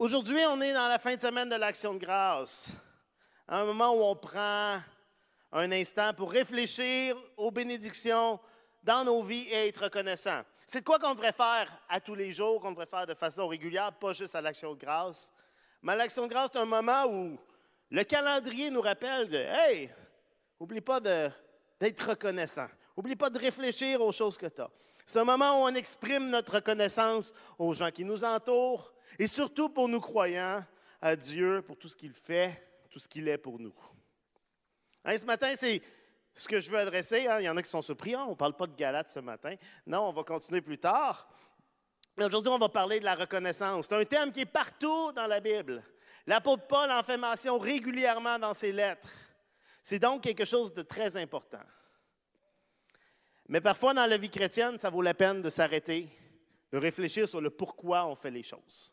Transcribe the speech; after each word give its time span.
Aujourd'hui, 0.00 0.40
on 0.48 0.58
est 0.62 0.72
dans 0.72 0.88
la 0.88 0.98
fin 0.98 1.14
de 1.14 1.20
semaine 1.20 1.50
de 1.50 1.56
l'Action 1.56 1.92
de 1.92 1.98
grâce, 1.98 2.70
un 3.46 3.66
moment 3.66 3.90
où 3.90 4.02
on 4.02 4.16
prend 4.16 4.78
un 5.52 5.72
instant 5.72 6.14
pour 6.14 6.32
réfléchir 6.32 7.14
aux 7.36 7.50
bénédictions 7.50 8.40
dans 8.82 9.04
nos 9.04 9.22
vies 9.22 9.46
et 9.50 9.68
être 9.68 9.84
reconnaissant. 9.84 10.40
C'est 10.64 10.82
quoi 10.82 10.98
qu'on 10.98 11.12
devrait 11.12 11.34
faire 11.34 11.68
à 11.86 12.00
tous 12.00 12.14
les 12.14 12.32
jours, 12.32 12.62
qu'on 12.62 12.70
devrait 12.70 12.86
faire 12.86 13.06
de 13.06 13.12
façon 13.12 13.46
régulière, 13.46 13.92
pas 13.92 14.14
juste 14.14 14.34
à 14.34 14.40
l'Action 14.40 14.72
de 14.72 14.80
grâce. 14.80 15.30
Mais 15.82 15.94
l'Action 15.94 16.22
de 16.22 16.30
grâce, 16.30 16.48
c'est 16.50 16.60
un 16.60 16.64
moment 16.64 17.04
où 17.04 17.38
le 17.90 18.04
calendrier 18.04 18.70
nous 18.70 18.80
rappelle 18.80 19.28
de 19.28 19.36
Hey, 19.36 19.90
oublie 20.58 20.80
pas 20.80 21.00
d'être 21.00 22.08
reconnaissant. 22.08 22.68
Oublie 22.96 23.16
pas 23.16 23.28
de 23.28 23.38
réfléchir 23.38 24.00
aux 24.00 24.12
choses 24.12 24.38
que 24.38 24.46
tu 24.46 24.62
as. 24.62 24.70
C'est 25.04 25.18
un 25.18 25.24
moment 25.24 25.60
où 25.60 25.66
on 25.66 25.74
exprime 25.74 26.30
notre 26.30 26.54
reconnaissance 26.54 27.34
aux 27.58 27.74
gens 27.74 27.90
qui 27.90 28.06
nous 28.06 28.24
entourent 28.24 28.94
et 29.18 29.26
surtout 29.26 29.68
pour 29.68 29.88
nous 29.88 30.00
croyants 30.00 30.64
à 31.00 31.16
Dieu 31.16 31.62
pour 31.62 31.76
tout 31.76 31.88
ce 31.88 31.96
qu'il 31.96 32.12
fait, 32.12 32.62
tout 32.90 32.98
ce 32.98 33.08
qu'il 33.08 33.28
est 33.28 33.38
pour 33.38 33.58
nous. 33.58 33.74
Hein, 35.04 35.16
ce 35.16 35.24
matin, 35.24 35.52
c'est 35.56 35.80
ce 36.34 36.46
que 36.48 36.60
je 36.60 36.70
veux 36.70 36.78
adresser. 36.78 37.26
Hein. 37.26 37.40
Il 37.40 37.44
y 37.44 37.48
en 37.48 37.56
a 37.56 37.62
qui 37.62 37.70
sont 37.70 37.82
surpris. 37.82 38.14
Hein, 38.14 38.24
on 38.26 38.30
ne 38.30 38.36
parle 38.36 38.54
pas 38.54 38.66
de 38.66 38.74
Galate 38.74 39.10
ce 39.10 39.20
matin. 39.20 39.54
Non, 39.86 40.08
on 40.08 40.12
va 40.12 40.22
continuer 40.22 40.60
plus 40.60 40.78
tard. 40.78 41.28
Mais 42.16 42.24
aujourd'hui, 42.24 42.52
on 42.52 42.58
va 42.58 42.68
parler 42.68 43.00
de 43.00 43.04
la 43.04 43.14
reconnaissance. 43.14 43.86
C'est 43.88 43.94
un 43.94 44.04
thème 44.04 44.32
qui 44.32 44.40
est 44.40 44.46
partout 44.46 45.12
dans 45.12 45.26
la 45.26 45.40
Bible. 45.40 45.82
L'apôtre 46.26 46.66
Paul 46.66 46.90
en 46.90 47.02
fait 47.02 47.16
mention 47.16 47.58
régulièrement 47.58 48.38
dans 48.38 48.54
ses 48.54 48.72
lettres. 48.72 49.08
C'est 49.82 49.98
donc 49.98 50.22
quelque 50.22 50.44
chose 50.44 50.74
de 50.74 50.82
très 50.82 51.16
important. 51.16 51.62
Mais 53.48 53.60
parfois, 53.60 53.94
dans 53.94 54.06
la 54.06 54.16
vie 54.16 54.30
chrétienne, 54.30 54.78
ça 54.78 54.90
vaut 54.90 55.02
la 55.02 55.14
peine 55.14 55.42
de 55.42 55.50
s'arrêter, 55.50 56.08
de 56.70 56.78
réfléchir 56.78 57.28
sur 57.28 57.40
le 57.40 57.50
pourquoi 57.50 58.06
on 58.06 58.14
fait 58.14 58.30
les 58.30 58.42
choses. 58.42 58.92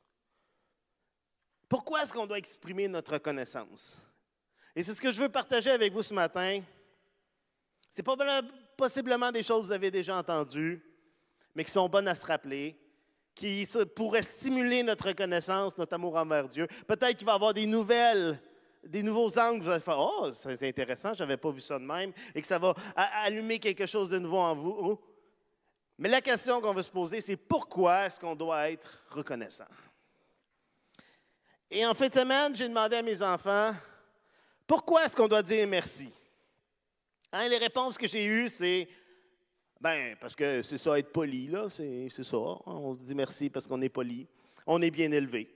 Pourquoi 1.69 2.03
est-ce 2.03 2.13
qu'on 2.13 2.25
doit 2.25 2.37
exprimer 2.37 2.87
notre 2.87 3.13
reconnaissance? 3.13 3.99
Et 4.75 4.83
c'est 4.83 4.93
ce 4.93 5.01
que 5.01 5.11
je 5.11 5.19
veux 5.19 5.29
partager 5.29 5.71
avec 5.71 5.91
vous 5.91 6.03
ce 6.03 6.13
matin. 6.13 6.61
Ce 7.91 8.01
pas 8.01 8.15
possiblement 8.77 9.31
des 9.31 9.43
choses 9.43 9.61
que 9.61 9.67
vous 9.67 9.71
avez 9.71 9.91
déjà 9.91 10.17
entendues, 10.17 10.83
mais 11.55 11.63
qui 11.63 11.71
sont 11.71 11.89
bonnes 11.89 12.07
à 12.07 12.15
se 12.15 12.25
rappeler, 12.25 12.79
qui 13.33 13.67
pourraient 13.95 14.21
stimuler 14.21 14.83
notre 14.83 15.07
reconnaissance, 15.07 15.77
notre 15.77 15.95
amour 15.95 16.15
envers 16.15 16.47
Dieu. 16.47 16.67
Peut-être 16.87 17.17
qu'il 17.17 17.25
va 17.25 17.33
y 17.33 17.35
avoir 17.35 17.53
des 17.53 17.65
nouvelles 17.65 18.39
des 18.83 19.03
nouveaux 19.03 19.37
angles, 19.37 19.63
vous 19.63 19.69
allez 19.69 19.81
faire 19.81 19.99
Oh, 19.99 20.31
c'est 20.31 20.67
intéressant, 20.67 21.13
je 21.13 21.23
n'avais 21.23 21.37
pas 21.37 21.51
vu 21.51 21.59
ça 21.59 21.77
de 21.77 21.83
même, 21.83 22.13
et 22.33 22.41
que 22.41 22.47
ça 22.47 22.57
va 22.57 22.73
allumer 22.95 23.59
quelque 23.59 23.85
chose 23.85 24.09
de 24.09 24.17
nouveau 24.17 24.37
en 24.37 24.55
vous. 24.55 24.99
Mais 25.97 26.09
la 26.09 26.21
question 26.21 26.61
qu'on 26.61 26.73
veut 26.73 26.83
se 26.83 26.91
poser, 26.91 27.21
c'est 27.21 27.35
pourquoi 27.35 28.05
est-ce 28.05 28.19
qu'on 28.19 28.35
doit 28.35 28.69
être 28.69 29.03
reconnaissant? 29.09 29.65
Et 31.69 31.85
en 31.85 31.93
fin 31.93 32.07
de 32.07 32.13
semaine, 32.13 32.55
j'ai 32.55 32.67
demandé 32.67 32.95
à 32.95 33.01
mes 33.01 33.21
enfants 33.21 33.73
pourquoi 34.67 35.05
est-ce 35.05 35.15
qu'on 35.15 35.29
doit 35.29 35.43
dire 35.43 35.65
merci? 35.65 36.11
Hein, 37.31 37.47
les 37.47 37.57
réponses 37.57 37.97
que 37.97 38.05
j'ai 38.05 38.25
eues, 38.25 38.49
c'est 38.49 38.87
ben, 39.79 40.15
parce 40.19 40.35
que 40.35 40.61
c'est 40.61 40.77
ça, 40.77 40.99
être 40.99 41.11
poli, 41.11 41.47
là, 41.47 41.67
c'est 41.69 42.09
ça. 42.09 42.37
On 42.37 42.95
se 42.95 43.03
dit 43.03 43.15
merci 43.15 43.49
parce 43.49 43.65
qu'on 43.65 43.81
est 43.81 43.89
poli. 43.89 44.27
On 44.65 44.81
est 44.81 44.91
bien 44.91 45.11
élevé. 45.11 45.49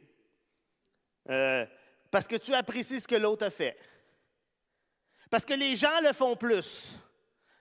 Euh, 1.29 1.65
parce 2.09 2.27
que 2.27 2.37
tu 2.37 2.53
apprécies 2.53 3.01
ce 3.01 3.07
que 3.07 3.15
l'autre 3.15 3.45
a 3.45 3.49
fait. 3.49 3.77
Parce 5.29 5.45
que 5.45 5.53
les 5.53 5.75
gens 5.75 6.01
le 6.01 6.13
font 6.13 6.35
plus. 6.35 6.95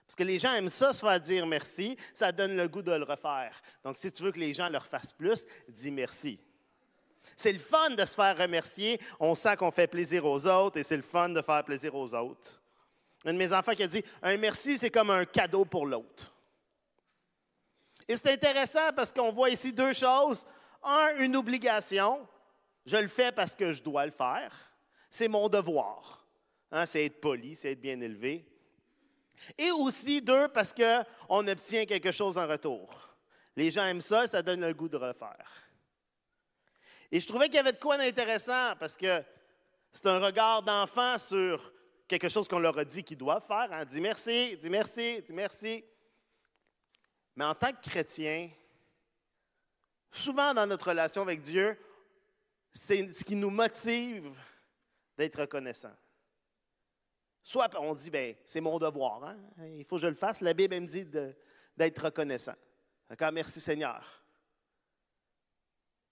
Parce 0.05 0.15
que 0.15 0.23
les 0.23 0.39
gens 0.39 0.53
aiment 0.53 0.69
ça, 0.69 0.93
se 0.93 0.99
faire 0.99 1.19
dire 1.19 1.47
merci, 1.47 1.97
ça 2.13 2.31
donne 2.31 2.55
le 2.55 2.67
goût 2.67 2.81
de 2.81 2.91
le 2.91 3.03
refaire. 3.03 3.61
Donc, 3.83 3.97
si 3.97 4.11
tu 4.11 4.23
veux 4.23 4.31
que 4.31 4.39
les 4.39 4.53
gens 4.53 4.69
leur 4.69 4.85
fassent 4.85 5.13
plus, 5.13 5.45
dis 5.69 5.91
merci. 5.91 6.39
C'est 7.37 7.53
le 7.53 7.59
fun 7.59 7.91
de 7.91 8.05
se 8.05 8.13
faire 8.13 8.37
remercier. 8.37 8.99
On 9.19 9.35
sent 9.35 9.55
qu'on 9.57 9.71
fait 9.71 9.87
plaisir 9.87 10.25
aux 10.25 10.45
autres 10.47 10.77
et 10.77 10.83
c'est 10.83 10.97
le 10.97 11.03
fun 11.03 11.29
de 11.29 11.41
faire 11.41 11.63
plaisir 11.63 11.95
aux 11.95 12.13
autres. 12.13 12.61
Un 13.25 13.33
de 13.33 13.37
mes 13.37 13.53
enfants 13.53 13.73
qui 13.73 13.83
a 13.83 13.87
dit 13.87 14.03
Un 14.21 14.37
merci, 14.37 14.77
c'est 14.77 14.89
comme 14.89 15.09
un 15.09 15.25
cadeau 15.25 15.65
pour 15.65 15.85
l'autre. 15.85 16.33
Et 18.07 18.15
c'est 18.15 18.33
intéressant 18.33 18.91
parce 18.95 19.11
qu'on 19.11 19.31
voit 19.31 19.49
ici 19.49 19.71
deux 19.71 19.93
choses. 19.93 20.45
Un, 20.83 21.17
une 21.19 21.35
obligation. 21.35 22.27
Je 22.85 22.97
le 22.97 23.07
fais 23.07 23.31
parce 23.31 23.55
que 23.55 23.73
je 23.73 23.83
dois 23.83 24.05
le 24.05 24.11
faire. 24.11 24.51
C'est 25.09 25.27
mon 25.27 25.47
devoir. 25.47 26.25
Hein, 26.71 26.85
c'est 26.85 27.05
être 27.05 27.19
poli, 27.19 27.53
c'est 27.53 27.73
être 27.73 27.81
bien 27.81 27.99
élevé. 27.99 28.45
Et 29.57 29.71
aussi, 29.71 30.21
deux, 30.21 30.47
parce 30.47 30.73
qu'on 30.73 31.47
obtient 31.47 31.85
quelque 31.85 32.11
chose 32.11 32.37
en 32.37 32.47
retour. 32.47 32.89
Les 33.55 33.71
gens 33.71 33.85
aiment 33.85 34.01
ça, 34.01 34.27
ça 34.27 34.41
donne 34.41 34.61
le 34.61 34.73
goût 34.73 34.87
de 34.87 34.97
refaire. 34.97 35.70
Et 37.11 37.19
je 37.19 37.27
trouvais 37.27 37.45
qu'il 37.47 37.55
y 37.55 37.59
avait 37.59 37.73
de 37.73 37.79
quoi 37.79 37.97
d'intéressant 37.97 38.75
parce 38.79 38.95
que 38.95 39.23
c'est 39.91 40.07
un 40.07 40.19
regard 40.19 40.63
d'enfant 40.63 41.17
sur 41.17 41.73
quelque 42.07 42.29
chose 42.29 42.47
qu'on 42.47 42.59
leur 42.59 42.77
a 42.77 42.85
dit 42.85 43.03
qu'ils 43.03 43.17
doivent 43.17 43.45
faire. 43.45 43.67
Hein. 43.71 43.85
Dis 43.85 43.99
merci, 43.99 44.57
dis 44.57 44.69
merci, 44.69 45.21
dis 45.21 45.33
merci. 45.33 45.83
Mais 47.35 47.45
en 47.45 47.53
tant 47.53 47.71
que 47.71 47.81
chrétien, 47.81 48.49
souvent 50.11 50.53
dans 50.53 50.67
notre 50.67 50.89
relation 50.89 51.21
avec 51.21 51.41
Dieu, 51.41 51.77
c'est 52.73 53.11
ce 53.11 53.23
qui 53.23 53.35
nous 53.35 53.49
motive 53.49 54.31
d'être 55.17 55.41
reconnaissant. 55.41 55.95
Soit 57.43 57.77
on 57.79 57.93
dit, 57.93 58.09
ben, 58.09 58.35
c'est 58.45 58.61
mon 58.61 58.77
devoir, 58.77 59.23
hein? 59.23 59.37
il 59.75 59.83
faut 59.83 59.95
que 59.95 60.03
je 60.03 60.07
le 60.07 60.15
fasse. 60.15 60.41
La 60.41 60.53
Bible 60.53 60.79
me 60.79 60.87
dit 60.87 61.05
d'être 61.75 62.05
reconnaissant. 62.05 62.55
D'accord, 63.09 63.31
merci 63.31 63.59
Seigneur. 63.59 64.20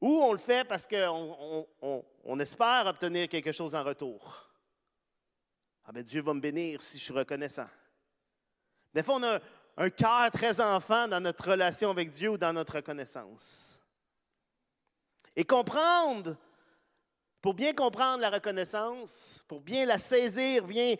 Ou 0.01 0.21
on 0.21 0.31
le 0.31 0.37
fait 0.37 0.65
parce 0.67 0.87
qu'on 0.87 1.67
on, 1.81 2.39
espère 2.39 2.85
obtenir 2.87 3.27
quelque 3.27 3.51
chose 3.51 3.75
en 3.75 3.83
retour. 3.83 4.49
Ah 5.85 5.91
ben 5.91 6.03
Dieu 6.03 6.21
va 6.21 6.33
me 6.33 6.39
bénir 6.39 6.81
si 6.81 6.97
je 6.97 7.03
suis 7.03 7.13
reconnaissant. 7.13 7.67
Des 8.93 9.03
fois, 9.03 9.15
on 9.15 9.23
a 9.23 9.39
un 9.77 9.89
cœur 9.89 10.31
très 10.31 10.59
enfant 10.61 11.07
dans 11.07 11.19
notre 11.19 11.51
relation 11.51 11.89
avec 11.89 12.09
Dieu 12.09 12.29
ou 12.29 12.37
dans 12.37 12.53
notre 12.53 12.75
reconnaissance. 12.75 13.79
Et 15.35 15.43
comprendre 15.43 16.37
pour 17.41 17.53
bien 17.53 17.73
comprendre 17.73 18.19
la 18.19 18.29
reconnaissance, 18.29 19.43
pour 19.47 19.61
bien 19.61 19.85
la 19.85 19.97
saisir, 19.97 20.65
bien 20.65 20.95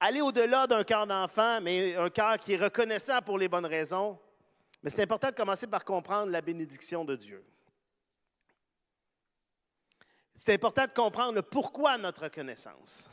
aller 0.00 0.20
au-delà 0.20 0.66
d'un 0.66 0.84
cœur 0.84 1.06
d'enfant, 1.06 1.60
mais 1.60 1.94
un 1.94 2.10
cœur 2.10 2.38
qui 2.38 2.54
est 2.54 2.62
reconnaissant 2.62 3.20
pour 3.22 3.38
les 3.38 3.48
bonnes 3.48 3.66
raisons, 3.66 4.18
mais 4.82 4.90
c'est 4.90 5.02
important 5.02 5.28
de 5.28 5.34
commencer 5.34 5.66
par 5.66 5.84
comprendre 5.84 6.30
la 6.30 6.40
bénédiction 6.40 7.04
de 7.04 7.16
Dieu. 7.16 7.44
C'est 10.38 10.54
important 10.54 10.86
de 10.86 10.92
comprendre 10.92 11.34
le 11.34 11.42
pourquoi 11.42 11.98
notre 11.98 12.22
reconnaissance. 12.22 13.10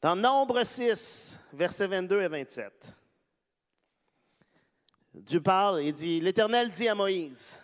Dans 0.00 0.14
Nombre 0.14 0.62
6, 0.62 1.36
versets 1.52 1.88
22 1.88 2.22
et 2.22 2.28
27, 2.28 2.72
Dieu 5.12 5.42
parle 5.42 5.80
et 5.80 5.90
dit, 5.90 6.20
l'Éternel 6.20 6.70
dit 6.70 6.88
à 6.88 6.94
Moïse, 6.94 7.58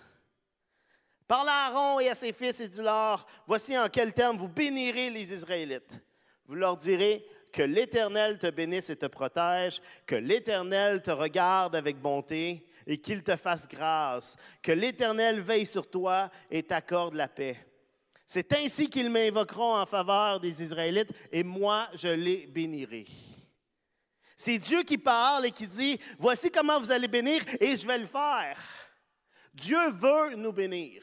Parle 1.28 1.48
à 1.48 1.66
Aaron 1.66 2.00
et 2.00 2.08
à 2.08 2.14
ses 2.14 2.32
fils 2.32 2.60
et 2.60 2.68
dis-leur, 2.68 3.24
voici 3.46 3.78
en 3.78 3.88
quels 3.88 4.12
termes 4.12 4.36
vous 4.36 4.48
bénirez 4.48 5.10
les 5.10 5.32
Israélites. 5.32 6.00
Vous 6.46 6.54
leur 6.54 6.76
direz 6.76 7.24
que 7.52 7.62
l'Éternel 7.62 8.38
te 8.38 8.50
bénisse 8.50 8.90
et 8.90 8.96
te 8.96 9.06
protège, 9.06 9.80
que 10.06 10.16
l'Éternel 10.16 11.02
te 11.02 11.10
regarde 11.10 11.74
avec 11.74 12.00
bonté 12.00 12.66
et 12.86 12.98
qu'il 12.98 13.22
te 13.22 13.36
fasse 13.36 13.66
grâce, 13.66 14.36
que 14.62 14.72
l'Éternel 14.72 15.40
veille 15.40 15.66
sur 15.66 15.88
toi 15.88 16.30
et 16.50 16.64
t'accorde 16.64 17.14
la 17.14 17.28
paix. 17.28 17.56
C'est 18.26 18.52
ainsi 18.54 18.90
qu'ils 18.90 19.10
m'invoqueront 19.10 19.76
en 19.76 19.86
faveur 19.86 20.40
des 20.40 20.62
Israélites 20.62 21.12
et 21.30 21.44
moi 21.44 21.88
je 21.94 22.08
les 22.08 22.46
bénirai. 22.46 23.06
C'est 24.36 24.58
Dieu 24.58 24.82
qui 24.82 24.98
parle 24.98 25.46
et 25.46 25.50
qui 25.50 25.66
dit, 25.66 25.98
voici 26.18 26.50
comment 26.50 26.78
vous 26.78 26.90
allez 26.90 27.08
bénir 27.08 27.42
et 27.60 27.76
je 27.76 27.86
vais 27.86 27.98
le 27.98 28.06
faire. 28.06 28.58
Dieu 29.54 29.90
veut 29.90 30.34
nous 30.36 30.52
bénir. 30.52 31.02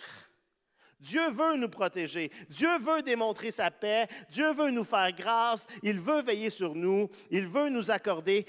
Dieu 0.99 1.29
veut 1.31 1.57
nous 1.57 1.69
protéger. 1.69 2.31
Dieu 2.49 2.77
veut 2.79 3.01
démontrer 3.01 3.51
sa 3.51 3.71
paix. 3.71 4.07
Dieu 4.29 4.53
veut 4.53 4.69
nous 4.69 4.85
faire 4.85 5.11
grâce. 5.11 5.67
Il 5.81 5.99
veut 5.99 6.21
veiller 6.21 6.49
sur 6.49 6.75
nous. 6.75 7.09
Il 7.29 7.47
veut 7.47 7.69
nous 7.69 7.89
accorder 7.89 8.45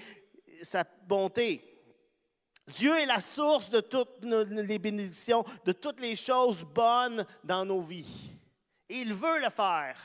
sa 0.62 0.84
bonté. 1.06 1.62
Dieu 2.68 2.96
est 2.96 3.06
la 3.06 3.20
source 3.20 3.70
de 3.70 3.80
toutes 3.80 4.22
les 4.22 4.78
bénédictions, 4.78 5.44
de 5.64 5.72
toutes 5.72 6.00
les 6.00 6.16
choses 6.16 6.64
bonnes 6.64 7.26
dans 7.42 7.64
nos 7.64 7.82
vies. 7.82 8.33
Il 8.88 9.14
veut 9.14 9.40
le 9.40 9.50
faire. 9.50 9.96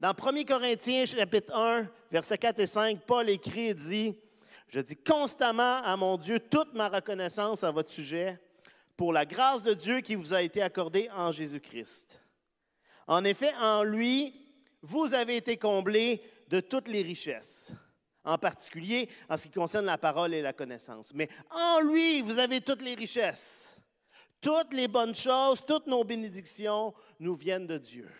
Dans 0.00 0.10
1 0.10 0.44
Corinthiens 0.44 1.06
chapitre 1.06 1.54
1, 1.54 1.88
versets 2.10 2.38
4 2.38 2.60
et 2.60 2.66
5, 2.66 3.00
Paul 3.06 3.30
écrit 3.30 3.68
et 3.68 3.74
dit, 3.74 4.18
je 4.68 4.80
dis 4.80 4.96
constamment 4.96 5.82
à 5.82 5.96
mon 5.96 6.16
Dieu 6.16 6.40
toute 6.40 6.74
ma 6.74 6.88
reconnaissance 6.88 7.64
à 7.64 7.70
votre 7.70 7.90
sujet 7.90 8.38
pour 8.96 9.12
la 9.12 9.24
grâce 9.24 9.62
de 9.62 9.74
Dieu 9.74 10.00
qui 10.00 10.14
vous 10.14 10.34
a 10.34 10.42
été 10.42 10.62
accordée 10.62 11.08
en 11.12 11.32
Jésus-Christ. 11.32 12.20
En 13.06 13.24
effet, 13.24 13.52
en 13.60 13.82
lui, 13.82 14.34
vous 14.82 15.14
avez 15.14 15.36
été 15.36 15.56
comblés 15.56 16.22
de 16.48 16.60
toutes 16.60 16.88
les 16.88 17.02
richesses, 17.02 17.72
en 18.24 18.38
particulier 18.38 19.08
en 19.28 19.36
ce 19.36 19.44
qui 19.44 19.52
concerne 19.52 19.86
la 19.86 19.98
parole 19.98 20.34
et 20.34 20.42
la 20.42 20.52
connaissance. 20.52 21.12
Mais 21.14 21.28
en 21.50 21.80
lui, 21.80 22.22
vous 22.22 22.38
avez 22.38 22.60
toutes 22.60 22.82
les 22.82 22.94
richesses. 22.94 23.73
Toutes 24.44 24.74
les 24.74 24.88
bonnes 24.88 25.14
choses, 25.14 25.64
toutes 25.66 25.86
nos 25.86 26.04
bénédictions 26.04 26.92
nous 27.18 27.34
viennent 27.34 27.66
de 27.66 27.78
Dieu. 27.78 28.10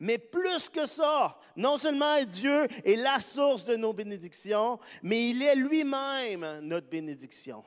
Mais 0.00 0.16
plus 0.16 0.70
que 0.70 0.86
ça, 0.86 1.38
non 1.54 1.76
seulement 1.76 2.24
Dieu 2.24 2.66
est 2.82 2.96
la 2.96 3.20
source 3.20 3.66
de 3.66 3.76
nos 3.76 3.92
bénédictions, 3.92 4.80
mais 5.02 5.28
il 5.28 5.42
est 5.42 5.54
lui-même 5.54 6.60
notre 6.62 6.88
bénédiction. 6.88 7.62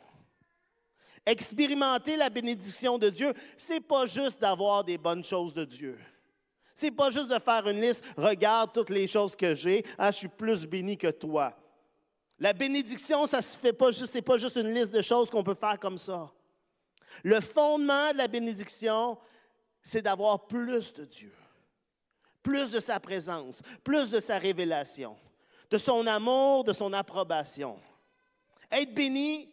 Expérimenter 1.24 2.18
la 2.18 2.31
bénédiction 2.31 2.98
de 2.98 3.12
Dieu, 3.12 3.31
c'est 3.56 3.81
pas 3.81 4.07
juste 4.07 4.42
d'avoir 4.42 4.84
des 4.84 4.98
bonnes 4.98 5.24
choses 5.24 5.54
de 5.54 5.66
Dieu. 5.66 6.00
C'est 6.74 6.90
pas 6.90 7.12
juste 7.12 7.28
de 7.28 7.38
faire 7.38 7.68
une 7.68 7.80
liste, 7.80 8.04
regarde 8.18 8.74
toutes 8.74 8.90
les 8.90 9.06
choses 9.06 9.36
que 9.36 9.54
j'ai, 9.54 9.86
ah, 10.00 10.10
je 10.10 10.18
suis 10.18 10.28
plus 10.28 10.66
béni 10.66 10.98
que 10.98 11.12
toi. 11.12 11.56
La 12.40 12.54
bénédiction, 12.54 13.28
ça 13.28 13.40
se 13.40 13.56
fait 13.56 13.74
pas 13.74 13.92
juste, 13.92 14.13
c'est 14.13 14.24
pas 14.24 14.38
juste 14.38 14.56
une 14.56 14.74
liste 14.74 14.92
de 14.92 15.04
choses 15.04 15.30
qu'on 15.30 15.44
peut 15.44 15.54
faire 15.54 15.80
comme 15.80 16.00
ça. 16.00 16.31
Le 17.24 17.40
fondement 17.42 18.12
de 18.12 18.18
la 18.18 18.28
bénédiction, 18.28 19.18
c'est 19.82 20.02
d'avoir 20.02 20.48
plus 20.48 20.94
de 20.94 21.06
Dieu 21.06 21.34
plus 22.44 22.72
de 22.72 22.80
sa 22.80 23.00
présence, 23.00 23.62
plus 23.84 24.10
de 24.10 24.20
sa 24.20 24.38
révélation, 24.38 25.16
de 25.70 25.78
son 25.78 26.08
amour, 26.08 26.64
de 26.64 26.74
son 26.74 26.94
approbation. 26.94 27.80
Être 28.72 28.94
béni, 28.94 29.50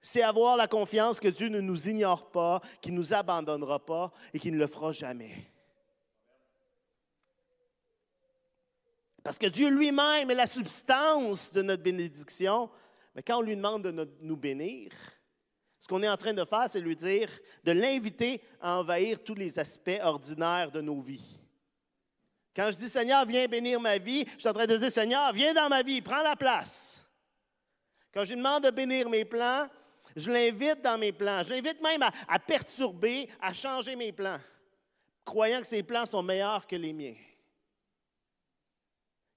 c'est 0.00 0.22
avoir 0.22 0.56
la 0.56 0.66
confiance 0.66 1.20
que 1.20 1.28
Dieu 1.28 1.48
ne 1.48 1.60
nous 1.60 1.88
ignore 1.88 2.30
pas, 2.30 2.60
qu'il 2.80 2.94
ne 2.94 2.98
nous 2.98 3.12
abandonnera 3.12 3.84
pas 3.84 4.12
et 4.32 4.38
qu'il 4.38 4.54
ne 4.54 4.58
le 4.58 4.66
fera 4.66 4.92
jamais. 4.92 5.50
Parce 9.22 9.38
que 9.38 9.46
Dieu 9.46 9.70
lui-même 9.70 10.30
est 10.30 10.34
la 10.34 10.46
substance 10.46 11.52
de 11.52 11.62
notre 11.62 11.82
bénédiction. 11.82 12.68
Mais 13.14 13.22
quand 13.22 13.38
on 13.38 13.42
lui 13.42 13.56
demande 13.56 13.82
de 13.84 14.08
nous 14.20 14.36
bénir, 14.36 14.90
ce 15.84 15.88
qu'on 15.88 16.02
est 16.02 16.08
en 16.08 16.16
train 16.16 16.32
de 16.32 16.46
faire, 16.46 16.64
c'est 16.66 16.80
lui 16.80 16.96
dire, 16.96 17.28
de 17.62 17.72
l'inviter 17.72 18.40
à 18.58 18.78
envahir 18.78 19.22
tous 19.22 19.34
les 19.34 19.58
aspects 19.58 20.00
ordinaires 20.00 20.70
de 20.70 20.80
nos 20.80 21.02
vies. 21.02 21.38
Quand 22.56 22.70
je 22.70 22.76
dis 22.78 22.88
Seigneur, 22.88 23.26
viens 23.26 23.46
bénir 23.46 23.78
ma 23.78 23.98
vie, 23.98 24.24
je 24.32 24.40
suis 24.40 24.48
en 24.48 24.54
train 24.54 24.66
de 24.66 24.78
dire 24.78 24.90
Seigneur, 24.90 25.30
viens 25.34 25.52
dans 25.52 25.68
ma 25.68 25.82
vie, 25.82 26.00
prends 26.00 26.22
la 26.22 26.36
place. 26.36 27.04
Quand 28.14 28.24
je 28.24 28.30
lui 28.30 28.38
demande 28.38 28.64
de 28.64 28.70
bénir 28.70 29.10
mes 29.10 29.26
plans, 29.26 29.68
je 30.16 30.30
l'invite 30.30 30.80
dans 30.80 30.96
mes 30.96 31.12
plans. 31.12 31.42
Je 31.42 31.50
l'invite 31.50 31.82
même 31.82 32.02
à, 32.28 32.38
perturber, 32.38 33.28
à 33.38 33.52
changer 33.52 33.94
mes 33.94 34.10
plans, 34.10 34.40
croyant 35.22 35.60
que 35.60 35.66
ses 35.66 35.82
plans 35.82 36.06
sont 36.06 36.22
meilleurs 36.22 36.66
que 36.66 36.76
les 36.76 36.94
miens. 36.94 37.16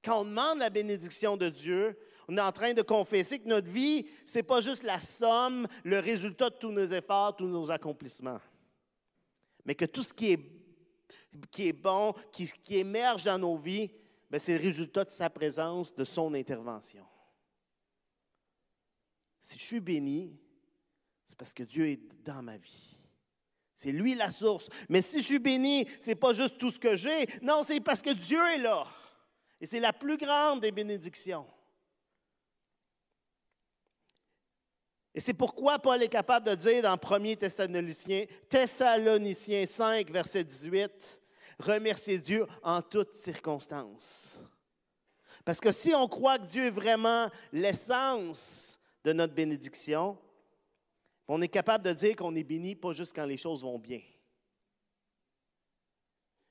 Quand 0.02 0.22
on 0.22 0.24
demande 0.24 0.60
la 0.60 0.70
bénédiction 0.70 1.36
de 1.36 1.50
Dieu, 1.50 2.00
on 2.28 2.38
est 2.38 2.42
en 2.42 2.52
train 2.52 2.74
de 2.74 2.82
confesser 2.82 3.40
que 3.40 3.48
notre 3.48 3.70
vie, 3.70 4.06
ce 4.26 4.40
n'est 4.40 4.44
pas 4.44 4.60
juste 4.60 4.84
la 4.84 5.00
somme, 5.00 5.68
le 5.84 6.00
résultat 6.00 6.50
de 6.50 6.56
tous 6.56 6.72
nos 6.72 6.86
efforts, 6.86 7.38
tous 7.38 7.48
nos 7.48 7.72
accomplissements, 7.72 8.42
mais 9.66 9.76
que 9.76 9.86
tout 9.86 10.04
ce 10.04 10.14
qui 10.14 10.32
est 10.32 11.74
bon, 11.74 12.14
qui, 12.32 12.52
émerge 12.70 13.24
dans 13.24 13.40
nos 13.40 13.58
vies, 13.58 13.90
ben, 14.30 14.40
c'est 14.40 14.58
le 14.58 14.64
résultat 14.64 15.06
de 15.06 15.10
sa 15.10 15.30
présence, 15.30 15.96
de 15.96 16.04
son 16.04 16.34
intervention. 16.34 17.06
Si 19.42 19.58
je 19.58 19.64
suis 19.64 19.80
béni, 19.80 20.38
c'est 21.28 21.38
parce 21.38 21.54
que 21.54 21.64
Dieu 21.64 21.88
est 21.88 22.02
dans 22.26 22.42
ma 22.42 22.58
vie. 22.58 22.98
C'est 23.74 23.92
lui 23.92 24.16
la 24.16 24.32
source. 24.32 24.68
Mais 24.90 25.02
si 25.02 25.22
je 25.22 25.26
suis 25.26 25.40
béni, 25.40 25.88
ce 26.02 26.10
n'est 26.10 26.16
pas 26.16 26.34
juste 26.34 26.58
tout 26.58 26.72
ce 26.72 26.80
que 26.80 26.98
j'ai. 26.98 27.28
Non, 27.42 27.64
c'est 27.64 27.80
parce 27.80 28.02
que 28.02 28.10
Dieu 28.10 28.42
est 28.54 28.58
là. 28.58 28.86
Et 29.62 29.66
c'est 29.66 29.80
la 29.80 29.94
plus 29.94 30.18
grande 30.18 30.62
des 30.62 30.72
bénédictions. 30.72 31.46
Et 35.18 35.20
c'est 35.20 35.34
pourquoi 35.34 35.80
Paul 35.80 36.04
est 36.04 36.10
capable 36.10 36.46
de 36.46 36.54
dire 36.54 36.84
dans 36.84 36.94
1 36.94 37.36
Thessaloniciens, 37.38 38.26
Thessaloniciens 38.48 39.66
5, 39.66 40.12
verset 40.12 40.44
18, 40.44 41.20
remercier 41.58 42.20
Dieu 42.20 42.46
en 42.62 42.84
toutes 42.84 43.16
circonstances. 43.16 44.44
Parce 45.44 45.60
que 45.60 45.72
si 45.72 45.92
on 45.96 46.08
croit 46.08 46.38
que 46.38 46.46
Dieu 46.46 46.66
est 46.66 46.70
vraiment 46.70 47.32
l'essence 47.52 48.78
de 49.04 49.12
notre 49.12 49.34
bénédiction, 49.34 50.20
on 51.28 51.42
est 51.42 51.48
capable 51.48 51.86
de 51.86 51.94
dire 51.94 52.16
qu'on 52.16 52.36
est 52.36 52.44
béni 52.44 52.76
pas 52.76 52.94
juste 52.94 53.16
quand 53.16 53.26
les 53.26 53.38
choses 53.38 53.64
vont 53.64 53.80
bien, 53.80 54.04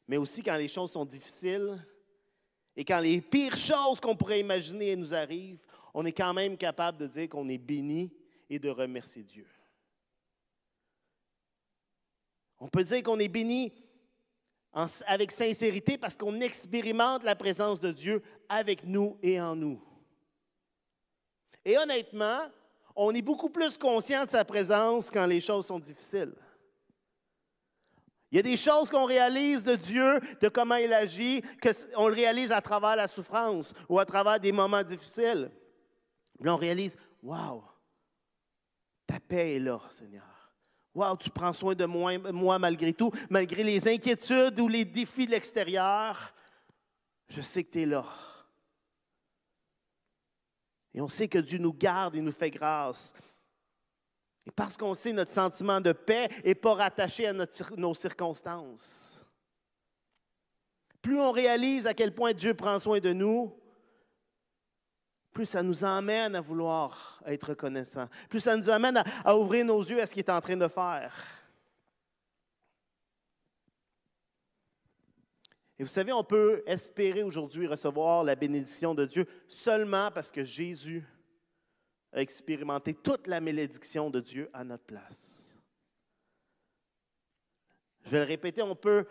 mais 0.08 0.16
aussi 0.16 0.42
quand 0.42 0.56
les 0.56 0.66
choses 0.66 0.90
sont 0.90 1.04
difficiles 1.04 1.86
et 2.74 2.84
quand 2.84 2.98
les 2.98 3.20
pires 3.20 3.56
choses 3.56 4.00
qu'on 4.00 4.16
pourrait 4.16 4.40
imaginer 4.40 4.96
nous 4.96 5.14
arrivent, 5.14 5.64
on 5.94 6.04
est 6.04 6.10
quand 6.10 6.34
même 6.34 6.56
capable 6.56 6.98
de 6.98 7.06
dire 7.06 7.28
qu'on 7.28 7.48
est 7.48 7.58
béni 7.58 8.10
et 8.48 8.58
de 8.58 8.68
remercier 8.68 9.22
Dieu. 9.22 9.46
On 12.58 12.68
peut 12.68 12.84
dire 12.84 13.02
qu'on 13.02 13.18
est 13.18 13.28
béni 13.28 13.72
avec 15.06 15.32
sincérité 15.32 15.96
parce 15.96 16.16
qu'on 16.16 16.40
expérimente 16.40 17.22
la 17.24 17.34
présence 17.34 17.80
de 17.80 17.92
Dieu 17.92 18.22
avec 18.48 18.84
nous 18.84 19.18
et 19.22 19.40
en 19.40 19.56
nous. 19.56 19.82
Et 21.64 21.76
honnêtement, 21.78 22.40
on 22.94 23.14
est 23.14 23.22
beaucoup 23.22 23.50
plus 23.50 23.76
conscient 23.76 24.24
de 24.24 24.30
sa 24.30 24.44
présence 24.44 25.10
quand 25.10 25.26
les 25.26 25.40
choses 25.40 25.66
sont 25.66 25.78
difficiles. 25.78 26.34
Il 28.30 28.36
y 28.36 28.40
a 28.40 28.42
des 28.42 28.56
choses 28.56 28.90
qu'on 28.90 29.04
réalise 29.04 29.64
de 29.64 29.76
Dieu, 29.76 30.20
de 30.40 30.48
comment 30.48 30.76
il 30.76 30.92
agit, 30.92 31.42
qu'on 31.62 32.08
le 32.08 32.14
réalise 32.14 32.52
à 32.52 32.60
travers 32.60 32.96
la 32.96 33.06
souffrance 33.06 33.72
ou 33.88 33.98
à 33.98 34.04
travers 34.04 34.40
des 34.40 34.52
moments 34.52 34.82
difficiles. 34.82 35.50
Puis 36.38 36.50
on 36.50 36.56
réalise, 36.56 36.96
waouh, 37.22 37.62
ta 39.06 39.20
paix 39.20 39.56
est 39.56 39.60
là, 39.60 39.80
Seigneur. 39.90 40.24
Wow, 40.94 41.16
tu 41.16 41.30
prends 41.30 41.52
soin 41.52 41.74
de 41.74 41.84
moi, 41.84 42.58
malgré 42.58 42.92
tout, 42.92 43.10
malgré 43.28 43.62
les 43.62 43.86
inquiétudes 43.86 44.58
ou 44.58 44.66
les 44.66 44.84
défis 44.84 45.26
de 45.26 45.32
l'extérieur. 45.32 46.32
Je 47.28 47.40
sais 47.40 47.64
que 47.64 47.72
tu 47.72 47.82
es 47.82 47.86
là. 47.86 48.04
Et 50.94 51.00
on 51.02 51.08
sait 51.08 51.28
que 51.28 51.38
Dieu 51.38 51.58
nous 51.58 51.74
garde 51.74 52.16
et 52.16 52.22
nous 52.22 52.32
fait 52.32 52.50
grâce. 52.50 53.12
Et 54.46 54.50
parce 54.50 54.76
qu'on 54.78 54.94
sait 54.94 55.12
notre 55.12 55.32
sentiment 55.32 55.80
de 55.80 55.92
paix 55.92 56.30
n'est 56.44 56.54
pas 56.54 56.74
rattaché 56.74 57.26
à 57.26 57.34
nos 57.34 57.94
circonstances. 57.94 59.26
Plus 61.02 61.20
on 61.20 61.30
réalise 61.30 61.86
à 61.86 61.94
quel 61.94 62.14
point 62.14 62.32
Dieu 62.32 62.54
prend 62.54 62.78
soin 62.78 63.00
de 63.00 63.12
nous, 63.12 63.54
plus 65.36 65.44
ça 65.44 65.62
nous 65.62 65.84
emmène 65.84 66.34
à 66.34 66.40
vouloir 66.40 67.20
être 67.26 67.50
reconnaissant, 67.50 68.08
plus 68.30 68.40
ça 68.40 68.56
nous 68.56 68.70
amène 68.70 69.04
à, 69.22 69.36
ouvrir 69.36 69.66
nos 69.66 69.82
yeux 69.82 70.00
à 70.00 70.06
ce 70.06 70.14
qu'il 70.14 70.20
est 70.20 70.30
en 70.30 70.40
train 70.40 70.56
de 70.56 70.66
faire. 70.66 71.12
Et 75.78 75.82
vous 75.82 75.90
savez, 75.90 76.10
on 76.10 76.24
peut 76.24 76.62
espérer 76.66 77.22
aujourd'hui 77.22 77.66
recevoir 77.66 78.24
la 78.24 78.34
bénédiction 78.34 78.94
de 78.94 79.04
Dieu 79.04 79.26
seulement 79.46 80.10
parce 80.10 80.30
que 80.30 80.42
Jésus 80.42 81.04
a 82.14 82.22
expérimenté 82.22 82.94
toute 82.94 83.26
la 83.26 83.38
malédiction 83.38 84.08
de 84.08 84.20
Dieu 84.20 84.48
à 84.54 84.64
notre 84.64 84.84
place. 84.84 85.54
Je 88.04 88.10
vais 88.10 88.20
le 88.20 88.24
répéter, 88.24 88.62
on 88.62 88.74
peut 88.74 89.04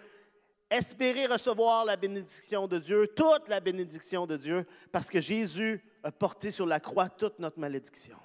espérer 0.71 1.27
recevoir 1.27 1.85
la 1.85 1.97
bénédiction 1.97 2.67
de 2.67 2.79
Dieu, 2.79 3.05
toute 3.15 3.47
la 3.47 3.59
bénédiction 3.59 4.25
de 4.25 4.37
Dieu, 4.37 4.65
parce 4.91 5.11
que 5.11 5.21
Jésus 5.21 5.83
a 6.05 6.11
porté 6.11 6.51
sur 6.51 6.65
la 6.65 6.79
croix 6.79 7.09
toute 7.09 7.39
notre 7.39 7.59
malédiction. 7.59 8.17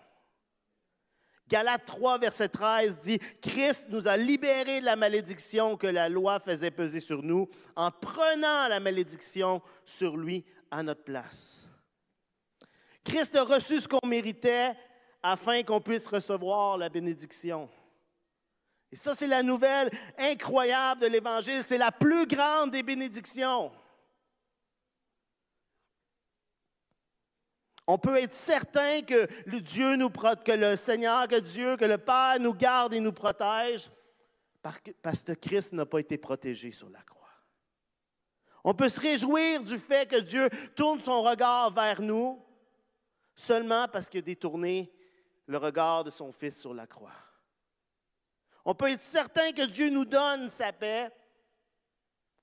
Galates 1.49 1.87
3, 1.87 2.19
verset 2.19 2.49
13 2.51 2.99
dit, 2.99 3.19
Christ 3.41 3.89
nous 3.89 4.07
a 4.07 4.17
libérés 4.17 4.81
de 4.81 4.85
la 4.85 4.95
malédiction 4.95 5.77
que 5.77 5.87
la 5.87 6.09
loi 6.09 6.39
faisait 6.39 6.71
peser 6.71 7.01
sur 7.01 7.23
nous 7.23 7.49
en 7.75 7.91
prenant 7.91 8.69
la 8.69 8.79
malédiction 8.79 9.61
sur 9.85 10.17
lui 10.17 10.45
à 10.71 10.83
notre 10.83 11.03
place. 11.03 11.69
Christ 13.03 13.35
a 13.35 13.43
reçu 13.43 13.81
ce 13.81 13.89
qu'on 13.89 14.07
méritait 14.07 14.77
afin 15.23 15.63
qu'on 15.63 15.81
puisse 15.81 16.07
recevoir 16.07 16.79
la 16.79 16.89
bénédiction. 16.89 17.69
Et 18.93 18.97
ça, 18.97 19.15
c'est 19.15 19.27
la 19.27 19.43
nouvelle 19.43 19.91
incroyable 20.19 21.01
de 21.01 21.07
l'Évangile. 21.07 21.63
C'est 21.65 21.79
la 21.79 21.93
plus 21.93 22.27
grande 22.27 22.73
des 22.73 22.83
bénédictions. 22.83 23.73
On 27.93 27.99
peut 27.99 28.19
être 28.19 28.35
certain 28.35 29.03
que 29.03 29.27
le 29.47 29.61
Dieu 29.61 29.97
nous 29.97 30.11
que 30.11 30.53
le 30.53 30.77
Seigneur, 30.77 31.27
que 31.27 31.41
Dieu, 31.41 31.77
que 31.77 31.85
le 31.85 31.99
Père 31.99 32.37
nous 32.39 32.55
garde 32.55 32.95
et 32.95 33.01
nous 33.01 33.13
protège 33.13 33.91
parce 34.63 35.25
que 35.25 35.33
Christ 35.33 35.73
n'a 35.73 35.85
pas 35.85 35.99
été 35.99 36.17
protégé 36.17 36.71
sur 36.71 36.89
la 36.89 37.03
croix. 37.03 37.29
On 38.63 38.75
peut 38.75 38.89
se 38.89 39.01
réjouir 39.01 39.65
du 39.65 39.77
fait 39.77 40.09
que 40.09 40.21
Dieu 40.21 40.49
tourne 40.77 41.01
son 41.01 41.23
regard 41.23 41.73
vers 41.73 42.01
nous 42.01 42.41
seulement 43.35 43.89
parce 43.89 44.09
qu'il 44.09 44.21
a 44.21 44.23
détourné 44.23 44.93
le 45.47 45.59
regard 45.59 46.05
de 46.05 46.11
son 46.11 46.31
Fils 46.31 46.61
sur 46.61 46.73
la 46.73 46.87
croix. 46.87 47.11
On 48.65 48.73
peut 48.73 48.91
être 48.91 49.03
certain 49.03 49.51
que 49.51 49.67
Dieu 49.67 49.91
nous 49.91 50.05
donne 50.05 50.49
sa 50.49 50.73
paix 50.73 51.11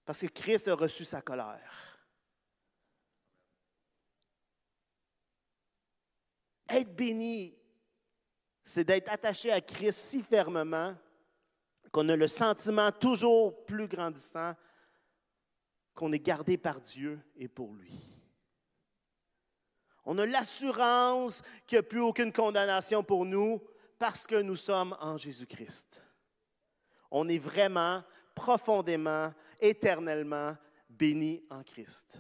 parce 0.03 0.19
que 0.19 0.27
Christ 0.27 0.67
a 0.67 0.75
reçu 0.75 1.05
sa 1.05 1.21
colère. 1.21 1.86
Être 6.69 6.95
béni, 6.95 7.55
c'est 8.63 8.83
d'être 8.83 9.09
attaché 9.09 9.51
à 9.51 9.61
Christ 9.61 9.97
si 9.97 10.21
fermement 10.21 10.95
qu'on 11.91 12.09
a 12.09 12.15
le 12.15 12.27
sentiment 12.27 12.91
toujours 12.91 13.65
plus 13.65 13.87
grandissant 13.87 14.53
qu'on 15.95 16.11
est 16.11 16.19
gardé 16.19 16.57
par 16.57 16.79
Dieu 16.79 17.19
et 17.35 17.47
pour 17.47 17.73
lui. 17.73 17.93
On 20.05 20.17
a 20.19 20.25
l'assurance 20.25 21.41
qu'il 21.65 21.77
n'y 21.77 21.79
a 21.79 21.83
plus 21.83 21.99
aucune 21.99 22.31
condamnation 22.31 23.03
pour 23.03 23.25
nous 23.25 23.61
parce 23.97 24.27
que 24.27 24.41
nous 24.41 24.55
sommes 24.55 24.95
en 25.01 25.17
Jésus-Christ. 25.17 26.01
On 27.09 27.27
est 27.27 27.39
vraiment, 27.39 28.03
profondément, 28.35 29.33
éternellement 29.59 30.55
bénis 30.89 31.43
en 31.49 31.63
Christ. 31.63 32.19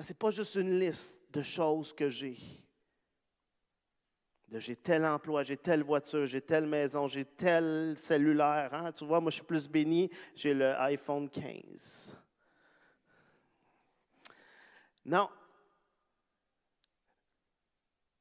Ce 0.00 0.08
n'est 0.08 0.18
pas 0.18 0.30
juste 0.30 0.54
une 0.54 0.78
liste 0.78 1.20
de 1.32 1.42
choses 1.42 1.92
que 1.92 2.08
j'ai 2.08 2.36
j'ai 4.52 4.76
tel 4.76 5.04
emploi, 5.04 5.42
j'ai 5.42 5.58
telle 5.58 5.82
voiture, 5.82 6.26
j'ai 6.26 6.40
telle 6.40 6.66
maison, 6.66 7.06
j'ai 7.06 7.24
tel 7.24 7.94
cellulaire. 7.98 8.72
Hein? 8.72 8.92
Tu 8.92 9.04
vois, 9.04 9.20
moi, 9.20 9.30
je 9.30 9.36
suis 9.36 9.44
plus 9.44 9.68
béni, 9.68 10.10
j'ai 10.34 10.54
le 10.54 10.74
iPhone 10.80 11.28
15. 11.28 12.16
Non. 15.04 15.28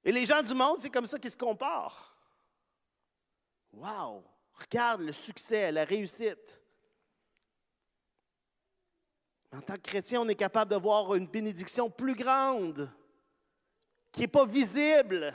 Et 0.04 0.12
les 0.12 0.26
gens 0.26 0.42
du 0.42 0.54
monde, 0.54 0.80
c'est 0.80 0.90
comme 0.90 1.06
ça 1.06 1.18
qu'ils 1.18 1.32
se 1.32 1.38
comparent. 1.38 2.14
Wow! 3.72 4.24
Regarde 4.54 5.02
le 5.02 5.14
succès, 5.14 5.72
la 5.72 5.86
réussite. 5.86 6.62
En 9.58 9.62
tant 9.62 9.74
que 9.74 9.82
chrétien, 9.82 10.22
on 10.22 10.30
est 10.30 10.36
capable 10.36 10.72
de 10.72 10.78
voir 10.78 11.14
une 11.16 11.28
bénédiction 11.28 11.90
plus 11.90 12.16
grande, 12.16 12.90
qui 14.12 14.22
n'est 14.22 14.28
pas 14.28 14.46
visible 14.46 15.34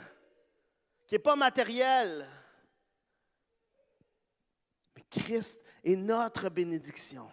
qui 1.07 1.15
n'est 1.15 1.19
pas 1.19 1.35
matériel. 1.35 2.27
Mais 4.95 5.03
Christ 5.09 5.61
est 5.83 5.95
notre 5.95 6.49
bénédiction. 6.49 7.29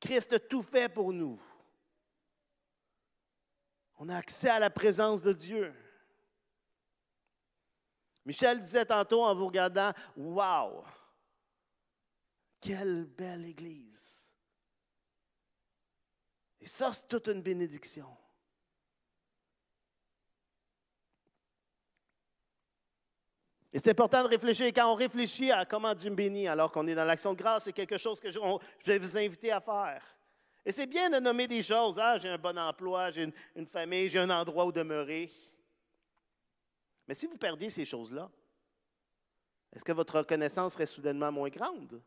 Christ 0.00 0.32
a 0.32 0.38
tout 0.38 0.62
fait 0.62 0.88
pour 0.88 1.12
nous. 1.12 1.40
On 3.96 4.08
a 4.08 4.16
accès 4.16 4.48
à 4.48 4.58
la 4.58 4.70
présence 4.70 5.22
de 5.22 5.32
Dieu. 5.32 5.74
Michel 8.24 8.60
disait 8.60 8.86
tantôt 8.86 9.24
en 9.24 9.34
vous 9.34 9.46
regardant, 9.46 9.92
Wow! 10.16 10.84
Quelle 12.60 13.06
belle 13.06 13.44
Église! 13.44 14.19
Et 16.60 16.66
ça, 16.66 16.92
c'est 16.92 17.08
toute 17.08 17.28
une 17.28 17.42
bénédiction. 17.42 18.06
Et 23.72 23.78
c'est 23.78 23.90
important 23.90 24.24
de 24.24 24.28
réfléchir. 24.28 24.66
Et 24.66 24.72
quand 24.72 24.92
on 24.92 24.96
réfléchit 24.96 25.52
à 25.52 25.64
comment 25.64 25.94
Dieu 25.94 26.10
me 26.10 26.16
bénit, 26.16 26.48
alors 26.48 26.72
qu'on 26.72 26.86
est 26.86 26.94
dans 26.94 27.04
l'action 27.04 27.32
de 27.32 27.38
grâce, 27.38 27.64
c'est 27.64 27.72
quelque 27.72 27.98
chose 27.98 28.18
que 28.18 28.30
je, 28.30 28.40
vais 28.84 28.98
vous 28.98 29.16
inviter 29.16 29.52
à 29.52 29.60
faire. 29.60 30.02
Et 30.64 30.72
c'est 30.72 30.86
bien 30.86 31.08
de 31.08 31.18
nommer 31.18 31.46
des 31.46 31.62
choses. 31.62 31.98
Ah, 31.98 32.18
j'ai 32.18 32.28
un 32.28 32.38
bon 32.38 32.58
emploi, 32.58 33.10
j'ai 33.10 33.32
une, 33.54 33.66
famille, 33.66 34.10
j'ai 34.10 34.18
un 34.18 34.30
endroit 34.30 34.66
où 34.66 34.72
demeurer. 34.72 35.30
Mais 37.06 37.14
si 37.14 37.26
vous 37.26 37.36
perdiez 37.36 37.70
ces 37.70 37.84
choses-là, 37.84 38.28
est-ce 39.72 39.84
que 39.84 39.92
votre 39.92 40.18
reconnaissance 40.18 40.74
serait 40.74 40.86
soudainement 40.86 41.30
moins 41.30 41.48
grande? 41.48 42.02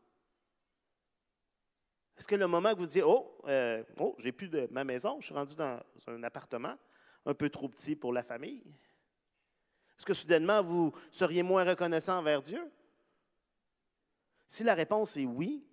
Est-ce 2.16 2.28
que 2.28 2.34
le 2.34 2.46
moment 2.46 2.72
que 2.72 2.78
vous 2.78 2.86
dites 2.86 3.02
Oh, 3.04 3.38
euh, 3.46 3.82
oh 3.98 4.14
j'ai 4.18 4.32
plus 4.32 4.48
de 4.48 4.68
ma 4.70 4.84
maison, 4.84 5.20
je 5.20 5.26
suis 5.26 5.34
rendu 5.34 5.54
dans 5.54 5.80
un 6.06 6.22
appartement 6.22 6.76
un 7.26 7.34
peu 7.34 7.50
trop 7.50 7.68
petit 7.68 7.96
pour 7.96 8.12
la 8.12 8.22
famille, 8.22 8.62
est-ce 9.96 10.04
que 10.04 10.14
soudainement 10.14 10.62
vous 10.62 10.92
seriez 11.10 11.42
moins 11.42 11.64
reconnaissant 11.64 12.18
envers 12.18 12.42
Dieu? 12.42 12.70
Si 14.48 14.64
la 14.64 14.74
réponse 14.74 15.16
est 15.16 15.24
oui, 15.24 15.66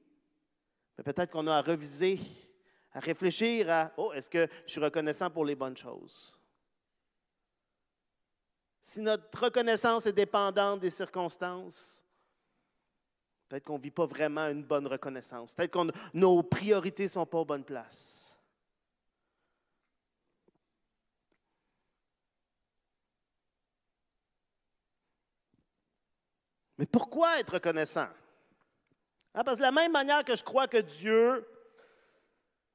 ben 0.98 1.04
peut-être 1.04 1.32
qu'on 1.32 1.48
a 1.48 1.58
à 1.58 1.62
reviser, 1.62 2.20
à 2.94 3.00
réfléchir 3.00 3.70
à 3.70 3.92
Oh, 3.98 4.14
est-ce 4.14 4.30
que 4.30 4.48
je 4.66 4.72
suis 4.72 4.82
reconnaissant 4.82 5.30
pour 5.30 5.46
les 5.46 5.56
bonnes 5.56 5.78
choses? 5.78 6.38
Si 8.82 9.00
notre 9.00 9.44
reconnaissance 9.44 10.06
est 10.06 10.14
dépendante 10.14 10.80
des 10.80 10.90
circonstances, 10.90 12.04
peut-être 13.52 13.66
qu'on 13.66 13.78
ne 13.78 13.84
vit 13.84 13.92
pas 13.92 14.06
vraiment 14.06 14.48
une 14.48 14.64
bonne 14.64 14.88
reconnaissance. 14.88 15.54
Peut-être 15.54 15.72
que 15.72 15.92
nos 16.14 16.42
priorités 16.42 17.04
ne 17.04 17.10
sont 17.10 17.26
pas 17.26 17.40
aux 17.40 17.46
bonnes 17.46 17.66
places. 17.66 18.34
Mais 26.78 26.86
pourquoi 26.86 27.42
être 27.42 27.56
reconnaissant? 27.56 28.08
Ah, 29.34 29.44
parce 29.44 29.58
que 29.58 29.62
de 29.62 29.66
la 29.66 29.72
même 29.72 29.92
manière 29.92 30.24
que 30.24 30.36
je 30.38 30.44
crois 30.44 30.70
que 30.70 30.78
Dieu 30.78 31.46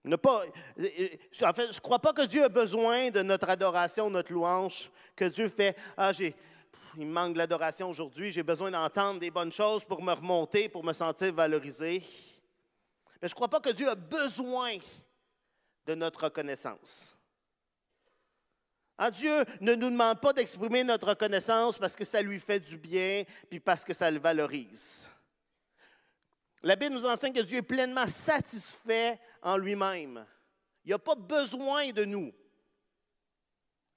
n'a 0.05 0.19
pas. 0.19 0.45
En 0.45 1.53
fait, 1.55 1.73
je 1.73 1.79
ne 1.79 1.81
crois 1.81 2.01
pas 2.01 2.13
que 2.13 2.27
Dieu 2.27 2.45
a 2.45 2.51
besoin 2.51 3.11
de 3.11 3.23
notre 3.23 3.49
adoration, 3.49 4.11
notre 4.11 4.31
louange, 4.31 4.93
que 5.17 5.25
Dieu 5.25 5.49
fait 5.49 5.75
Ah, 5.97 6.13
j'ai. 6.13 6.37
Il 6.99 7.07
me 7.07 7.13
manque 7.13 7.37
l'adoration 7.37 7.91
aujourd'hui, 7.91 8.33
j'ai 8.33 8.43
besoin 8.43 8.71
d'entendre 8.71 9.21
des 9.21 9.31
bonnes 9.31 9.53
choses 9.53 9.85
pour 9.85 10.03
me 10.03 10.13
remonter, 10.13 10.69
pour 10.71 10.83
me 10.83 10.95
sentir 10.95 11.33
valorisé. 11.35 12.03
Mais 13.21 13.29
je 13.29 13.33
ne 13.33 13.37
crois 13.37 13.49
pas 13.49 13.61
que 13.61 13.71
Dieu 13.71 13.89
a 13.89 13.95
besoin 13.95 14.79
de 15.87 15.95
notre 15.95 16.25
reconnaissance. 16.25 17.15
Dieu 19.13 19.45
ne 19.61 19.75
nous 19.75 19.91
demande 19.91 20.21
pas 20.21 20.33
d'exprimer 20.33 20.85
notre 20.85 21.09
reconnaissance 21.09 21.79
parce 21.79 21.95
que 21.95 22.05
ça 22.05 22.23
lui 22.23 22.41
fait 22.41 22.61
du 22.61 22.79
bien, 22.79 23.25
puis 23.51 23.61
parce 23.61 23.85
que 23.85 23.93
ça 23.93 24.11
le 24.11 24.19
valorise. 24.19 25.09
La 26.63 26.77
Bible 26.77 26.95
nous 26.95 27.05
enseigne 27.05 27.35
que 27.35 27.41
Dieu 27.41 27.59
est 27.59 27.63
pleinement 27.63 28.09
satisfait 28.09 29.21
en 29.43 29.59
lui-même. 29.59 30.25
Il 30.85 30.93
n'a 30.93 30.99
pas 30.99 31.15
besoin 31.15 31.91
de 31.93 32.07
nous. 32.07 32.33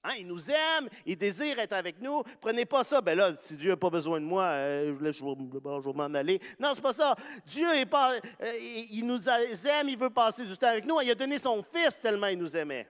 Hein, 0.02 0.14
il 0.18 0.26
nous 0.26 0.50
aime, 0.50 0.88
il 1.04 1.16
désire 1.16 1.58
être 1.58 1.74
avec 1.74 2.00
nous. 2.00 2.22
Prenez 2.40 2.64
pas 2.64 2.82
ça, 2.84 3.02
ben 3.02 3.18
là, 3.18 3.34
si 3.38 3.54
Dieu 3.56 3.70
n'a 3.70 3.76
pas 3.76 3.90
besoin 3.90 4.18
de 4.18 4.24
moi, 4.24 4.44
euh, 4.44 4.96
je, 4.98 5.22
vais, 5.22 5.92
m'en 5.92 6.14
aller. 6.14 6.40
Non, 6.58 6.72
c'est 6.74 6.80
pas 6.80 6.94
ça. 6.94 7.14
Dieu 7.46 7.70
est 7.74 7.84
pas, 7.84 8.14
euh, 8.14 8.58
il 8.90 9.04
nous 9.04 9.28
aime, 9.28 9.88
il 9.88 9.98
veut 9.98 10.08
passer 10.08 10.46
du 10.46 10.56
temps 10.56 10.68
avec 10.68 10.86
nous. 10.86 10.98
Il 11.02 11.10
a 11.10 11.14
donné 11.14 11.38
son 11.38 11.62
Fils 11.62 12.00
tellement 12.00 12.28
il 12.28 12.38
nous 12.38 12.56
aimait. 12.56 12.88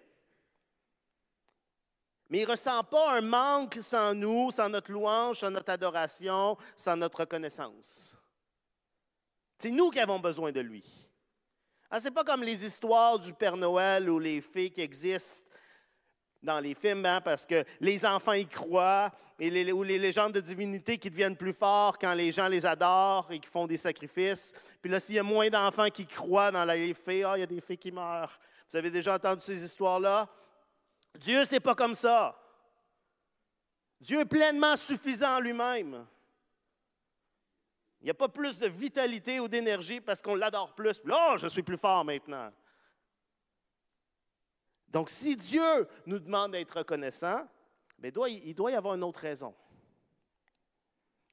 Mais 2.28 2.42
il 2.42 2.46
ne 2.46 2.52
ressent 2.52 2.84
pas 2.84 3.16
un 3.16 3.22
manque 3.22 3.78
sans 3.80 4.14
nous, 4.14 4.52
sans 4.52 4.68
notre 4.68 4.92
louange, 4.92 5.40
sans 5.40 5.50
notre 5.50 5.70
adoration, 5.70 6.56
sans 6.76 6.96
notre 6.96 7.18
reconnaissance. 7.18 8.16
C'est 9.58 9.72
nous 9.72 9.90
qui 9.90 9.98
avons 9.98 10.20
besoin 10.20 10.52
de 10.52 10.60
lui. 10.60 10.84
Ah, 11.90 11.98
Ce 11.98 12.04
n'est 12.04 12.14
pas 12.14 12.22
comme 12.22 12.44
les 12.44 12.64
histoires 12.64 13.18
du 13.18 13.34
Père 13.34 13.56
Noël 13.56 14.08
ou 14.08 14.20
les 14.20 14.40
fées 14.40 14.70
qui 14.70 14.80
existent 14.80 15.49
dans 16.42 16.60
les 16.60 16.74
films, 16.74 17.04
hein, 17.04 17.20
parce 17.20 17.46
que 17.46 17.64
les 17.80 18.04
enfants 18.04 18.32
y 18.32 18.46
croient, 18.46 19.10
ou 19.38 19.82
les 19.82 19.98
légendes 19.98 20.32
de 20.32 20.40
divinité 20.40 20.98
qui 20.98 21.08
deviennent 21.08 21.36
plus 21.36 21.54
fortes 21.54 22.00
quand 22.00 22.12
les 22.12 22.30
gens 22.30 22.46
les 22.46 22.66
adorent 22.66 23.26
et 23.30 23.38
qui 23.38 23.48
font 23.48 23.66
des 23.66 23.78
sacrifices. 23.78 24.52
Puis 24.82 24.90
là, 24.90 25.00
s'il 25.00 25.14
y 25.14 25.18
a 25.18 25.22
moins 25.22 25.48
d'enfants 25.48 25.88
qui 25.88 26.06
croient 26.06 26.50
dans 26.50 26.64
les 26.64 26.92
fées, 26.92 27.24
ah, 27.24 27.36
il 27.36 27.40
y 27.40 27.44
a 27.44 27.46
des 27.46 27.60
fées 27.60 27.78
qui 27.78 27.90
meurent. 27.90 28.38
Vous 28.68 28.76
avez 28.76 28.90
déjà 28.90 29.14
entendu 29.14 29.40
ces 29.40 29.64
histoires-là? 29.64 30.28
Dieu, 31.18 31.44
c'est 31.46 31.60
pas 31.60 31.74
comme 31.74 31.94
ça. 31.94 32.38
Dieu 33.98 34.20
est 34.20 34.26
pleinement 34.26 34.76
suffisant 34.76 35.36
en 35.36 35.40
lui-même. 35.40 36.06
Il 38.00 38.04
n'y 38.04 38.10
a 38.10 38.14
pas 38.14 38.28
plus 38.28 38.58
de 38.58 38.66
vitalité 38.66 39.40
ou 39.40 39.48
d'énergie 39.48 40.00
parce 40.00 40.22
qu'on 40.22 40.34
l'adore 40.34 40.74
plus. 40.74 41.00
Là, 41.04 41.36
je 41.36 41.48
suis 41.48 41.62
plus 41.62 41.76
fort 41.76 42.04
maintenant. 42.04 42.50
Donc, 44.90 45.08
si 45.10 45.36
Dieu 45.36 45.88
nous 46.06 46.18
demande 46.18 46.52
d'être 46.52 46.78
reconnaissant, 46.78 47.46
il, 48.02 48.54
doit, 48.54 48.70
y 48.70 48.74
avoir 48.74 48.94
une 48.94 49.04
autre 49.04 49.20
raison. 49.20 49.54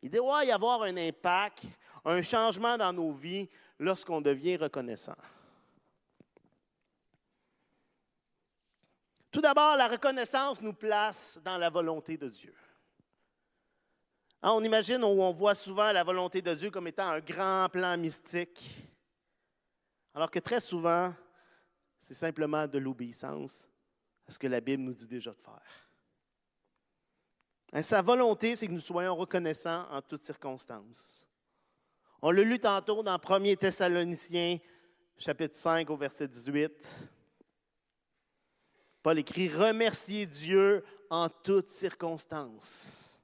Il 0.02 0.12
doit 0.12 0.46
y 0.46 0.52
avoir 0.52 0.84
un 0.84 0.96
impact, 0.98 1.66
un 2.06 2.22
changement 2.22 2.78
dans 2.78 2.94
nos 2.94 3.12
vies 3.12 3.50
lorsqu'on 3.80 4.22
devient 4.22 4.58
reconnaissant. 4.58 5.16
Tout 9.32 9.42
d'abord, 9.42 9.76
la 9.76 9.88
reconnaissance 9.88 10.62
nous 10.62 10.74
place 10.74 11.40
dans 11.44 11.58
la 11.58 11.70
volonté 11.70 12.18
de 12.18 12.30
Dieu. 12.30 12.56
Hein, 14.42 14.52
on 14.52 14.64
imagine 14.64 15.04
ou 15.04 15.22
on 15.22 15.32
voit 15.32 15.56
souvent 15.56 15.92
la 15.92 16.04
volonté 16.04 16.42
de 16.42 16.54
Dieu 16.54 16.70
comme 16.70 16.88
étant 16.88 17.10
un 17.10 17.20
grand 17.20 17.70
plan 17.70 17.98
mystique, 17.98 18.88
alors 20.14 20.30
que 20.30 20.40
très 20.40 20.60
souvent, 20.60 21.14
c'est 22.00 22.14
simplement 22.14 22.68
de 22.68 22.78
l'obéissance 22.78 23.68
à 24.28 24.32
ce 24.32 24.40
que 24.40 24.48
la 24.48 24.62
Bible 24.62 24.84
nous 24.84 24.94
dit 24.94 25.08
déjà 25.08 25.32
de 25.32 25.40
faire. 25.40 25.90
Hein, 27.74 27.82
sa 27.82 28.02
volonté, 28.02 28.56
c'est 28.56 28.68
que 28.68 28.72
nous 28.72 28.80
soyons 28.80 29.16
reconnaissants 29.16 29.86
en 29.92 30.02
toutes 30.02 30.24
circonstances. 30.24 31.28
On 32.22 32.32
l'a 32.32 32.44
lu 32.44 32.60
tantôt 32.60 33.04
dans 33.04 33.20
1 33.20 33.56
Thessaloniciens, 33.56 34.60
chapitre 35.18 35.56
5, 35.56 35.90
au 35.90 35.98
verset 35.98 36.28
18. 36.28 37.10
Paul 39.04 39.20
écrit 39.20 39.50
Remerciez 39.50 40.26
Dieu 40.26 40.84
en 41.10 41.30
toutes 41.30 41.70
circonstances. 41.70 43.18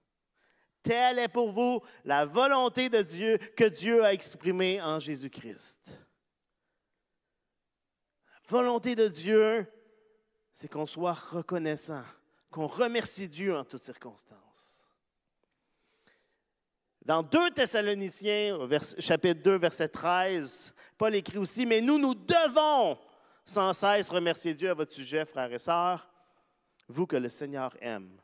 Telle 0.84 1.20
est 1.20 1.30
pour 1.30 1.52
vous 1.52 1.82
la 2.04 2.26
volonté 2.26 2.90
de 2.90 3.02
Dieu 3.02 3.38
que 3.56 3.64
Dieu 3.64 4.04
a 4.04 4.14
exprimée 4.14 4.82
en 4.82 5.00
Jésus-Christ. 5.00 5.80
Volonté 8.48 8.96
de 8.96 9.08
Dieu, 9.08 9.66
c'est 10.54 10.68
qu'on 10.68 10.86
soit 10.86 11.14
reconnaissant, 11.14 12.04
qu'on 12.52 12.68
remercie 12.68 13.28
Dieu 13.28 13.56
en 13.56 13.64
toutes 13.64 13.84
circonstances. 13.84 14.40
Dans 17.02 17.22
2 17.22 17.52
Thessaloniciens, 17.52 18.58
chapitre 19.00 19.42
2, 19.42 19.58
verset 19.58 19.90
13, 19.90 20.74
Paul 20.98 21.16
écrit 21.16 21.38
aussi, 21.38 21.66
mais 21.66 21.82
nous, 21.82 21.98
nous 21.98 22.16
devons 22.16 22.98
sans 23.46 23.74
cesse 23.74 24.10
remercier 24.10 24.54
Dieu 24.54 24.70
à 24.70 24.74
votre 24.74 24.94
sujet, 24.94 25.26
frères 25.26 25.52
et 25.52 25.60
sœurs, 25.60 26.10
vous 26.88 27.06
que 27.06 27.18
le 27.18 27.30
Seigneur 27.30 27.76
aime. 27.82 28.20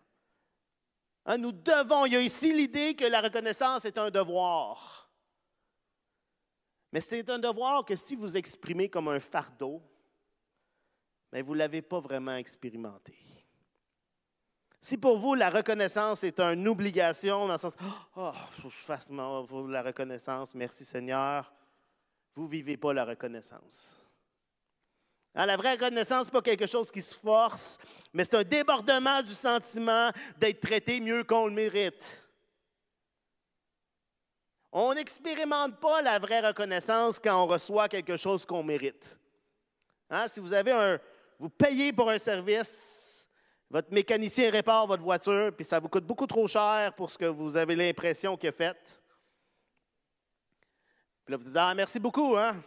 Hein, 1.25 1.37
nous 1.37 1.51
devons, 1.51 2.05
il 2.05 2.13
y 2.13 2.15
a 2.15 2.21
ici 2.21 2.53
l'idée 2.53 2.95
que 2.95 3.05
la 3.05 3.21
reconnaissance 3.21 3.85
est 3.85 3.97
un 3.97 4.09
devoir. 4.09 5.09
Mais 6.91 7.01
c'est 7.01 7.29
un 7.29 7.37
devoir 7.37 7.85
que 7.85 7.95
si 7.95 8.15
vous 8.15 8.37
exprimez 8.37 8.89
comme 8.89 9.09
un 9.09 9.19
fardeau, 9.19 9.81
mais 11.31 11.41
vous 11.41 11.53
ne 11.53 11.59
l'avez 11.59 11.81
pas 11.81 11.99
vraiment 11.99 12.35
expérimenté. 12.35 13.13
Si 14.81 14.97
pour 14.97 15.19
vous, 15.19 15.35
la 15.35 15.49
reconnaissance 15.49 16.23
est 16.23 16.39
une 16.39 16.67
obligation, 16.67 17.47
dans 17.47 17.53
le 17.53 17.59
sens, 17.59 17.75
oh, 18.15 18.31
je 18.63 18.69
fasse 18.69 19.09
la 19.09 19.81
reconnaissance, 19.81 20.55
merci 20.55 20.85
Seigneur, 20.85 21.51
vous 22.35 22.43
ne 22.43 22.49
vivez 22.49 22.77
pas 22.77 22.93
la 22.93 23.03
reconnaissance. 23.03 24.05
Hein, 25.35 25.45
la 25.45 25.57
vraie 25.57 25.73
reconnaissance, 25.73 26.27
ce 26.27 26.31
pas 26.31 26.41
quelque 26.41 26.65
chose 26.65 26.89
qui 26.89 27.01
se 27.01 27.15
force, 27.15 27.77
mais 28.13 28.23
c'est 28.23 28.37
un 28.37 28.43
débordement 28.43 29.21
du 29.21 29.33
sentiment 29.33 30.11
d'être 30.37 30.61
traité 30.61 30.99
mieux 30.99 31.23
qu'on 31.23 31.47
le 31.47 31.53
mérite. 31.53 32.23
On 34.71 34.93
n'expérimente 34.93 35.79
pas 35.79 36.01
la 36.01 36.19
vraie 36.19 36.45
reconnaissance 36.45 37.19
quand 37.19 37.43
on 37.43 37.47
reçoit 37.47 37.89
quelque 37.89 38.17
chose 38.17 38.45
qu'on 38.45 38.63
mérite. 38.63 39.19
Hein, 40.09 40.27
si 40.27 40.39
vous 40.39 40.53
avez 40.53 40.71
un, 40.71 40.99
vous 41.39 41.49
payez 41.49 41.93
pour 41.93 42.09
un 42.09 42.17
service, 42.17 43.25
votre 43.69 43.93
mécanicien 43.93 44.51
répare 44.51 44.85
votre 44.85 45.03
voiture, 45.03 45.55
puis 45.55 45.63
ça 45.63 45.79
vous 45.79 45.87
coûte 45.87 46.05
beaucoup 46.05 46.27
trop 46.27 46.47
cher 46.47 46.93
pour 46.95 47.09
ce 47.09 47.17
que 47.17 47.25
vous 47.25 47.55
avez 47.55 47.75
l'impression 47.75 48.35
qu'il 48.35 48.49
a 48.49 48.51
fait. 48.51 49.01
Puis 51.23 51.31
là, 51.31 51.37
vous 51.37 51.45
dites 51.45 51.55
Ah, 51.55 51.73
merci 51.73 51.97
beaucoup, 51.97 52.35
hein? 52.35 52.61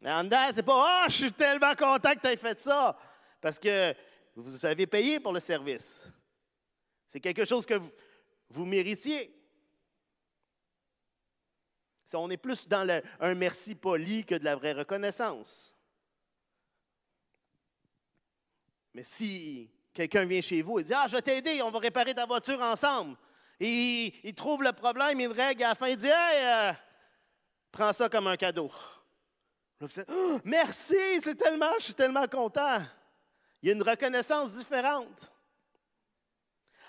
Mais 0.00 0.10
en 0.10 0.24
dedans, 0.24 0.50
c'est 0.52 0.64
pas 0.64 0.84
Ah, 0.84 1.06
je 1.08 1.14
suis 1.14 1.32
tellement 1.32 1.74
content 1.76 2.14
que 2.14 2.20
tu 2.20 2.26
aies 2.26 2.36
fait 2.36 2.60
ça. 2.60 2.98
Parce 3.40 3.58
que 3.58 3.94
vous 4.34 4.66
avez 4.66 4.86
payé 4.86 5.20
pour 5.20 5.32
le 5.32 5.40
service. 5.40 6.06
C'est 7.06 7.20
quelque 7.20 7.44
chose 7.44 7.64
que 7.64 7.80
vous 8.50 8.64
méritiez. 8.64 9.34
On 12.14 12.30
est 12.30 12.36
plus 12.38 12.66
dans 12.66 13.02
un 13.20 13.34
merci 13.34 13.74
poli 13.74 14.24
que 14.24 14.34
de 14.34 14.44
la 14.44 14.56
vraie 14.56 14.72
reconnaissance. 14.72 15.77
Mais 18.94 19.02
si 19.02 19.70
quelqu'un 19.92 20.24
vient 20.24 20.40
chez 20.40 20.62
vous 20.62 20.78
et 20.78 20.82
dit 20.82 20.94
Ah, 20.94 21.06
je 21.08 21.16
vais 21.16 21.22
t'aider, 21.22 21.62
on 21.62 21.70
va 21.70 21.78
réparer 21.78 22.14
ta 22.14 22.26
voiture 22.26 22.60
ensemble. 22.60 23.16
Et 23.60 24.14
il, 24.22 24.34
trouve 24.34 24.62
le 24.62 24.72
problème, 24.72 25.18
il 25.20 25.32
règle 25.32 25.64
à 25.64 25.68
la 25.70 25.74
fin, 25.74 25.88
il 25.88 25.96
dit 25.96 26.06
Hey, 26.06 26.44
euh, 26.44 26.72
prends 27.72 27.92
ça 27.92 28.08
comme 28.08 28.26
un 28.26 28.36
cadeau. 28.36 28.70
Oh, 29.80 30.40
merci, 30.44 31.20
c'est 31.22 31.36
tellement, 31.36 31.72
je 31.78 31.84
suis 31.84 31.94
tellement 31.94 32.26
content. 32.26 32.80
Il 33.62 33.68
y 33.68 33.72
a 33.72 33.74
une 33.74 33.82
reconnaissance 33.82 34.52
différente. 34.52 35.32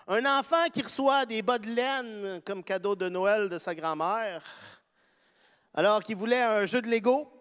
Un 0.08 0.26
enfant 0.26 0.70
qui 0.74 0.82
reçoit 0.82 1.26
des 1.26 1.44
bas 1.44 1.60
de 1.60 1.68
laine 1.68 2.42
comme 2.44 2.64
cadeau 2.64 2.96
de 2.96 3.10
Noël 3.10 3.48
de 3.48 3.60
sa 3.60 3.76
grand-mère, 3.76 4.44
alors 5.74 6.04
qu'il 6.04 6.16
voulait 6.16 6.42
un 6.42 6.66
jeu 6.66 6.82
de 6.82 6.88
Lego, 6.88 7.32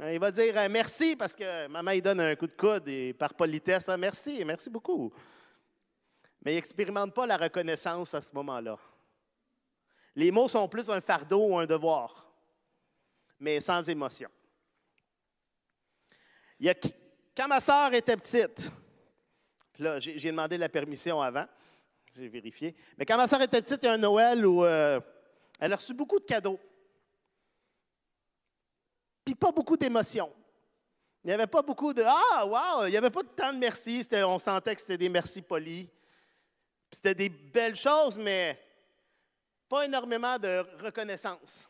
il 0.00 0.18
va 0.18 0.30
dire 0.30 0.56
euh, 0.56 0.68
merci 0.68 1.14
parce 1.16 1.34
que 1.34 1.68
maman 1.68 1.92
il 1.92 2.02
donne 2.02 2.20
un 2.20 2.34
coup 2.34 2.46
de 2.46 2.56
coude 2.56 2.88
et 2.88 3.12
par 3.12 3.34
politesse, 3.34 3.88
hein, 3.88 3.96
merci, 3.96 4.44
merci 4.44 4.68
beaucoup. 4.68 5.12
Mais 6.42 6.52
il 6.52 6.56
n'expérimente 6.56 7.14
pas 7.14 7.26
la 7.26 7.36
reconnaissance 7.36 8.12
à 8.14 8.20
ce 8.20 8.34
moment-là. 8.34 8.76
Les 10.16 10.30
mots 10.30 10.48
sont 10.48 10.68
plus 10.68 10.90
un 10.90 11.00
fardeau 11.00 11.48
ou 11.48 11.58
un 11.58 11.66
devoir, 11.66 12.32
mais 13.38 13.60
sans 13.60 13.88
émotion. 13.88 14.28
Il 16.58 16.66
y 16.66 16.70
a, 16.70 16.74
quand 17.36 17.48
ma 17.48 17.60
soeur 17.60 17.92
était 17.94 18.16
petite, 18.16 18.70
là, 19.78 19.98
j'ai 20.00 20.30
demandé 20.30 20.56
la 20.58 20.68
permission 20.68 21.20
avant, 21.20 21.46
j'ai 22.14 22.28
vérifié, 22.28 22.76
mais 22.96 23.06
quand 23.06 23.16
ma 23.16 23.26
soeur 23.26 23.42
était 23.42 23.60
petite, 23.60 23.82
il 23.82 23.86
y 23.86 23.88
a 23.88 23.92
un 23.92 23.98
Noël 23.98 24.46
où 24.46 24.64
euh, 24.64 25.00
elle 25.58 25.72
a 25.72 25.76
reçu 25.76 25.94
beaucoup 25.94 26.18
de 26.18 26.24
cadeaux 26.24 26.60
puis 29.24 29.34
pas 29.34 29.52
beaucoup 29.52 29.76
d'émotions. 29.76 30.32
Il 31.24 31.28
n'y 31.28 31.32
avait 31.32 31.46
pas 31.46 31.62
beaucoup 31.62 31.94
de 31.94 32.02
Ah, 32.04 32.46
wow! 32.46 32.86
Il 32.86 32.90
n'y 32.90 32.96
avait 32.96 33.10
pas 33.10 33.22
tant 33.34 33.52
de 33.52 33.58
merci. 33.58 34.06
On 34.12 34.38
sentait 34.38 34.74
que 34.74 34.80
c'était 34.80 34.98
des 34.98 35.08
merci 35.08 35.40
polis. 35.40 35.88
C'était 36.90 37.14
des 37.14 37.28
belles 37.28 37.76
choses, 37.76 38.18
mais 38.18 38.58
pas 39.68 39.86
énormément 39.86 40.38
de 40.38 40.64
reconnaissance. 40.82 41.68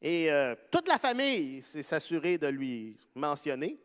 Et 0.00 0.30
euh, 0.30 0.54
toute 0.70 0.88
la 0.88 0.98
famille 0.98 1.62
s'est 1.62 1.82
s'assurée 1.82 2.38
de 2.38 2.46
lui 2.46 2.96
mentionner. 3.14 3.78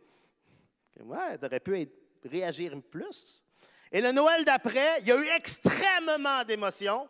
Ouais, 0.99 1.37
aurait 1.43 1.59
pu 1.59 1.89
réagir 2.25 2.73
plus. 2.89 3.43
Et 3.91 4.01
le 4.01 4.11
Noël 4.11 4.43
d'après, 4.43 4.99
il 5.01 5.07
y 5.07 5.11
a 5.11 5.17
eu 5.17 5.27
extrêmement 5.35 6.43
d'émotions. 6.43 7.07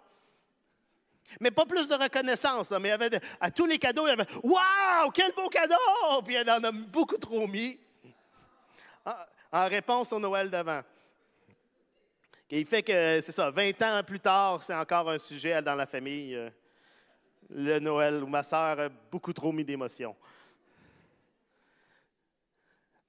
Mais 1.39 1.51
pas 1.51 1.65
plus 1.65 1.87
de 1.87 1.95
reconnaissance. 1.95 2.71
Mais 2.71 2.89
il 2.89 2.91
y 2.91 2.91
avait 2.91 3.21
à 3.39 3.51
tous 3.51 3.65
les 3.65 3.77
cadeaux, 3.77 4.05
il 4.05 4.09
y 4.09 4.13
avait 4.13 4.27
Waouh, 4.43 5.11
quel 5.13 5.31
beau 5.33 5.49
cadeau! 5.49 5.75
Puis 6.25 6.35
elle 6.35 6.49
en 6.49 6.63
a 6.63 6.71
beaucoup 6.71 7.17
trop 7.17 7.47
mis 7.47 7.79
en 9.51 9.67
réponse 9.67 10.11
au 10.13 10.19
Noël 10.19 10.49
d'avant. 10.49 10.81
Il 12.49 12.65
fait 12.65 12.83
que, 12.83 13.19
c'est 13.21 13.31
ça, 13.31 13.49
20 13.49 13.81
ans 13.81 14.03
plus 14.05 14.19
tard, 14.19 14.63
c'est 14.63 14.75
encore 14.75 15.09
un 15.09 15.17
sujet 15.17 15.61
dans 15.61 15.75
la 15.75 15.85
famille. 15.85 16.35
Euh, 16.35 16.49
le 17.49 17.79
Noël 17.79 18.23
où 18.23 18.27
ma 18.27 18.43
sœur 18.43 18.79
a 18.79 18.89
beaucoup 18.89 19.33
trop 19.33 19.51
mis 19.51 19.63
d'émotion. 19.63 20.15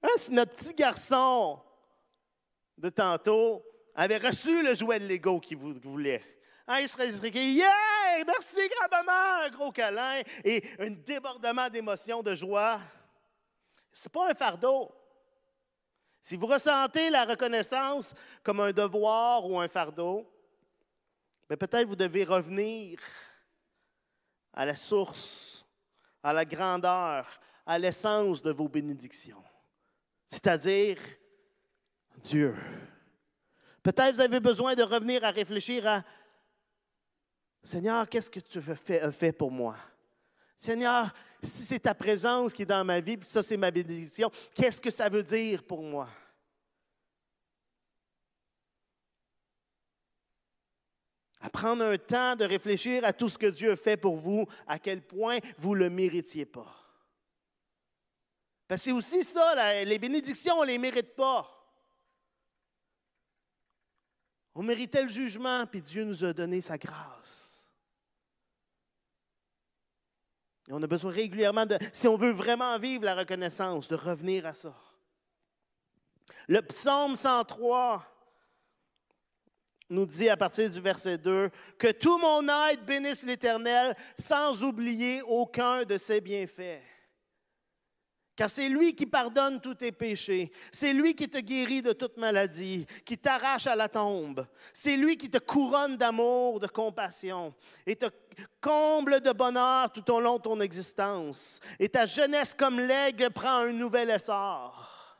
Hein, 0.01 0.09
si 0.17 0.31
notre 0.31 0.53
petit 0.53 0.73
garçon 0.73 1.59
de 2.77 2.89
tantôt 2.89 3.63
avait 3.95 4.17
reçu 4.17 4.63
le 4.63 4.75
jouet 4.75 4.99
de 4.99 5.07
Lego 5.07 5.39
qu'il 5.39 5.57
voulait, 5.57 6.23
hein, 6.67 6.79
il 6.79 6.87
serait 6.87 7.11
dit 7.11 7.39
Yeah! 7.39 7.98
Merci 8.25 8.59
grand-maman, 8.69 9.45
un 9.45 9.49
gros 9.49 9.71
câlin 9.71 10.21
et 10.43 10.63
un 10.79 10.89
débordement 10.89 11.69
d'émotions, 11.69 12.21
de 12.21 12.35
joie. 12.35 12.79
Ce 13.93 14.07
n'est 14.07 14.11
pas 14.11 14.29
un 14.29 14.33
fardeau. 14.33 14.91
Si 16.21 16.35
vous 16.35 16.47
ressentez 16.47 17.09
la 17.09 17.25
reconnaissance 17.25 18.13
comme 18.43 18.59
un 18.59 18.71
devoir 18.71 19.45
ou 19.49 19.59
un 19.59 19.67
fardeau, 19.67 20.29
ben 21.47 21.57
peut-être 21.57 21.87
vous 21.87 21.95
devez 21.95 22.23
revenir 22.23 22.99
à 24.53 24.65
la 24.65 24.75
source, 24.75 25.65
à 26.21 26.33
la 26.33 26.45
grandeur, 26.45 27.39
à 27.65 27.79
l'essence 27.79 28.41
de 28.41 28.51
vos 28.51 28.67
bénédictions, 28.67 29.43
c'est-à-dire 30.27 30.99
Dieu. 32.17 32.55
Peut-être 33.81 34.15
vous 34.15 34.21
avez 34.21 34.39
besoin 34.39 34.75
de 34.75 34.83
revenir 34.83 35.23
à 35.23 35.31
réfléchir 35.31 35.87
à 35.87 36.03
Seigneur, 37.63 38.09
qu'est-ce 38.09 38.31
que 38.31 38.39
tu 38.39 38.59
as 38.59 39.11
fait, 39.11 39.31
pour 39.31 39.51
moi? 39.51 39.75
Seigneur, 40.57 41.13
si 41.43 41.63
c'est 41.63 41.79
ta 41.79 41.93
présence 41.93 42.53
qui 42.53 42.63
est 42.63 42.65
dans 42.65 42.83
ma 42.83 42.99
vie, 42.99 43.17
puis 43.17 43.27
ça 43.27 43.41
c'est 43.41 43.57
ma 43.57 43.71
bénédiction, 43.71 44.31
qu'est-ce 44.53 44.81
que 44.81 44.91
ça 44.91 45.07
veut 45.07 45.23
dire 45.23 45.63
pour 45.63 45.81
moi? 45.81 46.07
À 51.39 51.49
prendre 51.49 51.85
un 51.85 51.97
temps 51.97 52.35
de 52.35 52.43
réfléchir 52.43 53.05
à 53.05 53.13
tout 53.13 53.29
ce 53.29 53.37
que 53.37 53.45
Dieu 53.47 53.75
fait 53.77 53.95
pour 53.95 54.17
vous, 54.17 54.45
à 54.67 54.77
quel 54.77 55.01
point 55.01 55.39
vous 55.57 55.75
ne 55.75 55.79
le 55.79 55.89
méritiez 55.89 56.45
pas. 56.45 56.75
Parce 58.67 58.81
que 58.81 58.85
c'est 58.85 58.91
aussi 58.91 59.23
ça, 59.23 59.83
les 59.85 59.99
bénédictions, 59.99 60.55
on 60.59 60.63
ne 60.63 60.67
les 60.67 60.77
mérite 60.77 61.15
pas. 61.15 61.55
On 64.53 64.61
méritait 64.61 65.03
le 65.03 65.09
jugement, 65.09 65.65
puis 65.65 65.81
Dieu 65.81 66.03
nous 66.03 66.25
a 66.25 66.33
donné 66.33 66.59
sa 66.59 66.77
grâce. 66.77 67.48
Et 70.69 70.73
on 70.73 70.83
a 70.83 70.87
besoin 70.87 71.11
régulièrement 71.11 71.65
de, 71.65 71.79
si 71.91 72.07
on 72.07 72.15
veut 72.15 72.31
vraiment 72.31 72.77
vivre 72.77 73.03
la 73.03 73.15
reconnaissance, 73.15 73.87
de 73.87 73.95
revenir 73.95 74.45
à 74.45 74.53
ça. 74.53 74.75
Le 76.47 76.61
psaume 76.61 77.15
103 77.15 78.05
nous 79.89 80.05
dit 80.05 80.29
à 80.29 80.37
partir 80.37 80.69
du 80.69 80.79
verset 80.79 81.17
2 81.17 81.49
que 81.79 81.91
tout 81.91 82.19
mon 82.19 82.47
être 82.69 82.85
bénisse 82.85 83.25
l'Éternel 83.25 83.95
sans 84.17 84.63
oublier 84.63 85.23
aucun 85.23 85.83
de 85.83 85.97
ses 85.97 86.21
bienfaits. 86.21 86.83
Car 88.39 88.49
c'est 88.49 88.69
lui 88.69 88.95
qui 88.95 89.05
pardonne 89.05 89.59
tous 89.59 89.75
tes 89.75 89.91
péchés. 89.91 90.49
C'est 90.71 90.93
lui 90.93 91.13
qui 91.13 91.27
te 91.27 91.39
guérit 91.39 91.81
de 91.81 91.91
toute 91.91 92.15
maladie, 92.15 92.85
qui 93.03 93.17
t'arrache 93.17 93.67
à 93.67 93.75
la 93.75 93.89
tombe. 93.89 94.47
C'est 94.71 94.95
lui 94.95 95.17
qui 95.17 95.29
te 95.29 95.39
couronne 95.39 95.97
d'amour, 95.97 96.61
de 96.61 96.67
compassion 96.67 97.53
et 97.85 97.97
te 97.97 98.05
comble 98.61 99.19
de 99.19 99.33
bonheur 99.33 99.91
tout 99.91 100.09
au 100.09 100.21
long 100.21 100.37
de 100.37 100.43
ton 100.43 100.61
existence. 100.61 101.59
Et 101.77 101.89
ta 101.89 102.05
jeunesse 102.05 102.53
comme 102.53 102.79
l'aigle 102.79 103.29
prend 103.29 103.57
un 103.57 103.73
nouvel 103.73 104.09
essor. 104.09 105.19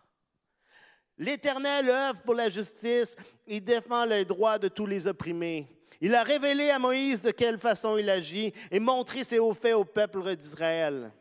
L'Éternel 1.18 1.90
œuvre 1.90 2.22
pour 2.24 2.36
la 2.36 2.48
justice 2.48 3.18
et 3.46 3.60
défend 3.60 4.06
les 4.06 4.24
droits 4.24 4.60
de 4.60 4.70
tous 4.70 4.86
les 4.86 5.08
opprimés. 5.08 5.68
Il 6.00 6.16
a 6.16 6.24
révélé 6.24 6.70
à 6.70 6.80
Moïse 6.80 7.22
de 7.22 7.32
quelle 7.32 7.60
façon 7.60 7.98
il 7.98 8.10
agit 8.10 8.54
et 8.72 8.80
montré 8.80 9.26
ses 9.26 9.40
hauts 9.40 9.54
faits 9.54 9.76
au 9.76 9.84
peuple 9.84 10.38
d'Israël. 10.38 11.12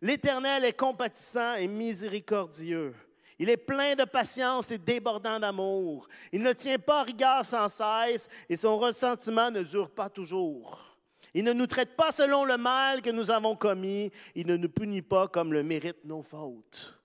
L'Éternel 0.00 0.64
est 0.64 0.78
compatissant 0.78 1.54
et 1.54 1.66
miséricordieux. 1.66 2.94
Il 3.38 3.50
est 3.50 3.56
plein 3.56 3.94
de 3.94 4.04
patience 4.04 4.70
et 4.70 4.78
débordant 4.78 5.38
d'amour. 5.38 6.08
Il 6.32 6.42
ne 6.42 6.52
tient 6.52 6.78
pas 6.78 7.04
rigueur 7.04 7.44
sans 7.44 7.68
cesse 7.68 8.28
et 8.48 8.56
son 8.56 8.78
ressentiment 8.78 9.50
ne 9.50 9.62
dure 9.62 9.90
pas 9.90 10.10
toujours. 10.10 10.96
Il 11.34 11.44
ne 11.44 11.52
nous 11.52 11.66
traite 11.66 11.94
pas 11.94 12.10
selon 12.10 12.44
le 12.44 12.56
mal 12.56 13.00
que 13.00 13.10
nous 13.10 13.30
avons 13.30 13.54
commis. 13.54 14.10
Il 14.34 14.46
ne 14.46 14.56
nous 14.56 14.68
punit 14.68 15.02
pas 15.02 15.28
comme 15.28 15.52
le 15.52 15.62
mérite 15.62 16.04
nos 16.04 16.22
fautes. 16.22 16.98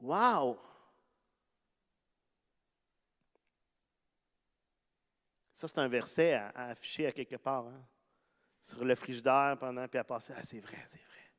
Wow! 0.00 0.58
Ça, 5.52 5.68
c'est 5.68 5.78
un 5.78 5.88
verset 5.88 6.34
à, 6.34 6.52
afficher 6.70 7.06
à 7.06 7.12
quelque 7.12 7.36
part. 7.36 7.66
Hein 7.66 7.86
sur 8.64 8.82
le 8.82 8.94
frigidaire 8.94 9.56
pendant, 9.60 9.86
puis 9.86 9.98
à 9.98 10.04
passer. 10.04 10.32
Ah, 10.36 10.42
c'est 10.42 10.58
vrai, 10.58 10.78
c'est 10.88 10.96
vrai. 10.96 11.30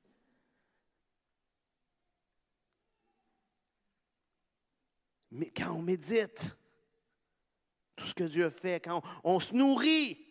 Mais 5.32 5.50
quand 5.50 5.72
on 5.72 5.82
médite, 5.82 6.56
tout 7.96 8.06
ce 8.06 8.14
que 8.14 8.26
Dieu 8.26 8.50
fait, 8.50 8.80
quand 8.80 9.02
on, 9.24 9.40
se 9.40 9.56
nourrit 9.56 10.24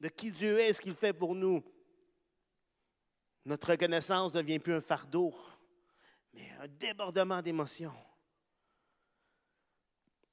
de 0.00 0.08
qui 0.08 0.32
Dieu 0.32 0.58
est, 0.58 0.72
ce 0.72 0.80
qu'il 0.80 0.94
fait 0.94 1.12
pour 1.12 1.34
nous, 1.34 1.62
notre 3.44 3.70
reconnaissance 3.70 4.32
ne 4.32 4.40
devient 4.40 4.58
plus 4.58 4.74
un 4.74 4.80
fardeau, 4.80 5.34
mais 6.32 6.50
un 6.60 6.66
débordement 6.66 7.42
d'émotions. 7.42 7.94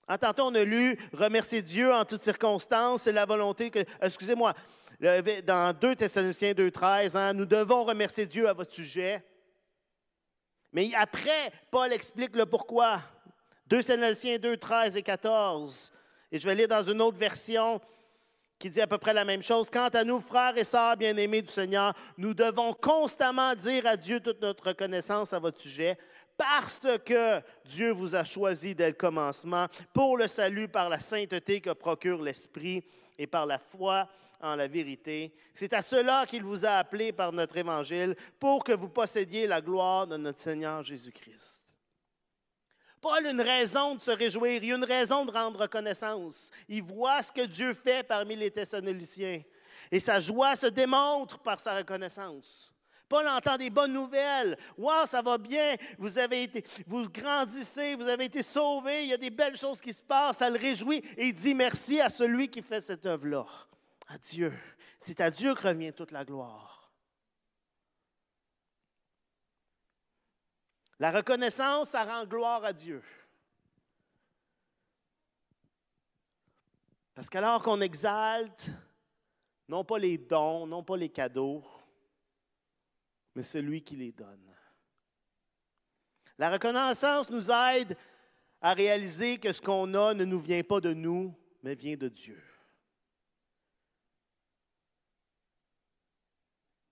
En 0.08 0.18
tantôt, 0.18 0.44
on 0.44 0.56
a 0.56 0.64
lu 0.64 0.98
Remercier 1.14 1.62
Dieu 1.62 1.94
en 1.94 2.06
toutes 2.06 2.22
circonstances, 2.22 3.04
c'est 3.04 3.12
la 3.12 3.26
volonté 3.26 3.70
que. 3.70 3.84
Excusez-moi, 4.02 4.54
dans 5.00 5.78
2 5.80 5.96
Thessaloniciens 5.96 6.54
2.13, 6.54 7.18
hein, 7.18 7.34
nous 7.34 7.46
devons 7.46 7.84
remercier 7.84 8.26
Dieu 8.26 8.48
à 8.48 8.54
votre 8.54 8.72
sujet. 8.72 9.24
Mais 10.72 10.92
après, 10.96 11.52
Paul 11.72 11.92
explique 11.94 12.36
le 12.36 12.46
pourquoi. 12.46 13.02
2 13.68 13.78
Thessaloniciens 13.78 14.38
2, 14.38 14.58
13 14.58 14.98
et 14.98 15.04
14. 15.04 15.92
Et 16.32 16.40
je 16.40 16.48
vais 16.48 16.56
lire 16.56 16.68
dans 16.68 16.84
une 16.84 17.02
autre 17.02 17.18
version 17.18 17.80
qui 18.58 18.70
dit 18.70 18.82
à 18.82 18.88
peu 18.88 18.98
près 18.98 19.14
la 19.14 19.26
même 19.26 19.44
chose. 19.44 19.70
Quant 19.70 19.90
à 19.90 20.04
nous, 20.04 20.20
frères 20.20 20.58
et 20.58 20.64
sœurs 20.64 20.98
bien-aimés 20.98 21.42
du 21.42 21.52
Seigneur, 21.52 21.94
nous 22.18 22.34
devons 22.34 22.74
constamment 22.74 23.54
dire 23.54 23.86
à 23.86 23.98
Dieu 23.98 24.20
toute 24.20 24.42
notre 24.42 24.68
reconnaissance 24.68 25.34
à 25.34 25.40
votre 25.40 25.60
sujet, 25.60 25.98
parce 26.38 26.88
que 27.06 27.42
Dieu 27.66 27.92
vous 27.92 28.16
a 28.16 28.24
choisi 28.24 28.76
dès 28.76 28.88
le 28.88 28.94
commencement 28.94 29.68
pour 29.94 30.18
le 30.18 30.28
salut 30.28 30.68
par 30.68 30.90
la 30.90 31.00
sainteté 31.00 31.62
que 31.62 31.72
procure 31.72 32.22
l'Esprit 32.22 32.84
et 33.18 33.28
par 33.28 33.46
la 33.46 33.58
foi 33.58 34.08
la 34.54 34.68
vérité. 34.68 35.34
C'est 35.54 35.74
à 35.74 35.82
cela 35.82 36.26
qu'il 36.28 36.44
vous 36.44 36.66
a 36.66 36.72
appelé 36.72 37.12
par 37.12 37.32
notre 37.32 37.58
évangile 37.58 38.16
pour 38.40 38.64
que 38.64 38.74
vous 38.74 38.90
possédiez 38.90 39.48
la 39.48 39.62
gloire 39.62 40.06
de 40.06 40.18
notre 40.18 40.40
Seigneur 40.40 40.84
Jésus-Christ. 40.84 41.66
Paul 43.02 43.26
a 43.26 43.30
une 43.30 43.42
raison 43.42 43.96
de 43.96 44.02
se 44.02 44.12
réjouir, 44.12 44.64
il 44.64 44.74
a 44.74 44.76
une 44.76 44.84
raison 44.84 45.26
de 45.26 45.32
rendre 45.32 45.62
reconnaissance. 45.62 46.50
Il 46.68 46.84
voit 46.84 47.22
ce 47.22 47.32
que 47.32 47.46
Dieu 47.46 47.74
fait 47.74 48.06
parmi 48.06 48.36
les 48.36 48.52
Thessaloniciens. 48.52 49.42
Et 49.92 50.00
sa 50.00 50.20
joie 50.20 50.56
se 50.56 50.68
démontre 50.68 51.40
par 51.40 51.60
sa 51.60 51.78
reconnaissance. 51.78 52.74
Paul 53.08 53.28
entend 53.28 53.58
des 53.58 53.70
bonnes 53.70 53.94
nouvelles. 53.94 54.58
Wow, 54.78 55.06
ça 55.06 55.22
va 55.22 55.38
bien. 55.38 55.76
Vous 56.00 56.18
avez 56.18 56.44
été, 56.44 56.66
vous 56.88 57.08
grandissez, 57.08 57.96
vous 57.96 58.08
avez 58.08 58.26
été 58.26 58.42
sauvés. 58.42 59.04
Il 59.04 59.10
y 59.10 59.14
a 59.14 59.18
des 59.18 59.30
belles 59.30 59.58
choses 59.58 59.80
qui 59.80 59.94
se 59.94 60.02
passent. 60.02 60.38
Ça 60.38 60.50
le 60.50 60.58
réjouit 60.58 61.04
et 61.16 61.28
il 61.28 61.34
dit 61.34 61.54
merci 61.54 62.02
à 62.02 62.10
celui 62.10 62.48
qui 62.48 62.64
fait 62.64 62.82
cette 62.82 63.06
œuvre-là 63.06 63.46
à 64.08 64.18
Dieu. 64.18 64.54
C'est 65.00 65.20
à 65.22 65.32
Dieu 65.32 65.56
que 65.56 65.68
revient 65.68 65.94
toute 65.94 66.12
la 66.12 66.26
gloire. 66.26 66.92
La 71.00 71.12
reconnaissance, 71.12 71.90
ça 71.90 72.04
rend 72.04 72.26
gloire 72.26 72.64
à 72.64 72.74
Dieu. 72.74 73.04
Parce 77.14 77.30
qu'alors 77.30 77.64
qu'on 77.64 77.82
exalte, 77.82 78.70
non 79.68 79.84
pas 79.84 79.98
les 79.98 80.18
dons, 80.18 80.68
non 80.68 80.84
pas 80.84 80.98
les 80.98 81.10
cadeaux, 81.10 81.64
mais 83.34 83.44
celui 83.44 83.84
qui 83.84 83.96
les 83.96 84.12
donne. 84.12 84.54
La 86.38 86.52
reconnaissance 86.52 87.30
nous 87.30 87.50
aide 87.50 87.98
à 88.62 88.74
réaliser 88.74 89.38
que 89.38 89.54
ce 89.54 89.62
qu'on 89.62 89.94
a 89.94 90.14
ne 90.14 90.26
nous 90.26 90.40
vient 90.40 90.64
pas 90.64 90.82
de 90.82 90.94
nous, 90.94 91.34
mais 91.64 91.76
vient 91.76 91.96
de 91.96 92.10
Dieu. 92.10 92.42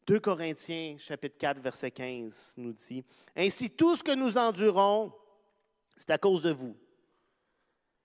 2 0.05 0.19
Corinthiens 0.19 0.97
chapitre 0.97 1.37
4 1.37 1.59
verset 1.59 1.91
15 1.91 2.53
nous 2.57 2.73
dit, 2.73 3.05
Ainsi 3.35 3.69
tout 3.69 3.95
ce 3.95 4.03
que 4.03 4.13
nous 4.13 4.37
endurons, 4.37 5.13
c'est 5.95 6.09
à 6.09 6.17
cause 6.17 6.41
de 6.41 6.51
vous, 6.51 6.75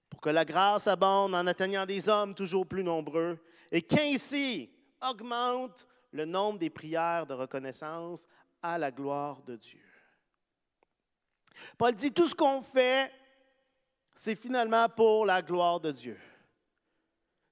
pour 0.08 0.20
que 0.20 0.30
la 0.30 0.44
grâce 0.44 0.86
abonde 0.86 1.34
en 1.34 1.46
atteignant 1.46 1.86
des 1.86 2.08
hommes 2.08 2.34
toujours 2.34 2.66
plus 2.66 2.84
nombreux, 2.84 3.38
et 3.72 3.82
qu'ainsi 3.82 4.70
augmente 5.02 5.86
le 6.12 6.24
nombre 6.24 6.58
des 6.58 6.70
prières 6.70 7.26
de 7.26 7.34
reconnaissance 7.34 8.26
à 8.62 8.78
la 8.78 8.90
gloire 8.90 9.42
de 9.42 9.56
Dieu. 9.56 9.82
Paul 11.76 11.94
dit, 11.94 12.12
tout 12.12 12.28
ce 12.28 12.34
qu'on 12.34 12.62
fait, 12.62 13.10
c'est 14.14 14.36
finalement 14.36 14.88
pour 14.88 15.26
la 15.26 15.42
gloire 15.42 15.80
de 15.80 15.90
Dieu. 15.90 16.18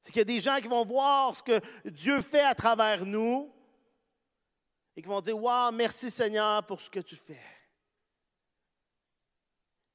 C'est 0.02 0.12
qu'il 0.12 0.20
y 0.20 0.22
a 0.22 0.24
des 0.24 0.40
gens 0.40 0.58
qui 0.60 0.68
vont 0.68 0.84
voir 0.84 1.36
ce 1.36 1.42
que 1.42 1.60
Dieu 1.84 2.20
fait 2.20 2.42
à 2.42 2.54
travers 2.54 3.04
nous, 3.04 3.52
et 4.96 5.02
qui 5.02 5.08
vont 5.08 5.20
dire 5.20 5.38
Waouh, 5.38 5.72
merci 5.72 6.10
Seigneur 6.10 6.64
pour 6.66 6.80
ce 6.80 6.88
que 6.88 7.00
tu 7.00 7.16
fais. 7.16 7.42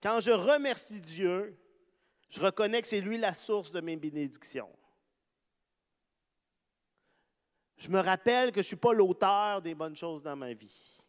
Quand 0.02 0.20
je 0.20 0.32
remercie 0.32 1.02
Dieu, 1.02 1.58
je 2.30 2.40
reconnais 2.40 2.82
que 2.82 2.88
c'est 2.88 3.02
lui 3.02 3.18
la 3.18 3.34
source 3.34 3.72
de 3.72 3.82
mes 3.82 3.96
bénédictions. 3.96 4.72
Je 7.78 7.90
me 7.90 8.00
rappelle 8.00 8.52
que 8.52 8.62
je 8.62 8.68
ne 8.68 8.70
suis 8.70 8.76
pas 8.76 8.94
l'auteur 8.94 9.62
des 9.62 9.74
bonnes 9.74 9.96
choses 9.96 10.22
dans 10.22 10.36
ma 10.36 10.54
vie, 10.54 11.02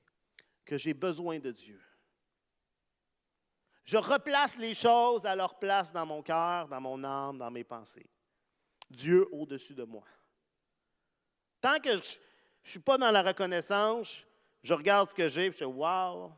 que 0.65 0.79
j'ai 0.79 0.95
besoin 0.95 1.39
de 1.39 1.53
Dieu. 1.53 1.81
Je 3.85 3.99
replace 3.99 4.57
les 4.57 4.75
choses 4.75 5.27
à 5.27 5.37
leur 5.37 5.59
place 5.59 5.93
dans 5.93 6.07
mon 6.07 6.23
cœur, 6.23 6.69
dans 6.69 6.81
mon 6.81 7.03
âme, 7.05 7.39
dans 7.39 7.51
mes 7.51 7.65
pensées. 7.65 8.09
Dieu 8.89 9.27
au-dessus 9.33 9.75
de 9.75 9.85
moi. 9.85 10.05
Tant 11.61 11.79
que 11.79 11.97
je, 11.97 12.17
je 12.63 12.69
ne 12.69 12.71
suis 12.73 12.81
pas 12.81 12.99
dans 12.99 13.11
la 13.11 13.23
reconnaissance. 13.23 14.23
Je 14.63 14.75
regarde 14.75 15.11
ce 15.11 15.15
que 15.15 15.29
j'ai 15.29 15.47
et 15.47 15.53
je 15.53 15.59
dis 15.59 15.65
Waouh, 15.65 16.33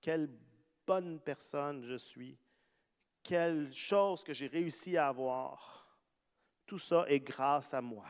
quelle 0.00 0.28
bonne 0.86 1.18
personne 1.20 1.84
je 1.84 1.96
suis. 1.96 2.36
Quelle 3.22 3.72
chose 3.72 4.22
que 4.22 4.34
j'ai 4.34 4.46
réussi 4.46 4.96
à 4.96 5.08
avoir. 5.08 5.88
Tout 6.66 6.78
ça 6.78 7.06
est 7.08 7.20
grâce 7.20 7.72
à 7.72 7.80
moi. 7.80 8.06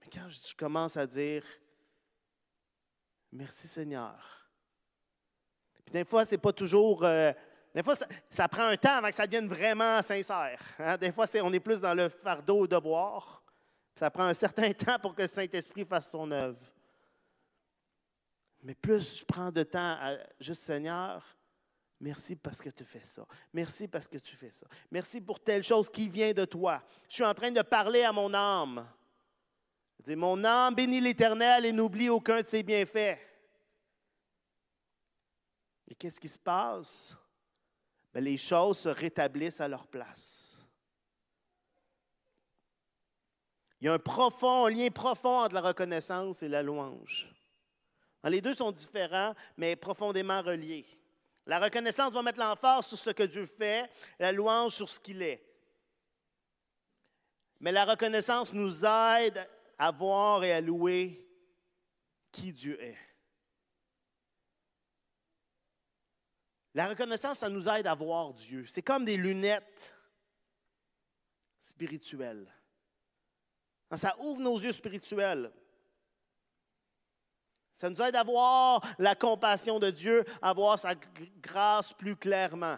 Mais 0.00 0.08
quand 0.12 0.28
je 0.28 0.54
commence 0.54 0.96
à 0.96 1.06
dire 1.06 1.44
Merci 3.32 3.66
Seigneur. 3.66 4.42
Puis 5.84 5.92
des 5.92 6.04
fois, 6.04 6.24
ce 6.24 6.34
n'est 6.34 6.40
pas 6.40 6.52
toujours. 6.52 7.02
Euh, 7.02 7.32
des 7.74 7.82
fois, 7.82 7.94
ça, 8.28 8.46
prend 8.46 8.66
un 8.66 8.76
temps 8.76 8.96
avant 8.96 9.08
que 9.08 9.14
ça 9.14 9.26
devienne 9.26 9.48
vraiment 9.48 10.02
sincère. 10.02 10.60
Hein. 10.78 10.98
Des 10.98 11.10
fois, 11.10 11.24
on 11.42 11.52
est 11.52 11.60
plus 11.60 11.80
dans 11.80 11.94
le 11.94 12.10
fardeau 12.10 12.60
au 12.60 12.66
devoir. 12.66 13.41
Ça 13.94 14.10
prend 14.10 14.24
un 14.24 14.34
certain 14.34 14.72
temps 14.72 14.98
pour 14.98 15.14
que 15.14 15.22
le 15.22 15.28
Saint-Esprit 15.28 15.84
fasse 15.84 16.10
son 16.10 16.30
œuvre. 16.30 16.60
Mais 18.62 18.74
plus 18.74 19.18
je 19.18 19.24
prends 19.24 19.50
de 19.50 19.62
temps 19.64 19.96
à 20.00 20.16
juste 20.38 20.62
Seigneur, 20.62 21.24
merci 22.00 22.36
parce 22.36 22.60
que 22.60 22.70
tu 22.70 22.84
fais 22.84 23.04
ça. 23.04 23.26
Merci 23.52 23.88
parce 23.88 24.06
que 24.06 24.18
tu 24.18 24.36
fais 24.36 24.50
ça. 24.50 24.66
Merci 24.90 25.20
pour 25.20 25.40
telle 25.40 25.64
chose 25.64 25.90
qui 25.90 26.08
vient 26.08 26.32
de 26.32 26.44
toi. 26.44 26.82
Je 27.08 27.14
suis 27.14 27.24
en 27.24 27.34
train 27.34 27.50
de 27.50 27.62
parler 27.62 28.02
à 28.02 28.12
mon 28.12 28.32
âme. 28.32 28.86
dis, 30.06 30.14
mon 30.14 30.42
âme 30.44 30.74
bénit 30.74 31.00
l'Éternel 31.00 31.66
et 31.66 31.72
n'oublie 31.72 32.08
aucun 32.08 32.40
de 32.40 32.46
ses 32.46 32.62
bienfaits. 32.62 33.18
Et 35.88 35.94
qu'est-ce 35.94 36.20
qui 36.20 36.28
se 36.28 36.38
passe? 36.38 37.16
Ben, 38.14 38.22
les 38.22 38.36
choses 38.36 38.78
se 38.78 38.88
rétablissent 38.88 39.60
à 39.60 39.68
leur 39.68 39.86
place. 39.86 40.51
Il 43.82 43.86
y 43.86 43.88
a 43.88 43.94
un 43.94 43.98
profond, 43.98 44.66
un 44.66 44.70
lien 44.70 44.88
profond 44.90 45.40
entre 45.40 45.56
la 45.56 45.60
reconnaissance 45.60 46.44
et 46.44 46.48
la 46.48 46.62
louange. 46.62 47.28
Les 48.22 48.40
deux 48.40 48.54
sont 48.54 48.70
différents, 48.70 49.34
mais 49.56 49.74
profondément 49.74 50.40
reliés. 50.40 50.86
La 51.46 51.58
reconnaissance 51.58 52.14
va 52.14 52.22
mettre 52.22 52.38
l'emphase 52.38 52.86
sur 52.86 52.96
ce 52.96 53.10
que 53.10 53.24
Dieu 53.24 53.44
fait, 53.44 53.90
la 54.20 54.30
louange 54.30 54.76
sur 54.76 54.88
ce 54.88 55.00
qu'il 55.00 55.20
est. 55.20 55.44
Mais 57.58 57.72
la 57.72 57.84
reconnaissance 57.84 58.52
nous 58.52 58.84
aide 58.84 59.48
à 59.76 59.90
voir 59.90 60.44
et 60.44 60.52
à 60.52 60.60
louer 60.60 61.28
qui 62.30 62.52
Dieu 62.52 62.80
est. 62.80 62.98
La 66.72 66.86
reconnaissance, 66.86 67.40
ça 67.40 67.48
nous 67.48 67.68
aide 67.68 67.88
à 67.88 67.96
voir 67.96 68.32
Dieu. 68.32 68.64
C'est 68.68 68.82
comme 68.82 69.04
des 69.04 69.16
lunettes 69.16 69.92
spirituelles. 71.62 72.46
Ça 73.96 74.16
ouvre 74.20 74.40
nos 74.40 74.58
yeux 74.58 74.72
spirituels. 74.72 75.52
Ça 77.74 77.90
nous 77.90 78.00
aide 78.00 78.14
à 78.14 78.22
voir 78.22 78.80
la 78.98 79.14
compassion 79.14 79.78
de 79.78 79.90
Dieu, 79.90 80.24
à 80.40 80.52
voir 80.52 80.78
sa 80.78 80.94
grâce 81.40 81.92
plus 81.92 82.16
clairement. 82.16 82.76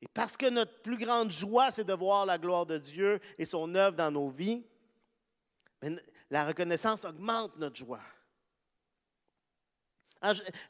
Et 0.00 0.08
parce 0.08 0.36
que 0.36 0.46
notre 0.46 0.80
plus 0.82 0.96
grande 0.96 1.30
joie, 1.30 1.70
c'est 1.70 1.84
de 1.84 1.92
voir 1.92 2.24
la 2.24 2.38
gloire 2.38 2.66
de 2.66 2.78
Dieu 2.78 3.20
et 3.38 3.44
son 3.44 3.74
œuvre 3.74 3.96
dans 3.96 4.10
nos 4.10 4.28
vies, 4.28 4.64
ben, 5.80 6.00
la 6.30 6.46
reconnaissance 6.46 7.04
augmente 7.04 7.56
notre 7.56 7.76
joie. 7.76 8.00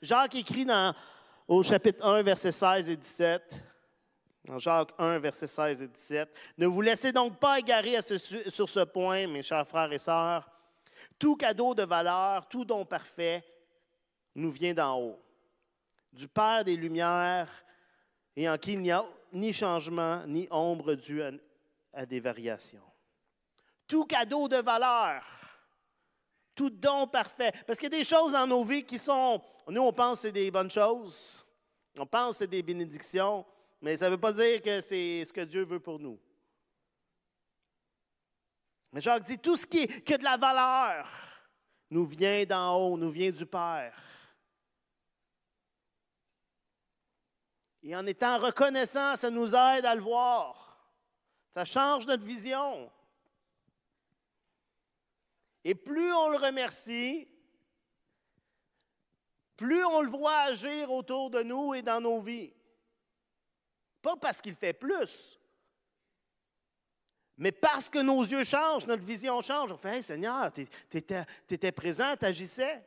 Jacques 0.03 0.35
écrit 0.35 0.65
dans, 0.65 0.95
au 1.47 1.63
chapitre 1.63 2.05
1, 2.05 2.23
versets 2.23 2.53
16 2.53 2.89
et 2.89 2.97
17, 2.97 3.66
dans 4.47 4.59
Jacques 4.59 4.93
1, 4.99 5.19
versets 5.19 5.47
16 5.47 5.83
et 5.83 5.89
17, 5.89 6.29
Ne 6.59 6.67
vous 6.67 6.81
laissez 6.81 7.13
donc 7.13 7.39
pas 7.39 7.59
égarer 7.59 8.01
sur 8.03 8.69
ce 8.69 8.85
point, 8.85 9.27
mes 9.27 9.43
chers 9.43 9.67
frères 9.67 9.93
et 9.93 9.99
sœurs. 9.99 10.49
Tout 11.19 11.37
cadeau 11.37 11.75
de 11.75 11.83
valeur, 11.83 12.49
tout 12.49 12.65
don 12.65 12.85
parfait 12.85 13.45
nous 14.35 14.51
vient 14.51 14.75
d'en 14.75 15.01
haut, 15.01 15.19
du 16.13 16.29
Père 16.29 16.63
des 16.65 16.77
Lumières, 16.77 17.51
et 18.37 18.49
en 18.49 18.59
qui 18.59 18.75
il 18.75 18.81
n'y 18.81 18.93
a 18.93 19.05
ni 19.33 19.53
changement, 19.53 20.27
ni 20.27 20.47
ombre 20.51 20.95
due 20.95 21.23
à 21.93 22.05
des 22.05 22.21
variations. 22.21 22.83
Tout 23.89 24.05
cadeau 24.05 24.47
de 24.49 24.57
valeur 24.57 25.25
tout 26.57 26.71
don 26.71 27.07
parfait. 27.07 27.53
Parce 27.67 27.79
qu'il 27.79 27.93
y 27.93 27.95
a 27.95 27.99
des 27.99 28.05
choses 28.05 28.33
dans 28.33 28.47
nos 28.47 28.65
vies 28.65 28.83
qui 28.83 28.99
sont, 28.99 29.41
nous 29.69 29.83
on 29.83 29.93
pense 29.93 30.19
que 30.19 30.23
c'est 30.23 30.33
des 30.33 30.51
bonnes 30.51 30.71
choses, 30.71 31.45
on 31.99 32.07
pense 32.07 32.31
que 32.31 32.39
c'est 32.39 32.47
des 32.47 32.63
bénédictions, 32.63 33.45
mais 33.87 33.97
ça 33.97 34.07
ne 34.07 34.17
veut 34.17 34.21
pas 34.21 34.33
dire 34.33 34.61
que 34.61 34.81
c'est 34.81 35.25
ce 35.25 35.33
que 35.33 35.43
Dieu 35.43 35.65
veut 35.65 35.79
pour 35.79 36.01
nous. 36.01 36.19
Mais 38.91 39.01
Jacques 39.01 39.23
dit, 39.23 39.39
tout 39.39 39.55
ce 39.55 39.65
qui 39.65 39.87
que 39.87 40.15
de 40.15 40.25
la 40.25 40.37
valeur 40.37 41.09
nous 41.91 42.05
vient 42.05 42.45
d'en 42.45 42.75
haut, 42.75 42.99
nous 42.99 43.13
vient 43.13 43.31
du 43.31 43.47
Père. 43.47 43.97
Et 47.85 47.95
en 47.95 48.05
étant 48.07 48.39
reconnaissant, 48.39 49.15
ça 49.15 49.31
nous 49.31 49.55
aide 49.55 49.87
à 49.87 49.95
le 49.95 50.03
voir. 50.03 50.85
Ça 51.55 51.65
change 51.65 52.09
notre 52.09 52.25
vision. 52.25 52.91
Et 55.63 55.77
plus 55.77 56.13
on 56.13 56.31
le 56.31 56.39
remercie, 56.39 57.29
plus 59.57 59.85
on 59.85 60.01
le 60.01 60.11
voit 60.11 60.39
agir 60.39 60.91
autour 60.91 61.31
de 61.31 61.45
nous 61.45 61.73
et 61.73 61.83
dans 61.83 62.01
nos 62.01 62.21
vies. 62.21 62.53
Pas 64.07 64.15
parce 64.15 64.41
qu'il 64.41 64.55
fait 64.55 64.73
plus, 64.73 65.37
mais 67.37 67.51
parce 67.51 67.91
que 67.91 67.99
nos 67.99 68.23
yeux 68.23 68.45
changent, 68.45 68.87
notre 68.87 69.03
vision 69.03 69.41
change. 69.41 69.73
On 69.73 69.77
fait 69.77 69.97
Hey 69.97 70.03
Seigneur, 70.05 70.53
tu 70.53 70.65
étais, 70.93 71.73
présent, 71.73 72.15
tu 72.17 72.25
agissais. 72.25 72.85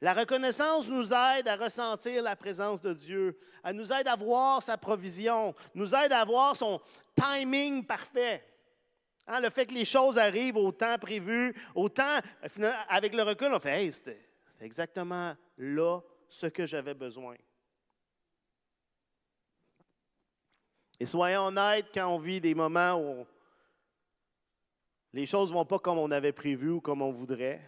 La 0.00 0.14
reconnaissance 0.14 0.88
nous 0.88 1.12
aide 1.12 1.46
à 1.46 1.54
ressentir 1.54 2.20
la 2.24 2.34
présence 2.34 2.80
de 2.80 2.92
Dieu, 2.92 3.38
elle 3.62 3.76
nous 3.76 3.92
aide 3.92 4.08
à 4.08 4.16
voir 4.16 4.64
sa 4.64 4.76
provision, 4.76 5.54
nous 5.72 5.94
aide 5.94 6.10
à 6.10 6.24
voir 6.24 6.56
son 6.56 6.80
timing 7.14 7.86
parfait. 7.86 8.44
Hein, 9.28 9.38
le 9.38 9.50
fait 9.50 9.66
que 9.66 9.74
les 9.74 9.84
choses 9.84 10.18
arrivent 10.18 10.56
au 10.56 10.72
temps 10.72 10.98
prévu, 10.98 11.54
au 11.72 11.88
temps, 11.88 12.18
avec 12.88 13.14
le 13.14 13.22
recul, 13.22 13.54
on 13.54 13.60
fait, 13.60 13.84
hey, 13.84 13.92
c'était 13.92 14.26
exactement 14.60 15.36
là 15.56 16.00
ce 16.28 16.48
que 16.48 16.66
j'avais 16.66 16.94
besoin. 16.94 17.36
Et 21.00 21.06
soyons 21.06 21.46
honnêtes 21.46 21.88
quand 21.94 22.08
on 22.08 22.18
vit 22.18 22.40
des 22.40 22.54
moments 22.54 23.00
où 23.00 23.26
les 25.12 25.26
choses 25.26 25.50
ne 25.50 25.54
vont 25.54 25.64
pas 25.64 25.78
comme 25.78 25.98
on 25.98 26.10
avait 26.10 26.32
prévu 26.32 26.70
ou 26.70 26.80
comme 26.80 27.02
on 27.02 27.12
voudrait. 27.12 27.62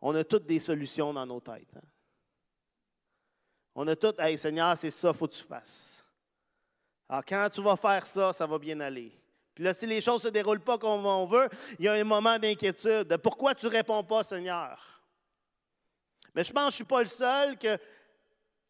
On 0.00 0.14
a 0.14 0.22
toutes 0.22 0.46
des 0.46 0.60
solutions 0.60 1.12
dans 1.12 1.26
nos 1.26 1.40
têtes. 1.40 1.74
Hein. 1.76 1.86
On 3.74 3.86
a 3.88 3.96
toutes, 3.96 4.20
hey 4.20 4.38
Seigneur, 4.38 4.76
c'est 4.76 4.90
ça, 4.90 5.12
faut 5.12 5.26
que 5.26 5.34
tu 5.34 5.42
fasses. 5.42 6.04
Alors 7.08 7.24
quand 7.24 7.48
tu 7.52 7.62
vas 7.62 7.76
faire 7.76 8.06
ça, 8.06 8.32
ça 8.32 8.46
va 8.46 8.58
bien 8.58 8.78
aller. 8.80 9.12
Puis 9.54 9.64
là, 9.64 9.72
si 9.72 9.86
les 9.86 10.00
choses 10.00 10.22
ne 10.24 10.28
se 10.28 10.32
déroulent 10.32 10.60
pas 10.60 10.78
comme 10.78 11.06
on 11.06 11.26
veut, 11.26 11.48
il 11.78 11.84
y 11.86 11.88
a 11.88 11.92
un 11.92 12.04
moment 12.04 12.38
d'inquiétude. 12.38 13.16
Pourquoi 13.18 13.54
tu 13.54 13.66
ne 13.66 13.70
réponds 13.70 14.04
pas, 14.04 14.22
Seigneur? 14.22 15.02
Mais 16.34 16.44
je 16.44 16.52
pense 16.52 16.66
que 16.66 16.70
je 16.70 16.74
ne 16.74 16.76
suis 16.76 16.84
pas 16.84 17.00
le 17.00 17.08
seul 17.08 17.58
que, 17.58 17.78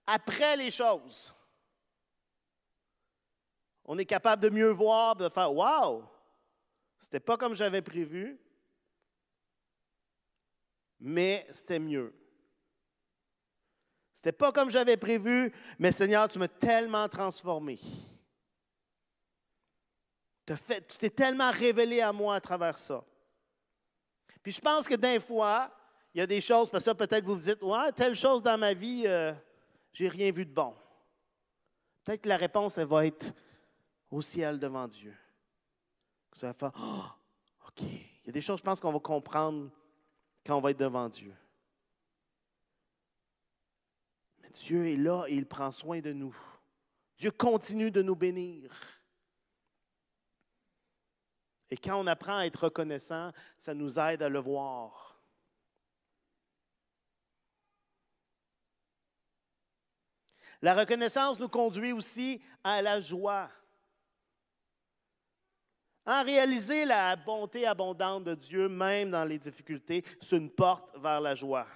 après 0.07 0.57
les 0.57 0.71
choses, 0.71 1.34
on 3.85 3.99
est 3.99 4.07
capable 4.07 4.43
de 4.43 4.51
mieux 4.51 4.71
voir, 4.71 5.17
de 5.17 5.29
faire 5.29 5.53
Wow! 5.53 6.05
C'était 7.01 7.21
pas 7.21 7.37
comme 7.37 7.55
j'avais 7.55 7.83
prévu, 7.83 8.41
mais 10.99 11.47
c'était 11.51 11.79
mieux. 11.79 12.15
C'était 14.15 14.33
pas 14.33 14.53
comme 14.53 14.71
j'avais 14.71 14.97
prévu, 14.97 15.53
mais 15.79 15.93
Seigneur, 15.93 16.29
tu 16.29 16.39
m'as 16.39 16.49
tellement 16.49 17.09
transformé. 17.09 17.79
Tu 20.47 20.55
t'es 20.99 21.11
tellement 21.11 21.51
révélé 21.51 22.01
à 22.01 22.13
moi 22.13 22.37
à 22.37 22.41
travers 22.41 22.79
ça. 22.79 23.05
Puis 24.43 24.53
je 24.53 24.61
pense 24.61 24.89
que 24.89 24.95
d'un 24.95 25.21
fois, 25.21 25.71
il 26.15 26.19
y 26.19 26.21
a 26.23 26.27
des 26.27 26.41
choses, 26.41 26.71
parce 26.71 26.85
que 26.85 26.91
peut-être 26.93 27.25
vous 27.25 27.35
vous 27.35 27.45
dites, 27.45 27.63
ouais, 27.63 27.93
telle 27.93 28.15
chose 28.15 28.43
dans 28.43 28.57
ma 28.57 28.73
vie, 28.73 29.05
euh, 29.07 29.33
j'ai 29.93 30.09
rien 30.09 30.31
vu 30.31 30.47
de 30.47 30.53
bon. 30.53 30.75
Peut-être 32.05 32.23
que 32.23 32.29
la 32.29 32.37
réponse, 32.37 32.79
elle 32.79 32.87
va 32.87 33.07
être 33.07 33.35
au 34.11 34.21
ciel 34.23 34.59
devant 34.59 34.89
Dieu. 34.89 35.17
Vous 36.35 36.45
allez 36.45 36.55
faire, 36.55 36.73
oh, 36.79 37.05
OK. 37.69 37.83
Il 37.83 38.27
y 38.27 38.29
a 38.31 38.33
des 38.33 38.41
choses, 38.41 38.59
je 38.59 38.65
pense 38.65 38.81
qu'on 38.81 38.93
va 38.93 39.01
comprendre 39.01 39.71
quand 40.45 40.57
on 40.57 40.61
va 40.61 40.71
être 40.71 40.79
devant 40.79 41.09
Dieu. 41.09 41.35
Mais 44.43 44.51
Dieu 44.51 44.89
est 44.89 44.97
là 44.97 45.27
et 45.29 45.35
il 45.35 45.47
prend 45.47 45.71
soin 45.71 46.01
de 46.01 46.13
nous. 46.13 46.37
Dieu 47.17 47.31
continue 47.31 47.91
de 47.91 48.03
nous 48.03 48.17
bénir. 48.17 48.71
Et 51.71 51.77
quand 51.77 52.01
on 52.01 52.07
apprend 52.07 52.39
à 52.39 52.47
être 52.47 52.65
reconnaissant, 52.65 53.33
ça 53.59 53.75
nous 53.75 53.99
aide 53.99 54.23
à 54.23 54.29
le 54.29 54.39
voir. 54.39 55.21
La 60.63 60.75
reconnaissance 60.75 61.39
nous 61.39 61.49
conduit 61.49 61.93
aussi 61.93 62.41
à 62.63 62.81
la 62.81 62.99
joie. 62.99 63.51
En 66.07 66.23
réaliser 66.23 66.85
la 66.85 67.17
bonté 67.17 67.67
abondante 67.67 68.25
de 68.25 68.35
Dieu, 68.35 68.69
même 68.69 69.11
dans 69.11 69.25
les 69.25 69.39
difficultés, 69.39 70.05
c'est 70.21 70.37
une 70.37 70.51
porte 70.51 70.97
vers 70.99 71.21
la 71.21 71.35
joie. 71.35 71.67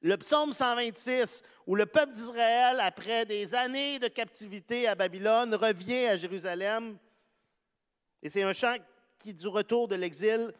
Le 0.00 0.16
psaume 0.16 0.52
126, 0.52 1.42
où 1.66 1.74
le 1.74 1.84
peuple 1.84 2.12
d'Israël, 2.12 2.80
après 2.80 3.26
des 3.26 3.54
années 3.54 3.98
de 3.98 4.08
captivité 4.08 4.86
à 4.86 4.94
Babylone, 4.94 5.54
revient 5.54 6.06
à 6.06 6.16
Jérusalem, 6.16 6.96
et 8.22 8.30
c'est 8.30 8.42
un 8.42 8.52
chant 8.52 8.76
qui 9.18 9.34
du 9.34 9.46
retour 9.46 9.88
de 9.88 9.94
l'exil. 9.94 10.52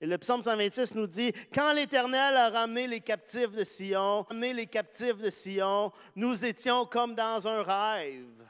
Et 0.00 0.06
le 0.06 0.18
psaume 0.18 0.42
126 0.42 0.94
nous 0.94 1.06
dit 1.06 1.32
Quand 1.54 1.72
l'Éternel 1.72 2.36
a 2.36 2.50
ramené 2.50 2.86
les 2.86 3.00
captifs 3.00 3.52
de 3.52 3.64
Sion, 3.64 4.22
ramené 4.22 4.52
les 4.52 4.66
captifs 4.66 5.18
de 5.18 5.30
Sion, 5.30 5.92
nous 6.16 6.44
étions 6.44 6.86
comme 6.86 7.14
dans 7.14 7.46
un 7.46 7.62
rêve. 7.62 8.46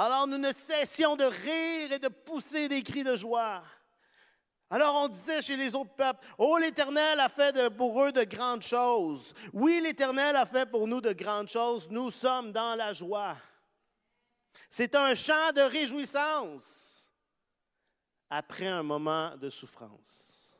Alors 0.00 0.28
nous 0.28 0.38
ne 0.38 0.52
cessions 0.52 1.16
de 1.16 1.24
rire 1.24 1.90
et 1.90 1.98
de 1.98 2.06
pousser 2.06 2.68
des 2.68 2.84
cris 2.84 3.02
de 3.02 3.16
joie. 3.16 3.64
Alors 4.70 4.94
on 5.02 5.08
disait 5.08 5.42
chez 5.42 5.56
les 5.56 5.74
autres 5.74 5.92
peuples, 5.96 6.24
Oh 6.38 6.56
l'Éternel 6.56 7.18
a 7.18 7.28
fait 7.28 7.68
pour 7.74 8.04
eux 8.04 8.12
de 8.12 8.22
grandes 8.22 8.62
choses. 8.62 9.34
Oui, 9.52 9.80
l'Éternel 9.82 10.36
a 10.36 10.46
fait 10.46 10.70
pour 10.70 10.86
nous 10.86 11.00
de 11.00 11.12
grandes 11.12 11.48
choses. 11.48 11.88
Nous 11.90 12.12
sommes 12.12 12.52
dans 12.52 12.76
la 12.76 12.92
joie. 12.92 13.36
C'est 14.70 14.94
un 14.94 15.16
chant 15.16 15.50
de 15.52 15.62
réjouissance 15.62 17.10
après 18.30 18.68
un 18.68 18.84
moment 18.84 19.36
de 19.36 19.50
souffrance. 19.50 20.56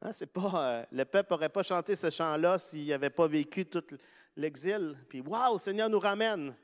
Hein, 0.00 0.10
euh, 0.54 0.84
le 0.90 1.04
peuple 1.04 1.32
n'aurait 1.34 1.48
pas 1.50 1.62
chanté 1.62 1.96
ce 1.96 2.08
chant-là 2.08 2.58
s'il 2.58 2.86
n'avait 2.86 3.10
pas 3.10 3.26
vécu 3.26 3.66
tout 3.66 3.84
l'exil. 4.38 4.96
Puis, 5.08 5.20
waouh, 5.20 5.58
Seigneur 5.58 5.90
nous 5.90 5.98
ramène. 5.98 6.56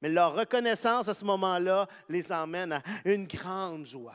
Mais 0.00 0.08
leur 0.08 0.34
reconnaissance 0.34 1.08
à 1.08 1.14
ce 1.14 1.24
moment-là 1.24 1.88
les 2.08 2.32
emmène 2.32 2.72
à 2.72 2.82
une 3.04 3.26
grande 3.26 3.84
joie. 3.84 4.14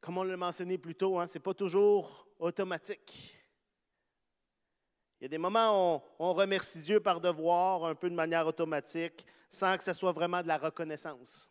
Comme 0.00 0.18
on 0.18 0.22
l'a 0.22 0.36
mentionné 0.36 0.78
plus 0.78 0.94
tôt, 0.94 1.18
hein, 1.20 1.26
ce 1.26 1.34
n'est 1.34 1.42
pas 1.42 1.52
toujours 1.52 2.26
automatique. 2.38 3.36
Il 5.20 5.24
y 5.24 5.26
a 5.26 5.28
des 5.28 5.38
moments 5.38 5.96
où 5.96 6.02
on, 6.18 6.32
remercie 6.32 6.80
Dieu 6.80 7.00
par 7.00 7.20
devoir, 7.20 7.84
un 7.84 7.94
peu 7.94 8.08
de 8.08 8.14
manière 8.14 8.46
automatique, 8.46 9.26
sans 9.50 9.76
que 9.76 9.84
ce 9.84 9.92
soit 9.92 10.12
vraiment 10.12 10.40
de 10.40 10.48
la 10.48 10.56
reconnaissance. 10.56 11.50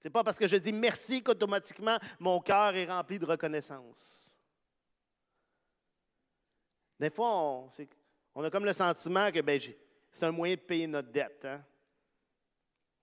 Ce 0.00 0.08
n'est 0.08 0.12
pas 0.12 0.24
parce 0.24 0.38
que 0.38 0.48
je 0.48 0.56
dis 0.56 0.72
merci 0.72 1.22
qu'automatiquement 1.22 1.98
mon 2.18 2.40
cœur 2.40 2.74
est 2.74 2.86
rempli 2.86 3.18
de 3.18 3.26
reconnaissance. 3.26 4.32
Des 6.98 7.10
fois, 7.10 7.68
on, 8.34 8.44
a 8.44 8.50
comme 8.50 8.64
le 8.64 8.72
sentiment 8.72 9.30
que 9.30 9.40
ben, 9.40 9.60
c'est 10.10 10.26
un 10.26 10.32
moyen 10.32 10.54
de 10.54 10.60
payer 10.60 10.86
notre 10.86 11.10
dette. 11.10 11.44
Hein. 11.44 11.64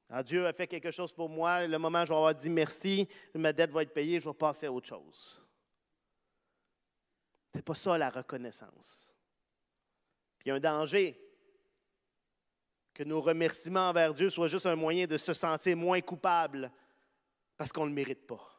Alors, 0.09 0.23
Dieu 0.23 0.45
a 0.45 0.53
fait 0.53 0.67
quelque 0.67 0.91
chose 0.91 1.11
pour 1.11 1.29
moi, 1.29 1.65
le 1.67 1.77
moment 1.77 2.01
où 2.01 2.05
je 2.05 2.09
vais 2.09 2.15
avoir 2.15 2.35
dit 2.35 2.49
merci, 2.49 3.07
ma 3.33 3.51
dette 3.53 3.71
va 3.71 3.81
être 3.83 3.93
payée, 3.93 4.19
je 4.19 4.29
vais 4.29 4.35
passer 4.35 4.67
à 4.67 4.71
autre 4.71 4.87
chose. 4.87 5.41
Ce 7.51 7.57
n'est 7.57 7.63
pas 7.63 7.73
ça 7.73 7.97
la 7.97 8.09
reconnaissance 8.09 9.07
il 10.47 10.51
y 10.51 10.53
a 10.53 10.55
un 10.55 10.59
danger 10.61 11.19
que 12.93 13.03
nos 13.03 13.19
remerciements 13.19 13.89
envers 13.89 14.13
Dieu 14.13 14.29
soient 14.29 14.47
juste 14.47 14.65
un 14.65 14.77
moyen 14.77 15.05
de 15.05 15.17
se 15.17 15.33
sentir 15.33 15.75
moins 15.75 15.99
coupable 15.99 16.71
parce 17.57 17.71
qu'on 17.71 17.83
ne 17.83 17.89
le 17.89 17.95
mérite 17.95 18.25
pas. 18.25 18.53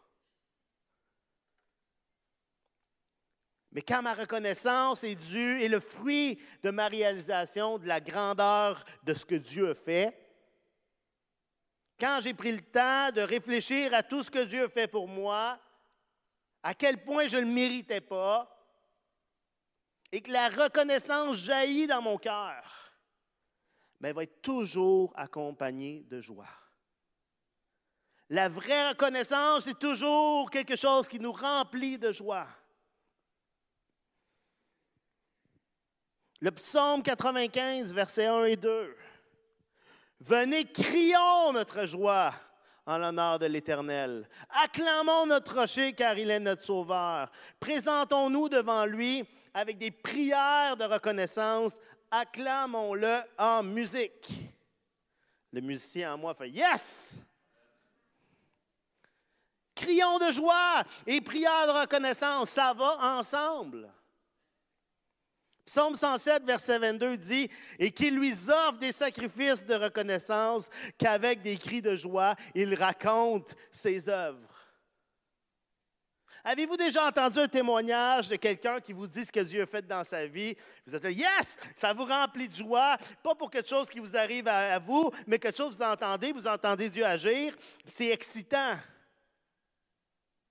Mais 3.71 3.83
quand 3.83 4.03
ma 4.03 4.15
reconnaissance 4.15 5.05
est 5.05 5.15
due 5.15 5.61
et 5.61 5.69
le 5.69 5.79
fruit 5.79 6.41
de 6.63 6.71
ma 6.71 6.89
réalisation 6.89 7.79
de 7.79 7.87
la 7.87 8.01
grandeur 8.01 8.85
de 9.05 9.15
ce 9.15 9.25
que 9.25 9.35
Dieu 9.35 9.71
a 9.71 9.75
fait, 9.75 10.19
quand 12.01 12.21
j'ai 12.23 12.35
pris 12.35 12.53
le 12.53 12.63
temps 12.63 13.11
de 13.13 13.21
réfléchir 13.21 13.93
à 13.93 14.03
tout 14.03 14.23
ce 14.23 14.31
que 14.31 14.45
Dieu 14.45 14.65
a 14.65 14.69
fait 14.69 14.89
pour 14.89 15.07
moi, 15.07 15.59
à 16.63 16.75
quel 16.75 17.03
point 17.05 17.29
je 17.29 17.37
ne 17.37 17.43
le 17.43 17.53
méritais 17.53 18.01
pas, 18.01 18.55
et 20.11 20.23
que 20.23 20.33
la 20.33 20.49
reconnaissance 20.49 21.37
jaillit 21.37 21.87
dans 21.87 22.01
mon 22.01 22.17
cœur, 22.17 22.93
mais 24.01 24.09
elle 24.09 24.15
va 24.15 24.23
être 24.23 24.41
toujours 24.41 25.13
accompagnée 25.17 26.05
de 26.09 26.21
joie. 26.21 26.49
La 28.31 28.49
vraie 28.49 28.91
reconnaissance 28.91 29.67
est 29.67 29.79
toujours 29.79 30.51
quelque 30.51 30.77
chose 30.77 31.09
qui 31.09 31.19
nous 31.19 31.33
remplit 31.33 31.99
de 31.99 32.13
joie. 32.13 32.47
Le 36.41 36.51
psaume 36.51 37.03
95, 37.03 37.93
versets 37.93 38.27
1 38.27 38.45
et 38.45 38.57
2. 38.57 38.97
Venez, 40.21 40.65
crions 40.71 41.53
notre 41.53 41.87
joie 41.87 42.33
en 42.87 42.99
l'honneur 42.99 43.39
de 43.39 43.47
l'Éternel. 43.47 44.29
Acclamons 44.63 45.27
notre 45.27 45.61
rocher 45.61 45.95
car 45.95 46.17
il 46.19 46.31
est 46.31 46.41
notre 46.41 46.63
sauveur. 46.63 47.31
Présentons-nous 47.59 48.49
devant 48.49 48.85
lui 48.85 49.25
avec 49.55 49.79
des 49.79 49.91
prières 49.91 50.77
de 50.77 50.85
reconnaissance, 50.85 51.81
acclamons-le 52.11 53.21
en 53.39 53.63
musique. 53.63 54.31
Le 55.53 55.61
musicien 55.61 56.15
en 56.15 56.19
moi 56.19 56.35
fait 56.35 56.51
Yes! 56.51 57.17
Crions 59.79 60.19
de 60.19 60.33
joie 60.33 60.83
et 61.07 61.21
prières 61.21 61.69
de 61.69 61.81
reconnaissance, 61.81 62.51
ça 62.51 62.73
va 62.73 63.17
ensemble. 63.17 63.89
Psaume 65.65 65.95
107, 65.95 66.45
verset 66.45 66.79
22 66.79 67.17
dit 67.17 67.49
Et 67.79 67.93
qu'il 67.93 68.17
lui 68.17 68.33
offre 68.49 68.79
des 68.79 68.91
sacrifices 68.91 69.65
de 69.65 69.75
reconnaissance, 69.75 70.69
qu'avec 70.97 71.43
des 71.43 71.57
cris 71.57 71.83
de 71.83 71.95
joie, 71.95 72.35
il 72.55 72.75
raconte 72.75 73.55
ses 73.71 74.09
œuvres. 74.09 74.49
Avez-vous 76.43 76.77
déjà 76.77 77.07
entendu 77.07 77.39
un 77.39 77.49
témoignage 77.49 78.29
de 78.29 78.37
quelqu'un 78.37 78.81
qui 78.81 78.93
vous 78.93 79.07
dit 79.07 79.25
ce 79.25 79.31
que 79.31 79.41
Dieu 79.41 79.63
a 79.63 79.67
fait 79.67 79.87
dans 79.87 80.03
sa 80.03 80.27
vie? 80.27 80.57
Vous 80.87 80.95
êtes 80.95 81.05
là, 81.05 81.11
yes, 81.11 81.57
ça 81.77 81.93
vous 81.93 82.07
remplit 82.07 82.49
de 82.49 82.57
joie, 82.57 82.97
pas 83.23 83.35
pour 83.35 83.51
quelque 83.51 83.69
chose 83.69 83.91
qui 83.91 84.01
vous 84.01 84.17
arrive 84.17 84.49
à, 84.49 84.79
vous, 84.79 85.11
mais 85.27 85.39
quelque 85.39 85.59
chose 85.59 85.77
que 85.77 85.85
vous 85.85 85.91
entendez, 85.91 86.33
vous 86.33 86.47
entendez 86.49 86.89
Dieu 86.89 87.05
agir. 87.05 87.55
C'est 87.87 88.09
excitant. 88.09 88.77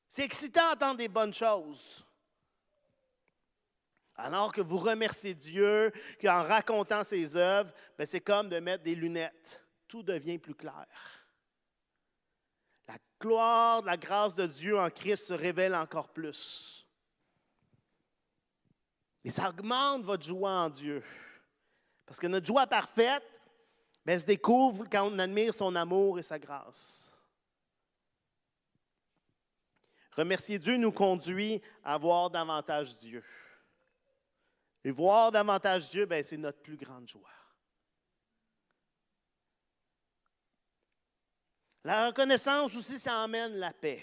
C'est 0.10 0.24
excitant 0.24 0.72
d'entendre 0.72 0.98
des 0.98 1.08
bonnes 1.08 1.34
choses. 1.34 2.06
Alors 4.16 4.52
que 4.52 4.62
vous 4.62 4.78
remerciez 4.78 5.34
Dieu, 5.34 5.92
qu'en 6.22 6.44
racontant 6.44 7.04
ses 7.04 7.36
œuvres, 7.36 7.72
ben, 7.98 8.08
c'est 8.08 8.22
comme 8.22 8.50
de 8.50 8.60
mettre 8.60 8.84
des 8.84 8.96
lunettes. 8.96 9.64
Tout 9.88 10.02
devient 10.04 10.40
plus 10.40 10.56
clair 10.56 10.88
gloire, 13.20 13.82
la 13.84 13.98
grâce 13.98 14.36
de 14.36 14.46
Dieu 14.46 14.78
en 14.80 14.90
Christ 14.90 15.28
se 15.28 15.34
révèle 15.34 15.76
encore 15.76 16.10
plus. 16.10 16.86
Et 19.24 19.30
ça 19.30 19.50
augmente 19.50 20.04
votre 20.04 20.24
joie 20.24 20.52
en 20.52 20.70
Dieu. 20.70 21.04
Parce 22.06 22.20
que 22.20 22.28
notre 22.28 22.46
joie 22.46 22.68
parfaite 22.68 23.24
ben, 24.06 24.18
se 24.18 24.26
découvre 24.26 24.86
quand 24.90 25.12
on 25.12 25.20
admire 25.20 25.54
son 25.54 25.76
amour 25.76 26.20
et 26.20 26.24
sa 26.24 26.40
grâce. 26.40 27.07
Remercier 30.18 30.58
Dieu 30.58 30.78
nous 30.78 30.92
conduit 30.92 31.62
à 31.84 31.98
voir 31.98 32.32
davantage 32.32 32.98
Dieu. 32.98 33.24
Et 34.84 34.90
voir 34.90 35.32
davantage 35.32 35.90
Dieu, 35.90 36.06
ben, 36.06 36.24
c'est 36.24 36.38
notre 36.38 36.60
plus 36.60 36.76
grande 36.76 37.08
joie. 37.08 37.30
La 41.84 42.08
reconnaissance 42.08 42.76
aussi, 42.76 42.98
ça 42.98 43.20
emmène 43.20 43.54
la 43.58 43.72
paix. 43.72 44.02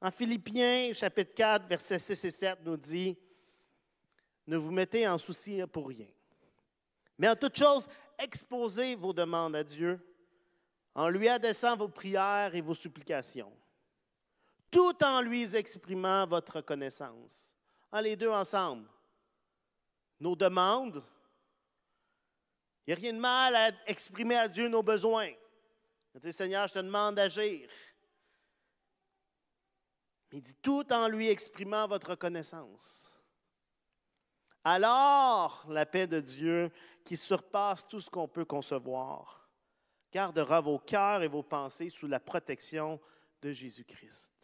En 0.00 0.10
Philippiens, 0.10 0.92
chapitre 0.92 1.34
4, 1.34 1.66
versets 1.66 1.98
6 1.98 2.24
et 2.24 2.30
7, 2.30 2.58
nous 2.64 2.76
dit 2.76 3.18
Ne 4.46 4.56
vous 4.56 4.70
mettez 4.70 5.06
en 5.06 5.18
souci 5.18 5.60
pour 5.72 5.88
rien. 5.88 6.08
Mais 7.18 7.28
en 7.28 7.36
toute 7.36 7.56
chose, 7.56 7.86
exposez 8.18 8.94
vos 8.94 9.12
demandes 9.12 9.56
à 9.56 9.64
Dieu 9.64 10.00
en 10.94 11.08
lui 11.08 11.28
adressant 11.28 11.76
vos 11.76 11.88
prières 11.88 12.54
et 12.54 12.62
vos 12.62 12.74
supplications, 12.74 13.52
tout 14.76 15.02
en 15.02 15.22
lui 15.22 15.56
exprimant 15.56 16.26
votre 16.26 16.56
reconnaissance. 16.56 17.56
En 17.90 18.00
les 18.00 18.14
deux 18.14 18.28
ensemble. 18.28 18.86
Nos 20.20 20.36
demandes, 20.36 21.02
il 22.86 22.90
n'y 22.90 22.92
a 22.92 23.00
rien 23.00 23.14
de 23.14 23.18
mal 23.18 23.56
à 23.56 23.70
exprimer 23.86 24.36
à 24.36 24.48
Dieu 24.48 24.68
nos 24.68 24.82
besoins. 24.82 25.32
Il 26.14 26.20
dit, 26.20 26.32
Seigneur, 26.32 26.68
je 26.68 26.74
te 26.74 26.78
demande 26.78 27.14
d'agir. 27.14 27.70
Il 30.32 30.42
dit 30.42 30.56
tout 30.56 30.92
en 30.92 31.08
lui 31.08 31.28
exprimant 31.28 31.88
votre 31.88 32.10
reconnaissance. 32.10 33.18
Alors, 34.62 35.64
la 35.70 35.86
paix 35.86 36.06
de 36.06 36.20
Dieu, 36.20 36.70
qui 37.02 37.16
surpasse 37.16 37.88
tout 37.88 38.00
ce 38.02 38.10
qu'on 38.10 38.28
peut 38.28 38.44
concevoir, 38.44 39.48
gardera 40.12 40.60
vos 40.60 40.78
cœurs 40.78 41.22
et 41.22 41.28
vos 41.28 41.42
pensées 41.42 41.88
sous 41.88 42.08
la 42.08 42.20
protection 42.20 43.00
de 43.40 43.52
Jésus-Christ. 43.52 44.35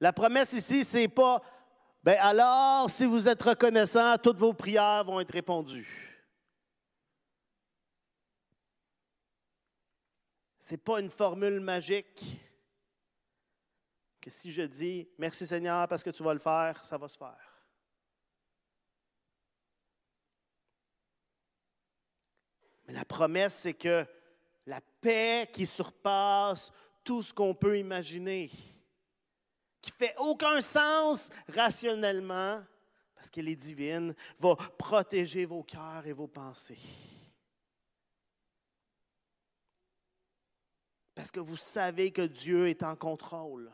La 0.00 0.12
promesse 0.12 0.54
ici, 0.54 0.82
c'est 0.82 1.08
pas, 1.08 1.42
ben 2.02 2.16
alors, 2.20 2.90
si 2.90 3.04
vous 3.04 3.28
êtes 3.28 3.42
reconnaissant, 3.42 4.16
toutes 4.16 4.38
vos 4.38 4.54
prières 4.54 5.04
vont 5.04 5.20
être 5.20 5.32
répondues. 5.32 6.10
Ce 10.60 10.72
n'est 10.72 10.78
pas 10.78 11.00
une 11.00 11.10
formule 11.10 11.60
magique 11.60 12.40
que 14.20 14.30
si 14.30 14.52
je 14.52 14.62
dis 14.62 15.08
merci 15.18 15.46
Seigneur 15.46 15.88
parce 15.88 16.02
que 16.02 16.10
tu 16.10 16.22
vas 16.22 16.32
le 16.32 16.40
faire, 16.40 16.84
ça 16.84 16.96
va 16.96 17.08
se 17.08 17.18
faire. 17.18 17.50
Mais 22.86 22.94
la 22.94 23.04
promesse, 23.04 23.54
c'est 23.54 23.74
que 23.74 24.06
la 24.66 24.80
paix 25.00 25.50
qui 25.52 25.66
surpasse 25.66 26.72
tout 27.02 27.22
ce 27.22 27.34
qu'on 27.34 27.54
peut 27.54 27.78
imaginer, 27.78 28.50
qui 29.80 29.90
fait 29.90 30.14
aucun 30.18 30.60
sens 30.60 31.30
rationnellement, 31.48 32.62
parce 33.14 33.30
qu'elle 33.30 33.48
est 33.48 33.56
divine, 33.56 34.14
va 34.38 34.54
protéger 34.78 35.44
vos 35.44 35.62
cœurs 35.62 36.06
et 36.06 36.12
vos 36.12 36.26
pensées. 36.26 36.78
Parce 41.14 41.30
que 41.30 41.40
vous 41.40 41.56
savez 41.56 42.12
que 42.12 42.22
Dieu 42.22 42.68
est 42.68 42.82
en 42.82 42.96
contrôle. 42.96 43.70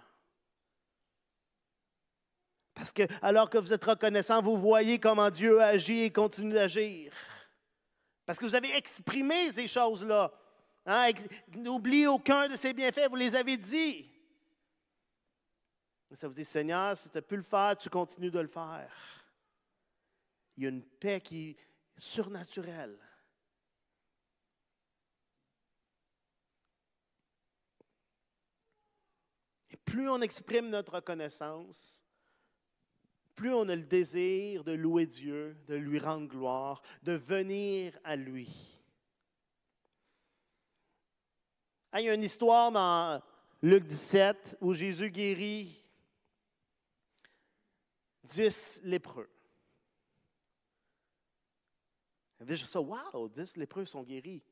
Parce 2.75 2.93
que 2.93 3.05
alors 3.23 3.49
que 3.49 3.59
vous 3.59 3.73
êtes 3.73 3.85
reconnaissant, 3.85 4.43
vous 4.43 4.57
voyez 4.57 4.99
comment 4.99 5.31
Dieu 5.31 5.61
agit 5.61 6.03
et 6.03 6.13
continue 6.13 6.53
d'agir. 6.53 7.13
Parce 8.27 8.39
que 8.39 8.45
vous 8.45 8.55
avez 8.55 8.75
exprimé 8.77 9.53
ces 9.53 9.69
choses-là. 9.69 10.33
Hein? 10.85 11.11
N'oubliez 11.55 12.09
aucun 12.09 12.49
de 12.49 12.57
ces 12.57 12.75
bienfaits, 12.75 13.09
vous 13.09 13.17
les 13.17 13.35
avez 13.35 13.57
dit. 13.57 14.11
Ça 16.15 16.29
vous 16.29 16.35
dit, 16.35 16.45
Seigneur, 16.45 16.97
si 16.97 17.09
tu 17.11 17.19
as 17.19 17.23
pu 17.23 17.37
le 17.37 17.43
faire, 17.43 17.77
tu 17.77 17.91
continues 17.91 18.31
de 18.31 18.39
le 18.39 18.47
faire. 18.47 18.93
Il 20.57 20.63
y 20.63 20.67
a 20.67 20.71
une 20.71 20.83
paix 20.83 21.21
qui 21.21 21.51
est 21.51 21.57
surnaturelle. 21.97 22.97
Et 29.71 29.77
plus 29.77 30.09
on 30.09 30.21
exprime 30.21 30.71
notre 30.71 30.95
reconnaissance, 30.95 32.03
plus 33.35 33.53
on 33.53 33.69
a 33.69 33.77
le 33.77 33.83
désir 33.83 34.65
de 34.65 34.73
louer 34.73 35.07
Dieu, 35.07 35.57
de 35.67 35.75
lui 35.75 35.99
rendre 35.99 36.29
gloire, 36.29 36.83
de 37.03 37.13
venir 37.13 37.99
à 38.05 38.17
lui. 38.17 38.73
il 41.99 42.05
y 42.05 42.11
a 42.11 42.15
une 42.15 42.25
histoire 42.25 42.71
dans 42.73 43.23
Luc 43.63 43.85
17 43.87 44.59
où 44.61 44.75
Jésus 44.75 45.11
guérit 45.11 45.86
dix 48.27 48.81
lépreux. 48.85 49.31
Déjà 52.41 52.67
ça, 52.67 52.81
wow, 52.81 53.29
dix 53.29 53.57
lépreux 53.57 53.87
sont 53.87 54.03
guéris. 54.03 54.43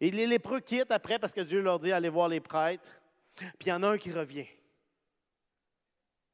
Et 0.00 0.10
les 0.10 0.26
lépreux 0.26 0.60
quittent 0.60 0.92
après 0.92 1.18
parce 1.18 1.32
que 1.32 1.40
Dieu 1.40 1.60
leur 1.60 1.78
dit 1.78 1.92
allez 1.92 2.08
voir 2.08 2.28
les 2.28 2.40
prêtres. 2.40 2.88
Puis 3.34 3.66
il 3.66 3.68
y 3.68 3.72
en 3.72 3.82
a 3.82 3.88
un 3.88 3.98
qui 3.98 4.12
revient 4.12 4.46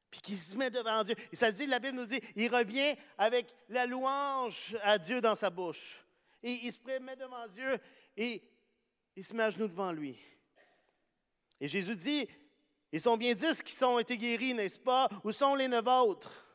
puis 0.09 0.21
qui 0.21 0.37
se 0.37 0.55
met 0.55 0.69
devant 0.69 1.03
Dieu. 1.03 1.15
Et 1.31 1.35
ça 1.35 1.51
dit, 1.51 1.65
la 1.65 1.79
Bible 1.79 1.97
nous 1.97 2.05
dit, 2.05 2.21
il 2.35 2.53
revient 2.53 2.95
avec 3.17 3.53
la 3.69 3.85
louange 3.85 4.77
à 4.81 4.97
Dieu 4.97 5.21
dans 5.21 5.35
sa 5.35 5.49
bouche. 5.49 6.03
Et 6.41 6.51
il 6.63 6.71
se 6.71 6.79
met 6.99 7.15
devant 7.15 7.47
Dieu 7.47 7.79
et 8.15 8.41
il 9.15 9.23
se 9.23 9.33
met 9.33 9.43
à 9.43 9.49
genoux 9.49 9.67
devant 9.67 9.91
lui. 9.91 10.17
Et 11.59 11.67
Jésus 11.67 11.95
dit, 11.95 12.27
ils 12.91 13.01
sont 13.01 13.17
bien 13.17 13.33
dix 13.33 13.61
qui 13.61 13.73
sont 13.73 13.99
été 13.99 14.17
guéris, 14.17 14.53
n'est-ce 14.53 14.79
pas? 14.79 15.09
Où 15.23 15.31
sont 15.31 15.55
les 15.55 15.67
neuf 15.67 15.85
autres? 15.85 16.46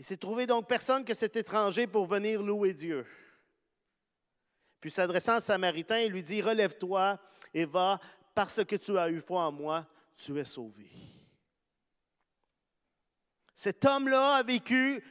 Il 0.00 0.04
s'est 0.04 0.16
trouvé 0.16 0.46
donc 0.46 0.66
personne 0.66 1.04
que 1.04 1.12
cet 1.12 1.36
étranger 1.36 1.86
pour 1.86 2.06
venir 2.06 2.42
louer 2.42 2.72
Dieu. 2.72 3.06
Puis 4.80 4.90
s'adressant 4.90 5.36
au 5.36 5.40
Samaritain, 5.40 5.98
il 5.98 6.10
lui 6.10 6.22
dit, 6.22 6.40
relève-toi 6.40 7.20
et 7.52 7.66
va, 7.66 8.00
parce 8.34 8.64
que 8.64 8.76
tu 8.76 8.98
as 8.98 9.10
eu 9.10 9.20
foi 9.20 9.44
en 9.44 9.52
moi, 9.52 9.86
tu 10.16 10.38
es 10.38 10.44
sauvé. 10.46 10.90
Cet 13.54 13.84
homme-là 13.84 14.36
a 14.36 14.42
vécu 14.42 15.04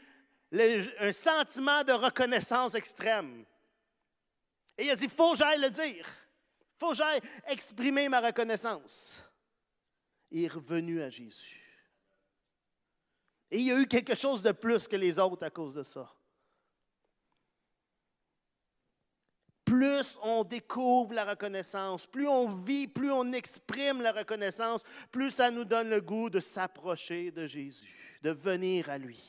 un 0.51 1.11
sentiment 1.11 1.83
de 1.83 1.93
reconnaissance 1.93 2.73
extrême. 2.73 3.45
Et 4.75 4.85
il 4.85 4.89
a 4.89 4.95
dit, 4.95 5.07
faut 5.07 5.33
que 5.33 5.37
j'aille 5.37 5.61
le 5.61 5.69
dire. 5.69 6.09
Faut 6.79 6.89
que 6.89 6.95
j'aille 6.95 7.21
exprimer 7.45 8.09
ma 8.09 8.21
reconnaissance. 8.21 9.23
Il 10.31 10.45
est 10.45 10.47
revenu 10.47 10.99
à 11.03 11.11
Jésus. 11.11 11.58
Et 13.51 13.59
il 13.59 13.65
y 13.65 13.71
a 13.71 13.79
eu 13.79 13.87
quelque 13.87 14.15
chose 14.15 14.41
de 14.41 14.51
plus 14.51 14.87
que 14.87 14.95
les 14.95 15.17
autres 15.17 15.45
à 15.45 15.49
cause 15.49 15.73
de 15.73 15.83
ça. 15.83 16.09
plus 19.69 20.17
on 20.23 20.43
découvre 20.43 21.13
la 21.13 21.25
reconnaissance, 21.25 22.07
plus 22.07 22.27
on 22.27 22.49
vit, 22.49 22.87
plus 22.87 23.11
on 23.11 23.31
exprime 23.33 24.01
la 24.01 24.11
reconnaissance, 24.11 24.81
plus 25.11 25.29
ça 25.29 25.51
nous 25.51 25.63
donne 25.63 25.89
le 25.89 26.01
goût 26.01 26.27
de 26.31 26.39
s'approcher 26.39 27.29
de 27.29 27.45
Jésus 27.45 28.17
de 28.21 28.31
venir 28.31 28.89
à 28.89 28.97
lui. 28.97 29.23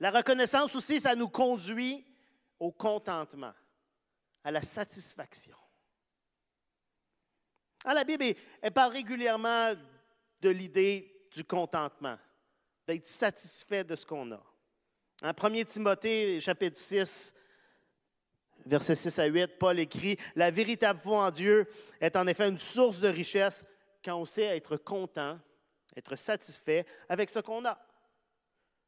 La 0.00 0.10
reconnaissance 0.10 0.74
aussi, 0.74 1.00
ça 1.00 1.14
nous 1.14 1.28
conduit 1.28 2.04
au 2.58 2.72
contentement, 2.72 3.54
à 4.42 4.50
la 4.50 4.62
satisfaction. 4.62 5.56
Ah, 7.84 7.94
la 7.94 8.04
Bible, 8.04 8.24
elle 8.60 8.72
parle 8.72 8.92
régulièrement 8.92 9.74
de 10.40 10.48
l'idée 10.50 11.26
du 11.32 11.44
contentement, 11.44 12.16
d'être 12.86 13.06
satisfait 13.06 13.84
de 13.84 13.96
ce 13.96 14.06
qu'on 14.06 14.30
a. 14.32 14.42
En 15.22 15.30
1 15.30 15.64
Timothée, 15.64 16.40
chapitre 16.40 16.76
6, 16.76 17.34
versets 18.66 18.94
6 18.94 19.18
à 19.18 19.26
8, 19.26 19.58
Paul 19.58 19.78
écrit, 19.78 20.16
La 20.34 20.50
véritable 20.50 21.00
foi 21.00 21.26
en 21.26 21.30
Dieu 21.30 21.66
est 22.00 22.16
en 22.16 22.26
effet 22.26 22.48
une 22.48 22.58
source 22.58 23.00
de 23.00 23.08
richesse 23.08 23.64
quand 24.04 24.16
on 24.16 24.24
sait 24.24 24.56
être 24.56 24.76
content, 24.76 25.38
être 25.96 26.16
satisfait 26.16 26.86
avec 27.08 27.30
ce 27.30 27.38
qu'on 27.38 27.64
a. 27.64 27.78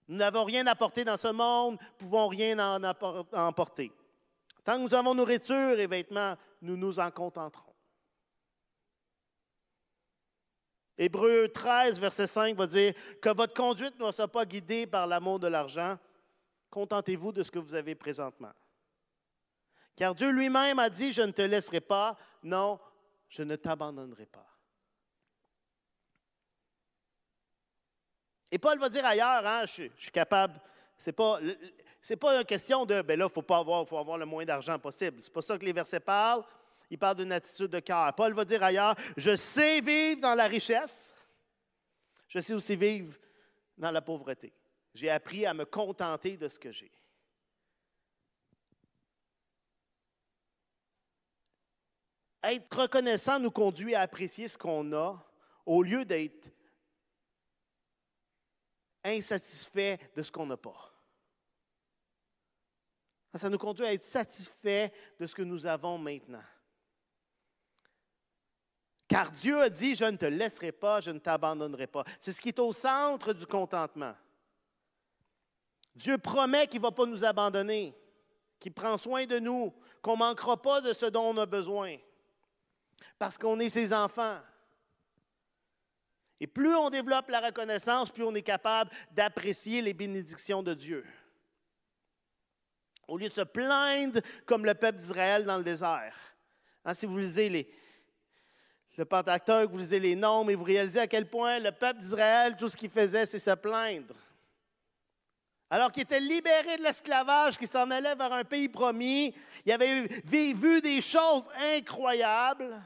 Nous 0.08 0.16
n'avons 0.16 0.44
rien 0.44 0.66
apporté 0.66 1.04
dans 1.04 1.16
ce 1.16 1.28
monde, 1.28 1.78
nous 1.80 1.96
pouvons 1.96 2.28
rien 2.28 2.58
en 2.58 2.82
emporter. 3.32 3.90
Tant 4.64 4.76
que 4.76 4.82
nous 4.82 4.94
avons 4.94 5.14
nourriture 5.14 5.78
et 5.78 5.86
vêtements, 5.86 6.36
nous 6.62 6.76
nous 6.76 6.98
en 6.98 7.10
contenterons. 7.10 7.63
Hébreu 10.96 11.48
13, 11.48 11.98
verset 11.98 12.26
5 12.26 12.56
va 12.56 12.66
dire 12.66 12.94
que 13.20 13.30
votre 13.30 13.54
conduite 13.54 13.98
ne 13.98 14.12
soit 14.12 14.28
pas 14.28 14.44
guidée 14.44 14.86
par 14.86 15.06
l'amour 15.06 15.40
de 15.40 15.48
l'argent. 15.48 15.98
Contentez-vous 16.70 17.32
de 17.32 17.42
ce 17.42 17.50
que 17.50 17.58
vous 17.58 17.74
avez 17.74 17.94
présentement. 17.94 18.52
Car 19.96 20.14
Dieu 20.14 20.30
lui-même 20.30 20.78
a 20.78 20.90
dit, 20.90 21.12
je 21.12 21.22
ne 21.22 21.32
te 21.32 21.42
laisserai 21.42 21.80
pas, 21.80 22.16
non, 22.42 22.78
je 23.28 23.42
ne 23.42 23.56
t'abandonnerai 23.56 24.26
pas. 24.26 24.46
Et 28.50 28.58
Paul 28.58 28.78
va 28.78 28.88
dire 28.88 29.04
ailleurs, 29.04 29.44
hein, 29.44 29.66
je, 29.66 29.88
suis 29.98 30.12
capable, 30.12 30.60
c'est 30.96 31.12
pas, 31.12 31.40
pas 32.20 32.38
une 32.38 32.44
question 32.44 32.86
de, 32.86 33.02
ben 33.02 33.18
là, 33.18 33.26
il 33.28 33.32
faut 33.32 33.42
pas 33.42 33.58
avoir, 33.58 33.86
faut 33.86 33.98
avoir 33.98 34.16
le 34.16 34.26
moins 34.26 34.44
d'argent 34.44 34.78
possible. 34.78 35.20
C'est 35.20 35.32
pas 35.32 35.42
ça 35.42 35.58
que 35.58 35.64
les 35.64 35.72
versets 35.72 35.98
parlent. 35.98 36.44
Il 36.90 36.98
parle 36.98 37.16
d'une 37.16 37.32
attitude 37.32 37.70
de 37.70 37.80
cœur. 37.80 38.14
Paul 38.14 38.34
va 38.34 38.44
dire 38.44 38.62
ailleurs, 38.62 38.96
je 39.16 39.36
sais 39.36 39.80
vivre 39.80 40.20
dans 40.20 40.34
la 40.34 40.46
richesse, 40.46 41.14
je 42.28 42.40
sais 42.40 42.54
aussi 42.54 42.76
vivre 42.76 43.16
dans 43.76 43.90
la 43.90 44.02
pauvreté. 44.02 44.52
J'ai 44.94 45.10
appris 45.10 45.44
à 45.46 45.54
me 45.54 45.64
contenter 45.64 46.36
de 46.36 46.48
ce 46.48 46.58
que 46.58 46.70
j'ai. 46.70 46.92
Être 52.42 52.82
reconnaissant 52.82 53.38
nous 53.38 53.50
conduit 53.50 53.94
à 53.94 54.02
apprécier 54.02 54.48
ce 54.48 54.58
qu'on 54.58 54.92
a 54.92 55.18
au 55.64 55.82
lieu 55.82 56.04
d'être 56.04 56.50
insatisfait 59.02 59.98
de 60.14 60.22
ce 60.22 60.30
qu'on 60.30 60.46
n'a 60.46 60.56
pas. 60.56 60.92
Ça 63.34 63.50
nous 63.50 63.58
conduit 63.58 63.86
à 63.86 63.92
être 63.92 64.04
satisfait 64.04 64.92
de 65.18 65.26
ce 65.26 65.34
que 65.34 65.42
nous 65.42 65.66
avons 65.66 65.98
maintenant. 65.98 66.42
Car 69.14 69.30
Dieu 69.30 69.60
a 69.60 69.70
dit, 69.70 69.94
je 69.94 70.06
ne 70.06 70.16
te 70.16 70.24
laisserai 70.24 70.72
pas, 70.72 71.00
je 71.00 71.12
ne 71.12 71.20
t'abandonnerai 71.20 71.86
pas. 71.86 72.02
C'est 72.18 72.32
ce 72.32 72.40
qui 72.40 72.48
est 72.48 72.58
au 72.58 72.72
centre 72.72 73.32
du 73.32 73.46
contentement. 73.46 74.12
Dieu 75.94 76.18
promet 76.18 76.66
qu'il 76.66 76.80
ne 76.80 76.86
va 76.86 76.90
pas 76.90 77.06
nous 77.06 77.24
abandonner, 77.24 77.96
qu'il 78.58 78.72
prend 78.72 78.96
soin 78.96 79.24
de 79.24 79.38
nous, 79.38 79.72
qu'on 80.02 80.14
ne 80.14 80.18
manquera 80.18 80.60
pas 80.60 80.80
de 80.80 80.92
ce 80.92 81.06
dont 81.06 81.30
on 81.30 81.38
a 81.38 81.46
besoin 81.46 81.96
parce 83.16 83.38
qu'on 83.38 83.60
est 83.60 83.68
ses 83.68 83.92
enfants. 83.92 84.40
Et 86.40 86.48
plus 86.48 86.74
on 86.74 86.90
développe 86.90 87.28
la 87.28 87.40
reconnaissance, 87.40 88.10
plus 88.10 88.24
on 88.24 88.34
est 88.34 88.42
capable 88.42 88.90
d'apprécier 89.12 89.80
les 89.80 89.94
bénédictions 89.94 90.64
de 90.64 90.74
Dieu. 90.74 91.06
Au 93.06 93.16
lieu 93.16 93.28
de 93.28 93.34
se 93.34 93.42
plaindre 93.42 94.18
comme 94.44 94.66
le 94.66 94.74
peuple 94.74 94.98
d'Israël 94.98 95.44
dans 95.44 95.58
le 95.58 95.62
désert. 95.62 96.16
Hein, 96.84 96.94
si 96.94 97.06
vous 97.06 97.16
lisez 97.16 97.48
les, 97.48 97.83
le 98.96 99.04
Pentateuque, 99.04 99.70
vous 99.70 99.78
lisez 99.78 99.98
les 99.98 100.14
noms, 100.14 100.48
et 100.48 100.54
vous 100.54 100.64
réalisez 100.64 101.00
à 101.00 101.06
quel 101.06 101.28
point 101.28 101.58
le 101.58 101.72
peuple 101.72 102.00
d'Israël, 102.00 102.56
tout 102.56 102.68
ce 102.68 102.76
qu'il 102.76 102.90
faisait, 102.90 103.26
c'est 103.26 103.38
se 103.38 103.54
plaindre. 103.54 104.14
Alors 105.70 105.90
qu'il 105.90 106.04
était 106.04 106.20
libéré 106.20 106.76
de 106.76 106.82
l'esclavage, 106.82 107.58
qu'il 107.58 107.66
s'en 107.66 107.90
allait 107.90 108.14
vers 108.14 108.32
un 108.32 108.44
pays 108.44 108.68
promis, 108.68 109.34
il 109.66 109.72
avait 109.72 110.06
vu 110.24 110.80
des 110.80 111.00
choses 111.00 111.48
incroyables. 111.56 112.80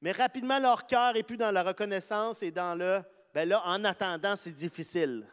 Mais 0.00 0.12
rapidement, 0.12 0.58
leur 0.58 0.86
cœur 0.86 1.16
est 1.16 1.22
plus 1.22 1.36
dans 1.36 1.50
la 1.50 1.62
reconnaissance 1.62 2.42
et 2.42 2.50
dans 2.50 2.74
le, 2.74 3.02
ben 3.32 3.48
là, 3.48 3.62
en 3.64 3.84
attendant, 3.84 4.36
c'est 4.36 4.52
difficile. 4.52 5.26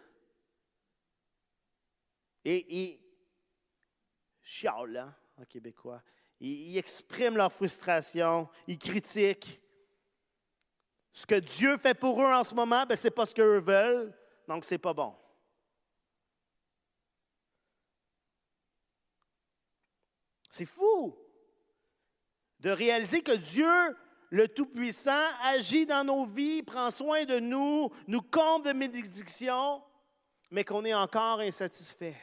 Et 2.46 2.66
ils 2.70 3.00
chialent, 4.42 4.98
hein, 4.98 5.16
en 5.38 5.46
québécois. 5.46 6.02
Ils, 6.42 6.78
expriment 6.78 7.38
leur 7.38 7.54
frustration, 7.54 8.50
ils 8.68 8.80
critiquent. 8.80 9.62
Ce 11.14 11.26
que 11.26 11.36
Dieu 11.36 11.78
fait 11.78 11.94
pour 11.94 12.20
eux 12.20 12.34
en 12.34 12.44
ce 12.44 12.56
moment, 12.56 12.84
ben, 12.86 12.96
ce 12.96 13.08
n'est 13.08 13.12
pas 13.12 13.28
ce 13.28 13.36
qu'eux 13.36 13.60
veulent, 13.60 14.12
donc 14.48 14.66
ce 14.66 14.74
n'est 14.74 14.80
pas 14.80 14.94
bon. 14.94 15.16
C'est 20.50 20.66
fou. 20.66 21.18
de 22.60 22.70
réaliser 22.70 23.24
que 23.24 23.32
Dieu, 23.32 23.98
le 24.30 24.48
Tout-Puissant, 24.48 25.30
agit 25.44 25.86
dans 25.86 26.04
nos 26.04 26.26
vies, 26.26 26.62
prend 26.62 26.92
soin 26.92 27.26
de 27.26 27.40
nous, 27.40 27.90
nous 28.08 28.22
comble 28.22 28.68
de 28.68 28.74
bénédictions, 28.74 29.82
mais 30.52 30.64
qu'on 30.64 30.86
est 30.86 30.94
encore 30.94 31.40
insatisfait. 31.40 32.16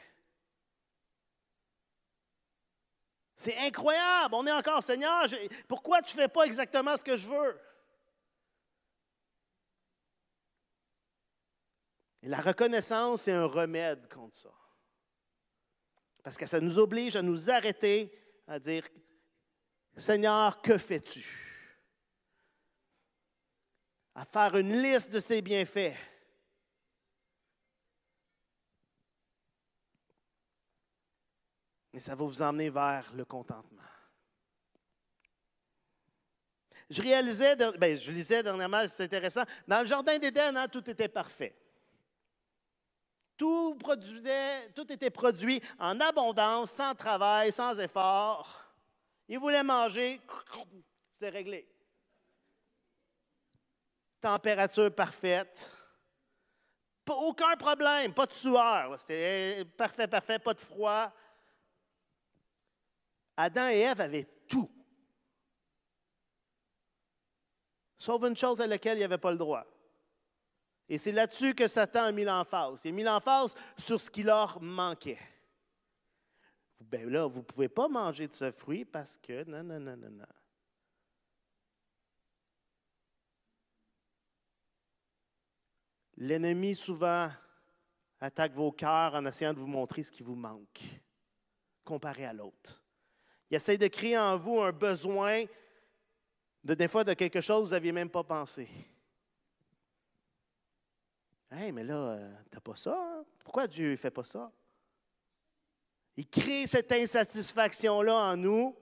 C'est 3.39 3.57
incroyable. 3.57 4.35
On 4.35 4.45
est 4.45 4.51
encore, 4.51 4.83
Seigneur, 4.83 5.25
pourquoi 5.65 6.01
tu 6.01 6.17
ne 6.17 6.21
fais 6.21 6.27
pas 6.27 6.43
exactement 6.43 6.97
ce 6.97 7.03
que 7.05 7.15
je 7.15 7.25
veux? 7.25 7.57
La 12.23 12.41
reconnaissance, 12.41 13.21
c'est 13.21 13.31
un 13.31 13.45
remède 13.45 14.13
contre 14.13 14.35
ça. 14.35 14.51
Parce 16.21 16.37
que 16.37 16.45
ça 16.45 16.59
nous 16.59 16.77
oblige 16.79 17.15
à 17.15 17.21
nous 17.21 17.49
arrêter, 17.49 18.13
à 18.45 18.59
dire, 18.59 18.85
Seigneur, 19.95 20.61
que 20.61 20.77
fais-tu? 20.77 21.25
À 24.15 24.25
faire 24.25 24.57
une 24.57 24.81
liste 24.81 25.11
de 25.11 25.21
ses 25.21 25.41
bienfaits. 25.41 25.95
Et 31.99 32.01
ça 32.01 32.15
va 32.15 32.23
vous 32.23 32.41
emmener 32.41 32.69
vers 32.69 33.11
le 33.13 33.25
contentement. 33.25 33.81
Je 36.89 37.01
réalisais, 37.01 37.57
ben, 37.57 37.99
je 37.99 38.09
lisais 38.09 38.41
dernièrement, 38.41 38.85
c'est 38.87 39.03
intéressant, 39.03 39.43
dans 39.67 39.81
le 39.81 39.85
jardin 39.85 40.17
d'Éden, 40.17 40.55
hein, 40.55 40.69
tout 40.69 40.89
était 40.89 41.09
parfait. 41.09 41.53
Tout, 43.35 43.75
produisait, 43.75 44.69
tout 44.73 44.89
était 44.89 45.09
produit 45.09 45.61
en 45.77 45.99
abondance, 45.99 46.71
sans 46.71 46.95
travail, 46.95 47.51
sans 47.51 47.77
effort. 47.77 48.63
Il 49.27 49.37
voulait 49.37 49.61
manger, 49.61 50.21
c'était 51.15 51.37
réglé. 51.37 51.67
Température 54.21 54.95
parfaite. 54.95 55.69
aucun 57.09 57.57
problème, 57.57 58.13
pas 58.13 58.25
de 58.25 58.33
sueur. 58.33 58.97
C'était 59.01 59.65
parfait, 59.75 60.07
parfait, 60.07 60.39
pas 60.39 60.53
de 60.53 60.61
froid. 60.61 61.11
Adam 63.41 63.69
et 63.69 63.79
Ève 63.79 64.01
avaient 64.01 64.27
tout. 64.49 64.69
Sauf 67.97 68.21
une 68.23 68.35
chose 68.35 68.59
à 68.59 68.67
laquelle 68.67 68.97
il 68.97 68.99
n'y 68.99 69.05
avait 69.05 69.17
pas 69.17 69.31
le 69.31 69.37
droit. 69.37 69.65
Et 70.89 70.97
c'est 70.97 71.13
là-dessus 71.13 71.55
que 71.55 71.65
Satan 71.65 72.03
a 72.03 72.11
mis 72.11 72.25
l'emphase. 72.25 72.81
Il 72.83 72.89
a 72.89 72.91
mis 72.91 73.03
l'emphase 73.03 73.55
sur 73.77 74.01
ce 74.01 74.11
qui 74.11 74.23
leur 74.23 74.61
manquait. 74.61 75.19
Bien 76.81 77.05
là, 77.05 77.27
vous 77.27 77.39
ne 77.39 77.43
pouvez 77.43 77.69
pas 77.69 77.87
manger 77.87 78.27
de 78.27 78.33
ce 78.33 78.51
fruit 78.51 78.83
parce 78.83 79.15
que 79.15 79.45
non, 79.45 79.63
non, 79.63 79.79
non, 79.79 79.95
non, 79.95 80.09
non. 80.09 80.25
L'ennemi 86.17 86.75
souvent 86.75 87.29
attaque 88.19 88.51
vos 88.51 88.73
cœurs 88.73 89.15
en 89.15 89.25
essayant 89.25 89.53
de 89.53 89.59
vous 89.59 89.67
montrer 89.67 90.03
ce 90.03 90.11
qui 90.11 90.23
vous 90.23 90.35
manque, 90.35 90.83
comparé 91.85 92.25
à 92.25 92.33
l'autre. 92.33 92.78
Il 93.49 93.55
essaie 93.55 93.77
de 93.77 93.87
créer 93.87 94.17
en 94.17 94.37
vous 94.37 94.59
un 94.59 94.71
besoin 94.71 95.45
de 96.63 96.73
des 96.73 96.87
fois 96.87 97.03
de 97.03 97.13
quelque 97.13 97.41
chose 97.41 97.63
que 97.63 97.65
vous 97.69 97.71
n'aviez 97.71 97.91
même 97.91 98.09
pas 98.09 98.23
pensé. 98.23 98.67
Hey, 101.51 101.71
mais 101.71 101.83
là, 101.83 101.95
euh, 101.95 102.33
tu 102.51 102.55
n'as 102.55 102.61
pas 102.61 102.75
ça. 102.75 102.95
Hein? 102.95 103.25
Pourquoi 103.39 103.65
Dieu 103.65 103.91
ne 103.91 103.95
fait 103.95 104.11
pas 104.11 104.23
ça? 104.23 104.51
Il 106.15 106.27
crée 106.27 106.67
cette 106.67 106.91
insatisfaction-là 106.91 108.13
en 108.13 108.37
nous, 108.37 108.75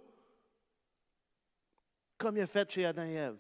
comme 2.17 2.35
il 2.35 2.41
a 2.41 2.47
fait 2.47 2.69
chez 2.69 2.85
Adam 2.85 3.03
et 3.03 3.13
Ève. 3.13 3.37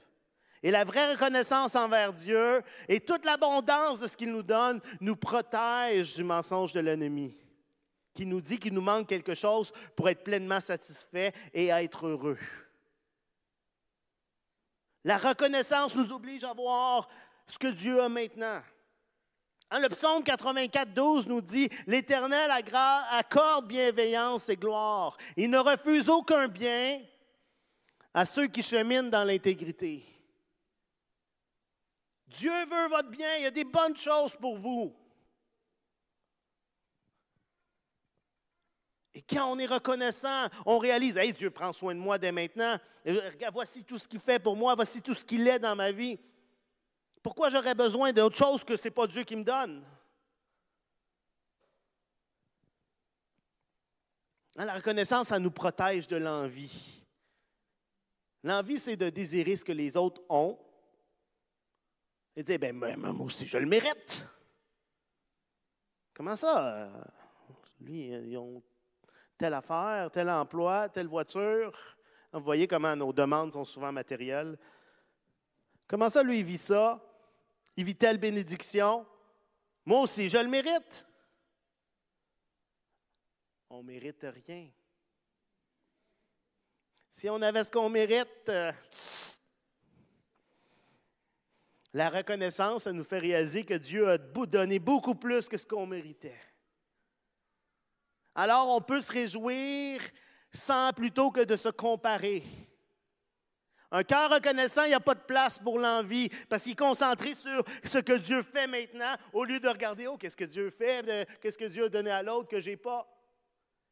Et 0.63 0.71
la 0.71 0.83
vraie 0.83 1.13
reconnaissance 1.13 1.75
envers 1.75 2.13
Dieu 2.13 2.61
et 2.87 2.99
toute 2.99 3.25
l'abondance 3.25 3.99
de 3.99 4.07
ce 4.07 4.15
qu'il 4.15 4.31
nous 4.31 4.43
donne 4.43 4.81
nous 5.01 5.15
protège 5.15 6.15
du 6.15 6.23
mensonge 6.23 6.73
de 6.73 6.79
l'ennemi, 6.79 7.35
qui 8.17 8.25
nous 8.25 8.41
dit 8.41 8.57
qu'il 8.57 8.73
nous 8.73 8.81
manque 8.81 9.07
quelque 9.07 9.35
chose 9.35 9.71
pour 9.95 10.09
être 10.09 10.23
pleinement 10.23 10.59
satisfait 10.59 11.33
et 11.53 11.67
être 11.67 12.07
heureux. 12.07 12.39
La 15.03 15.19
reconnaissance 15.19 15.93
nous 15.93 16.11
oblige 16.11 16.43
à 16.43 16.51
voir 16.51 17.07
ce 17.45 17.59
que 17.59 17.67
Dieu 17.67 18.01
a 18.01 18.09
maintenant. 18.09 18.59
Hein, 19.69 19.79
le 19.81 19.89
psaume 19.89 20.23
84, 20.23 20.95
12 20.95 21.27
nous 21.27 21.41
dit 21.41 21.69
L'Éternel 21.85 22.49
accorde 23.11 23.67
bienveillance 23.67 24.49
et 24.49 24.57
gloire. 24.57 25.15
Il 25.35 25.51
ne 25.51 25.59
refuse 25.59 26.09
aucun 26.09 26.47
bien 26.47 26.99
à 28.15 28.25
ceux 28.25 28.47
qui 28.47 28.63
cheminent 28.63 29.11
dans 29.11 29.23
l'intégrité. 29.23 30.03
Dieu 32.25 32.65
veut 32.65 32.87
votre 32.89 33.09
bien, 33.09 33.35
il 33.35 33.43
y 33.43 33.45
a 33.45 33.51
des 33.51 33.63
bonnes 33.63 33.95
choses 33.95 34.35
pour 34.35 34.57
vous. 34.57 34.95
Et 39.17 39.23
quand 39.23 39.51
on 39.51 39.57
est 39.57 39.65
reconnaissant, 39.65 40.47
on 40.63 40.77
réalise, 40.77 41.17
hey, 41.17 41.33
Dieu 41.33 41.49
prend 41.49 41.73
soin 41.73 41.95
de 41.95 41.99
moi 41.99 42.19
dès 42.19 42.31
maintenant. 42.31 42.77
voici 43.51 43.83
tout 43.83 43.97
ce 43.97 44.07
qu'il 44.07 44.19
fait 44.19 44.37
pour 44.37 44.55
moi, 44.55 44.75
voici 44.75 45.01
tout 45.01 45.15
ce 45.15 45.25
qu'il 45.25 45.47
est 45.47 45.57
dans 45.57 45.75
ma 45.75 45.91
vie. 45.91 46.19
Pourquoi 47.23 47.49
j'aurais 47.49 47.73
besoin 47.73 48.13
d'autre 48.13 48.37
chose 48.37 48.63
que 48.63 48.77
ce 48.77 48.83
n'est 48.83 48.91
pas 48.91 49.07
Dieu 49.07 49.23
qui 49.23 49.35
me 49.35 49.43
donne? 49.43 49.83
Hein, 54.55 54.65
la 54.65 54.75
reconnaissance, 54.75 55.29
ça 55.29 55.39
nous 55.39 55.49
protège 55.49 56.05
de 56.05 56.17
l'envie. 56.17 57.03
L'envie, 58.43 58.77
c'est 58.77 58.97
de 58.97 59.09
désirer 59.09 59.55
ce 59.55 59.65
que 59.65 59.71
les 59.71 59.97
autres 59.97 60.21
ont 60.29 60.59
et 62.35 62.43
de 62.43 62.45
dire, 62.45 62.59
ben, 62.59 62.95
moi 62.95 63.25
aussi, 63.25 63.47
je 63.47 63.57
le 63.57 63.65
mérite. 63.65 64.27
Comment 66.13 66.35
ça? 66.35 66.91
Lui, 67.79 68.09
ils 68.09 68.37
ont 68.37 68.61
telle 69.37 69.53
affaire, 69.53 70.09
tel 70.11 70.29
emploi, 70.29 70.89
telle 70.89 71.07
voiture. 71.07 71.71
Vous 72.33 72.41
voyez 72.41 72.67
comment 72.67 72.95
nos 72.95 73.13
demandes 73.13 73.53
sont 73.53 73.65
souvent 73.65 73.91
matérielles. 73.91 74.57
Comment 75.87 76.09
ça, 76.09 76.23
lui, 76.23 76.39
il 76.39 76.45
vit 76.45 76.57
ça? 76.57 77.01
il 77.77 77.85
vit 77.85 77.95
telle 77.95 78.17
bénédiction. 78.17 79.05
Moi 79.85 80.01
aussi, 80.01 80.27
je 80.27 80.37
le 80.39 80.49
mérite. 80.49 81.07
On 83.69 83.77
ne 83.77 83.87
mérite 83.87 84.25
rien. 84.47 84.69
Si 87.11 87.29
on 87.29 87.41
avait 87.41 87.63
ce 87.63 87.71
qu'on 87.71 87.89
mérite, 87.89 88.49
euh, 88.49 88.71
la 91.93 92.09
reconnaissance, 92.09 92.83
ça 92.83 92.91
nous 92.91 93.03
fait 93.03 93.19
réaliser 93.19 93.63
que 93.63 93.75
Dieu 93.75 94.09
a 94.09 94.17
donné 94.17 94.79
beaucoup 94.79 95.15
plus 95.15 95.47
que 95.47 95.57
ce 95.57 95.65
qu'on 95.65 95.85
méritait. 95.85 96.39
Alors 98.37 98.69
on 98.69 98.81
peut 98.81 99.01
se 99.01 99.11
réjouir 99.11 99.99
sans 100.53 100.93
plutôt 100.93 101.31
que 101.31 101.43
de 101.43 101.55
se 101.55 101.69
comparer. 101.69 102.43
Un 103.89 104.03
cœur 104.03 104.29
reconnaissant, 104.29 104.83
il 104.83 104.89
n'y 104.89 104.93
a 104.93 104.99
pas 104.99 105.15
de 105.15 105.21
place 105.21 105.57
pour 105.57 105.79
l'envie 105.79 106.29
parce 106.47 106.61
qu'il 106.61 106.73
est 106.73 106.75
concentré 106.75 107.33
sur 107.33 107.63
ce 107.83 107.97
que 107.97 108.13
Dieu 108.13 108.43
fait 108.43 108.67
maintenant 108.67 109.15
au 109.33 109.43
lieu 109.43 109.59
de 109.59 109.67
regarder, 109.67 110.05
oh, 110.05 110.17
qu'est-ce 110.17 110.37
que 110.37 110.45
Dieu 110.45 110.69
fait, 110.69 111.27
qu'est-ce 111.41 111.57
que 111.57 111.65
Dieu 111.65 111.85
a 111.85 111.89
donné 111.89 112.11
à 112.11 112.21
l'autre 112.21 112.47
que 112.47 112.59
je 112.59 112.69
n'ai 112.69 112.77
pas. 112.77 113.11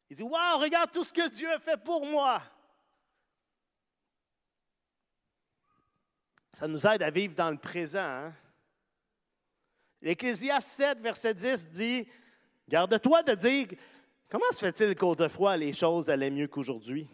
Il 0.08 0.16
dit, 0.16 0.22
wow, 0.22 0.58
regarde 0.58 0.92
tout 0.92 1.02
ce 1.02 1.12
que 1.12 1.28
Dieu 1.28 1.50
a 1.50 1.58
fait 1.58 1.82
pour 1.82 2.06
moi. 2.06 2.40
Ça 6.52 6.68
nous 6.68 6.86
aide 6.86 7.02
à 7.02 7.10
vivre 7.10 7.34
dans 7.34 7.50
le 7.50 7.58
présent. 7.58 7.98
Hein? 7.98 8.34
L'Ecclésiaste 10.00 10.68
7, 10.68 11.00
verset 11.00 11.34
10 11.34 11.68
dit, 11.70 12.06
garde-toi 12.68 13.24
de 13.24 13.34
dire, 13.34 13.68
comment 14.28 14.50
se 14.50 14.58
fait-il 14.58 14.94
qu'autrefois 14.94 15.56
les 15.56 15.72
choses 15.72 16.10
allaient 16.10 16.30
mieux 16.30 16.48
qu'aujourd'hui? 16.48 17.08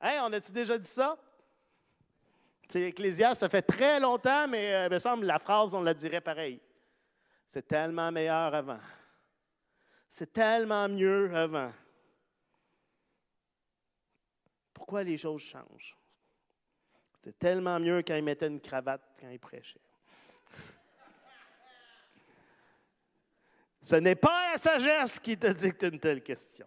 Hey, 0.00 0.18
on 0.20 0.32
a-tu 0.32 0.52
déjà 0.52 0.76
dit 0.78 0.88
ça? 0.88 1.16
C'est 2.68 2.82
Ecclésiaste, 2.82 3.40
ça 3.40 3.48
fait 3.48 3.62
très 3.62 4.00
longtemps, 4.00 4.48
mais 4.48 4.74
euh, 4.74 4.86
il 4.86 4.92
me 4.92 4.98
semble 4.98 5.26
la 5.26 5.38
phrase, 5.38 5.74
on 5.74 5.82
la 5.82 5.94
dirait 5.94 6.20
pareil. 6.20 6.60
C'est 7.46 7.66
tellement 7.66 8.10
meilleur 8.10 8.54
avant. 8.54 8.80
C'est 10.10 10.32
tellement 10.32 10.88
mieux 10.88 11.34
avant. 11.36 11.72
Pourquoi 14.72 15.02
les 15.02 15.18
choses 15.18 15.42
changent? 15.42 15.96
C'était 17.14 17.32
tellement 17.32 17.80
mieux 17.80 18.02
quand 18.02 18.14
il 18.14 18.24
mettait 18.24 18.48
une 18.48 18.60
cravate 18.60 19.02
quand 19.18 19.28
il 19.28 19.38
prêchait. 19.38 19.80
Ce 23.84 23.96
n'est 23.96 24.14
pas 24.14 24.52
la 24.52 24.56
sagesse 24.56 25.18
qui 25.18 25.36
te 25.36 25.46
dicte 25.46 25.82
une 25.82 26.00
telle 26.00 26.22
question. 26.22 26.64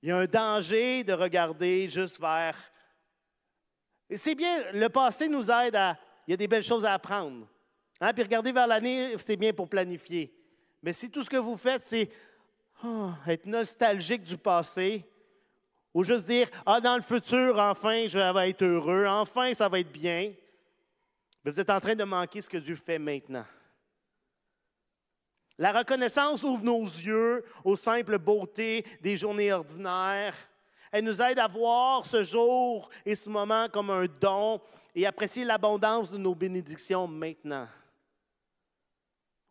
Il 0.00 0.08
y 0.08 0.10
a 0.10 0.16
un 0.16 0.24
danger 0.24 1.04
de 1.04 1.12
regarder 1.12 1.90
juste 1.90 2.18
vers... 2.18 2.56
Et 4.08 4.16
c'est 4.16 4.34
bien, 4.34 4.72
le 4.72 4.88
passé 4.88 5.28
nous 5.28 5.50
aide 5.50 5.76
à... 5.76 5.98
Il 6.26 6.30
y 6.30 6.34
a 6.34 6.36
des 6.38 6.48
belles 6.48 6.62
choses 6.62 6.86
à 6.86 6.94
apprendre. 6.94 7.46
Hein? 8.00 8.14
Puis 8.14 8.22
regarder 8.22 8.50
vers 8.50 8.66
l'année, 8.66 9.14
c'est 9.18 9.36
bien 9.36 9.52
pour 9.52 9.68
planifier. 9.68 10.34
Mais 10.82 10.94
si 10.94 11.10
tout 11.10 11.22
ce 11.22 11.28
que 11.28 11.36
vous 11.36 11.58
faites, 11.58 11.84
c'est 11.84 12.08
ah, 12.82 13.18
être 13.26 13.44
nostalgique 13.44 14.22
du 14.22 14.38
passé, 14.38 15.04
ou 15.92 16.02
juste 16.02 16.24
dire, 16.24 16.48
ah, 16.64 16.80
dans 16.80 16.96
le 16.96 17.02
futur, 17.02 17.58
enfin, 17.58 18.08
je 18.08 18.18
vais 18.18 18.48
être 18.48 18.64
heureux, 18.64 19.04
enfin, 19.06 19.52
ça 19.52 19.68
va 19.68 19.80
être 19.80 19.92
bien. 19.92 20.32
Vous 21.44 21.60
êtes 21.60 21.70
en 21.70 21.80
train 21.80 21.94
de 21.94 22.04
manquer 22.04 22.40
ce 22.40 22.50
que 22.50 22.58
Dieu 22.58 22.76
fait 22.76 22.98
maintenant. 22.98 23.46
La 25.58 25.72
reconnaissance 25.72 26.44
ouvre 26.44 26.62
nos 26.62 26.84
yeux 26.84 27.44
aux 27.64 27.76
simples 27.76 28.18
beautés 28.18 28.84
des 29.00 29.16
journées 29.16 29.52
ordinaires. 29.52 30.36
Elle 30.92 31.04
nous 31.04 31.20
aide 31.20 31.38
à 31.38 31.48
voir 31.48 32.06
ce 32.06 32.22
jour 32.22 32.88
et 33.04 33.14
ce 33.14 33.28
moment 33.28 33.68
comme 33.68 33.90
un 33.90 34.06
don 34.06 34.60
et 34.94 35.06
apprécier 35.06 35.44
l'abondance 35.44 36.10
de 36.10 36.18
nos 36.18 36.34
bénédictions 36.34 37.08
maintenant. 37.08 37.68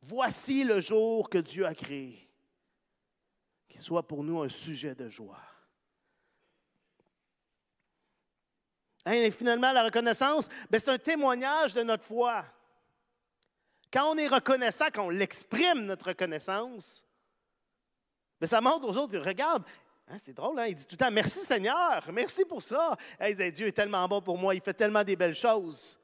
Voici 0.01 0.63
le 0.63 0.79
jour 0.79 1.29
que 1.29 1.37
Dieu 1.37 1.65
a 1.65 1.75
créé. 1.75 2.29
Qu'il 3.67 3.81
soit 3.81 4.07
pour 4.07 4.23
nous 4.23 4.41
un 4.41 4.49
sujet 4.49 4.95
de 4.95 5.09
joie. 5.09 5.41
Et 9.11 9.31
finalement, 9.31 9.71
la 9.71 9.83
reconnaissance, 9.83 10.49
ben, 10.69 10.79
c'est 10.79 10.91
un 10.91 10.97
témoignage 10.97 11.73
de 11.73 11.83
notre 11.83 12.03
foi. 12.03 12.43
Quand 13.91 14.11
on 14.11 14.17
est 14.17 14.27
reconnaissant, 14.27 14.85
quand 14.93 15.05
on 15.05 15.09
l'exprime, 15.09 15.85
notre 15.85 16.07
reconnaissance, 16.07 17.05
ben, 18.39 18.47
ça 18.47 18.61
montre 18.61 18.87
aux 18.87 18.97
autres, 18.97 19.17
regarde, 19.19 19.63
hein, 20.07 20.17
c'est 20.21 20.33
drôle, 20.33 20.59
hein, 20.59 20.67
il 20.67 20.75
dit 20.75 20.85
tout 20.85 20.95
le 20.95 21.05
temps, 21.05 21.11
merci 21.11 21.39
Seigneur, 21.39 22.03
merci 22.11 22.43
pour 22.45 22.61
ça. 22.61 22.95
Dieu 23.53 23.67
est 23.67 23.71
tellement 23.71 24.07
bon 24.07 24.21
pour 24.21 24.37
moi, 24.37 24.53
il 24.55 24.61
fait 24.61 24.73
tellement 24.73 25.03
des 25.03 25.15
belles 25.15 25.35
choses. 25.35 25.97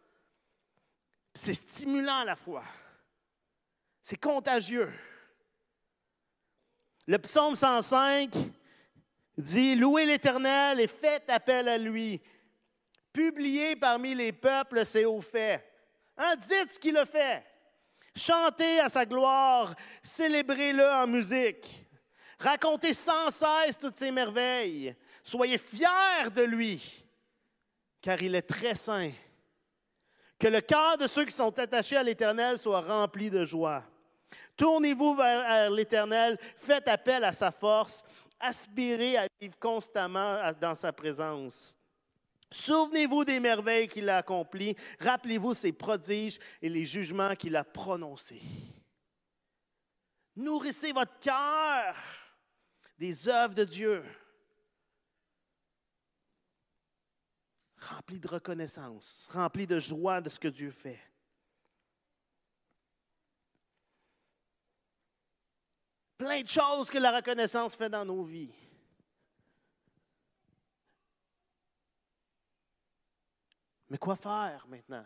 C'est 1.34 1.54
stimulant 1.54 2.24
la 2.24 2.36
fois. 2.36 2.64
C'est 4.04 4.20
contagieux. 4.20 4.92
Le 7.08 7.18
psaume 7.18 7.56
105 7.56 8.34
dit, 9.38 9.76
Louez 9.76 10.06
l'Éternel 10.06 10.80
et 10.80 10.88
faites 10.88 11.30
appel 11.30 11.68
à 11.68 11.78
lui. 11.78 12.22
Publiez 13.14 13.76
parmi 13.76 14.16
les 14.16 14.34
peuples 14.34 14.86
ses 14.86 15.06
hauts 15.06 15.22
faits. 15.22 15.64
Hein, 16.18 16.36
dites 16.36 16.74
ce 16.74 16.80
qu'il 16.80 16.98
a 16.98 17.06
fait. 17.06 17.44
Chantez 18.16 18.80
à 18.80 18.90
sa 18.90 19.06
gloire, 19.06 19.76
célébrez-le 20.02 20.86
en 20.86 21.08
musique. 21.08 21.86
Racontez 22.40 22.94
sans 22.94 23.30
cesse 23.30 23.80
toutes 23.80 23.96
ses 23.96 24.12
merveilles. 24.12 24.96
Soyez 25.24 25.58
fiers 25.58 26.30
de 26.36 26.44
lui, 26.44 27.06
car 28.02 28.22
il 28.22 28.36
est 28.36 28.42
très 28.42 28.76
saint. 28.76 29.12
Que 30.38 30.48
le 30.48 30.62
cœur 30.62 30.98
de 30.98 31.08
ceux 31.08 31.26
qui 31.26 31.32
sont 31.32 31.58
attachés 31.58 31.96
à 31.96 32.04
l'Éternel 32.04 32.58
soit 32.58 32.82
rempli 32.82 33.30
de 33.30 33.46
joie. 33.46 33.84
Tournez-vous 34.58 35.16
vers 35.16 35.70
l'Éternel, 35.72 36.38
faites 36.58 36.88
appel 36.88 37.24
à 37.24 37.32
sa 37.32 37.52
force, 37.52 38.04
aspirez 38.40 39.18
à 39.18 39.28
vivre 39.40 39.58
constamment 39.58 40.52
dans 40.60 40.76
sa 40.76 40.92
présence. 40.92 41.76
Souvenez-vous 42.54 43.26
des 43.26 43.40
merveilles 43.40 43.88
qu'il 43.88 44.08
a 44.10 44.18
accomplies, 44.18 44.76
rappelez-vous 45.00 45.56
ses 45.56 45.74
prodiges 45.74 46.40
et 46.62 46.70
les 46.70 46.86
jugements 46.86 47.36
qu'il 47.36 47.56
a 47.56 47.64
prononcés. 47.64 48.44
Nourrissez 50.36 50.92
votre 50.92 51.20
cœur 51.20 51.96
des 53.00 53.28
œuvres 53.28 53.56
de 53.56 53.64
Dieu, 53.64 54.06
rempli 57.78 58.20
de 58.20 58.28
reconnaissance, 58.28 59.28
rempli 59.32 59.66
de 59.66 59.80
joie 59.80 60.22
de 60.22 60.30
ce 60.30 60.40
que 60.40 60.48
Dieu 60.48 60.70
fait. 60.70 61.00
Plein 66.20 66.44
de 66.44 66.50
choses 66.50 66.92
que 66.92 67.00
la 67.00 67.16
reconnaissance 67.16 67.76
fait 67.76 67.90
dans 67.90 68.06
nos 68.06 68.24
vies. 68.24 68.54
Mais 73.94 74.00
quoi 74.00 74.16
faire 74.16 74.66
maintenant? 74.68 75.06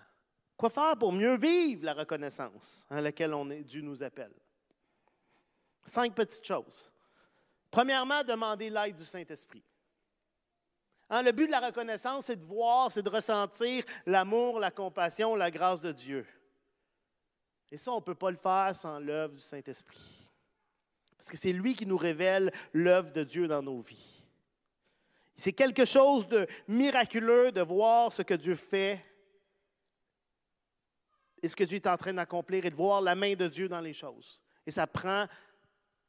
Quoi 0.56 0.70
faire 0.70 0.98
pour 0.98 1.12
mieux 1.12 1.36
vivre 1.36 1.84
la 1.84 1.94
reconnaissance 1.94 2.86
à 2.90 3.02
laquelle 3.02 3.34
on 3.34 3.50
est, 3.50 3.62
Dieu 3.66 3.82
nous 3.82 4.02
appelle? 4.02 4.32
Cinq 5.86 6.16
petites 6.16 6.46
choses. 6.46 6.90
Premièrement, 7.70 8.24
demander 8.24 8.70
l'aide 8.70 8.96
du 8.96 9.04
Saint-Esprit. 9.04 9.62
Hein, 11.10 11.22
le 11.22 11.34
but 11.34 11.48
de 11.48 11.52
la 11.52 11.68
reconnaissance, 11.68 12.28
c'est 12.28 12.38
de 12.38 12.46
voir, 12.46 12.90
c'est 12.90 13.02
de 13.02 13.10
ressentir 13.10 13.84
l'amour, 14.06 14.58
la 14.58 14.72
compassion, 14.72 15.36
la 15.36 15.52
grâce 15.52 15.82
de 15.82 15.92
Dieu. 15.92 16.26
Et 17.70 17.76
ça, 17.76 17.92
on 17.92 17.98
ne 17.98 18.02
peut 18.02 18.16
pas 18.16 18.32
le 18.32 18.38
faire 18.38 18.74
sans 18.74 19.00
l'œuvre 19.00 19.34
du 19.34 19.42
Saint-Esprit. 19.42 20.32
Parce 21.18 21.30
que 21.30 21.36
c'est 21.36 21.52
lui 21.52 21.76
qui 21.76 21.86
nous 21.86 21.98
révèle 21.98 22.54
l'œuvre 22.72 23.12
de 23.12 23.26
Dieu 23.26 23.50
dans 23.50 23.62
nos 23.62 23.82
vies. 23.82 24.17
C'est 25.38 25.54
quelque 25.54 25.86
chose 25.86 26.28
de 26.28 26.48
miraculeux 26.68 27.52
de 27.52 27.62
voir 27.62 28.12
ce 28.12 28.24
que 28.24 28.34
Dieu 28.34 28.56
fait 28.56 29.04
et 31.42 31.48
ce 31.48 31.56
que 31.56 31.64
Dieu 31.64 31.76
est 31.76 31.88
en 31.88 31.98
train 31.98 32.14
d'accomplir 32.14 32.66
et 32.66 32.72
de 32.72 32.76
voir 32.76 33.02
la 33.02 33.14
main 33.14 33.36
de 33.36 33.48
Dieu 33.48 33.70
dans 33.70 33.80
les 33.80 33.94
choses. 33.94 34.42
Et 34.66 34.72
ça 34.72 34.88
prend 34.88 35.28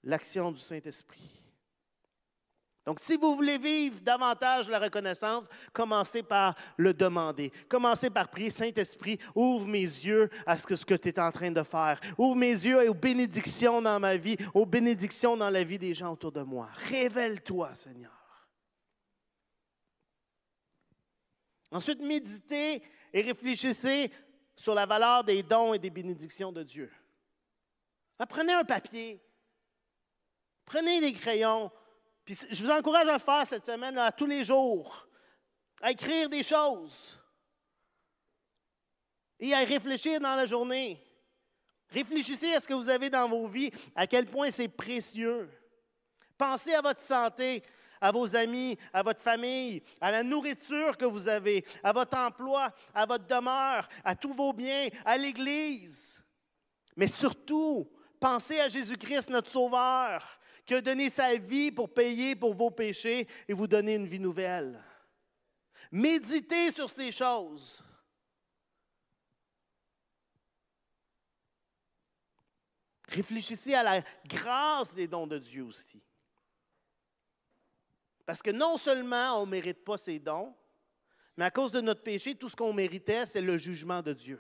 l'action 0.03 0.51
du 0.51 0.61
Saint-Esprit. 0.61 1.43
Donc, 2.87 3.01
si 3.01 3.19
vous 3.19 3.37
voulez 3.37 3.59
vivre 3.59 4.01
davantage 4.01 4.71
la 4.71 4.79
reconnaissance, 4.79 5.47
commencez 5.75 6.23
par 6.23 6.55
le 6.79 6.95
demander. 6.95 7.53
Commencez 7.69 8.09
par 8.09 8.29
prier, 8.31 8.49
Saint-Esprit, 8.49 9.19
ouvre 9.35 9.67
mes 9.67 9.83
yeux 9.83 10.31
à 10.47 10.57
ce 10.57 10.67
que, 10.67 10.75
ce 10.75 10.87
que 10.87 10.95
tu 10.95 11.11
es 11.11 11.21
en 11.21 11.31
train 11.31 11.51
de 11.51 11.63
faire. 11.63 12.01
Ouvre 12.17 12.37
mes 12.37 12.53
yeux 12.53 12.89
aux 12.89 12.95
bénédictions 12.95 13.83
dans 13.83 14.01
ma 14.01 14.17
vie, 14.17 14.39
aux 14.55 14.65
bénédictions 14.65 15.37
dans 15.37 15.51
la 15.51 15.65
vie 15.65 15.79
des 15.79 15.93
gens 15.93 16.15
autour 16.15 16.33
de 16.33 16.41
moi. 16.41 16.71
Révèle-toi, 16.89 17.75
Seigneur. 17.75 18.18
Ensuite, 21.71 22.01
méditez 22.01 22.83
et 23.13 23.23
réfléchissez 23.23 24.11
sur 24.57 24.75
la 24.75 24.87
valeur 24.87 25.25
des 25.25 25.43
dons 25.43 25.75
et 25.75 25.79
des 25.79 25.91
bénédictions 25.91 26.53
de 26.53 26.63
Dieu. 26.63 26.91
Prenez 28.29 28.53
un 28.53 28.65
papier, 28.65 29.23
prenez 30.65 31.01
des 31.01 31.13
crayons, 31.13 31.71
je 32.27 32.65
vous 32.65 32.71
encourage 32.71 33.07
à 33.07 33.13
le 33.13 33.19
faire 33.19 33.47
cette 33.47 33.65
semaine, 33.65 33.97
à 33.97 34.11
tous 34.11 34.27
les 34.27 34.45
jours, 34.45 35.07
à 35.81 35.93
écrire 35.93 36.29
des 36.29 36.43
choses 36.43 37.19
et 39.39 39.55
à 39.55 39.59
réfléchir 39.59 40.21
dans 40.21 40.35
la 40.35 40.47
journée. 40.47 41.01
Réfléchissez 41.91 42.53
à 42.53 42.61
ce 42.61 42.69
que 42.69 42.75
vous 42.75 42.89
avez 42.89 43.09
dans 43.09 43.29
vos 43.29 43.47
vies, 43.47 43.71
à 43.95 44.07
quel 44.07 44.27
point 44.27 44.51
c'est 44.51 44.69
précieux. 44.69 45.49
Pensez 46.37 46.75
à 46.75 46.83
votre 46.83 47.01
santé, 47.01 47.63
à 48.01 48.13
vos 48.13 48.35
amis, 48.37 48.79
à 48.93 49.03
votre 49.03 49.21
famille, 49.21 49.83
à 50.01 50.11
la 50.11 50.23
nourriture 50.23 50.97
que 50.97 51.05
vous 51.05 51.29
avez, 51.29 51.65
à 51.83 51.93
votre 51.93 52.17
emploi, 52.17 52.73
à 52.95 53.07
votre 53.07 53.27
demeure, 53.27 53.89
à 54.05 54.15
tous 54.15 54.33
vos 54.33 54.53
biens, 54.53 54.89
à 55.05 55.17
l'Église. 55.17 56.23
Mais 56.97 57.09
surtout, 57.09 57.91
pensez 58.21 58.61
à 58.61 58.69
Jésus-Christ, 58.69 59.31
notre 59.31 59.51
Sauveur, 59.51 60.39
qui 60.65 60.75
a 60.75 60.81
donné 60.81 61.09
sa 61.09 61.37
vie 61.37 61.73
pour 61.73 61.93
payer 61.93 62.37
pour 62.37 62.55
vos 62.55 62.71
péchés 62.71 63.27
et 63.49 63.53
vous 63.53 63.67
donner 63.67 63.95
une 63.95 64.07
vie 64.07 64.21
nouvelle. 64.21 64.83
Méditez 65.91 66.73
sur 66.73 66.91
ces 66.91 67.11
choses. 67.11 67.83
Réfléchissez 73.09 73.75
à 73.75 73.83
la 73.83 74.03
grâce 74.27 74.95
des 74.95 75.09
dons 75.09 75.27
de 75.27 75.39
Dieu 75.39 75.65
aussi. 75.65 76.03
Parce 78.29 78.43
que 78.43 78.51
non 78.51 78.77
seulement 78.77 79.41
on 79.41 79.47
ne 79.47 79.53
mérite 79.53 79.83
pas 79.83 79.97
ces 79.97 80.19
dons, 80.19 80.55
mais 81.35 81.47
à 81.47 81.51
cause 81.51 81.73
de 81.73 81.81
notre 81.81 82.03
péché, 82.03 82.35
tout 82.35 82.51
ce 82.51 82.57
qu'on 82.57 82.75
méritait, 82.75 83.25
c'est 83.25 83.41
le 83.41 83.57
jugement 83.57 84.03
de 84.03 84.13
Dieu. 84.13 84.39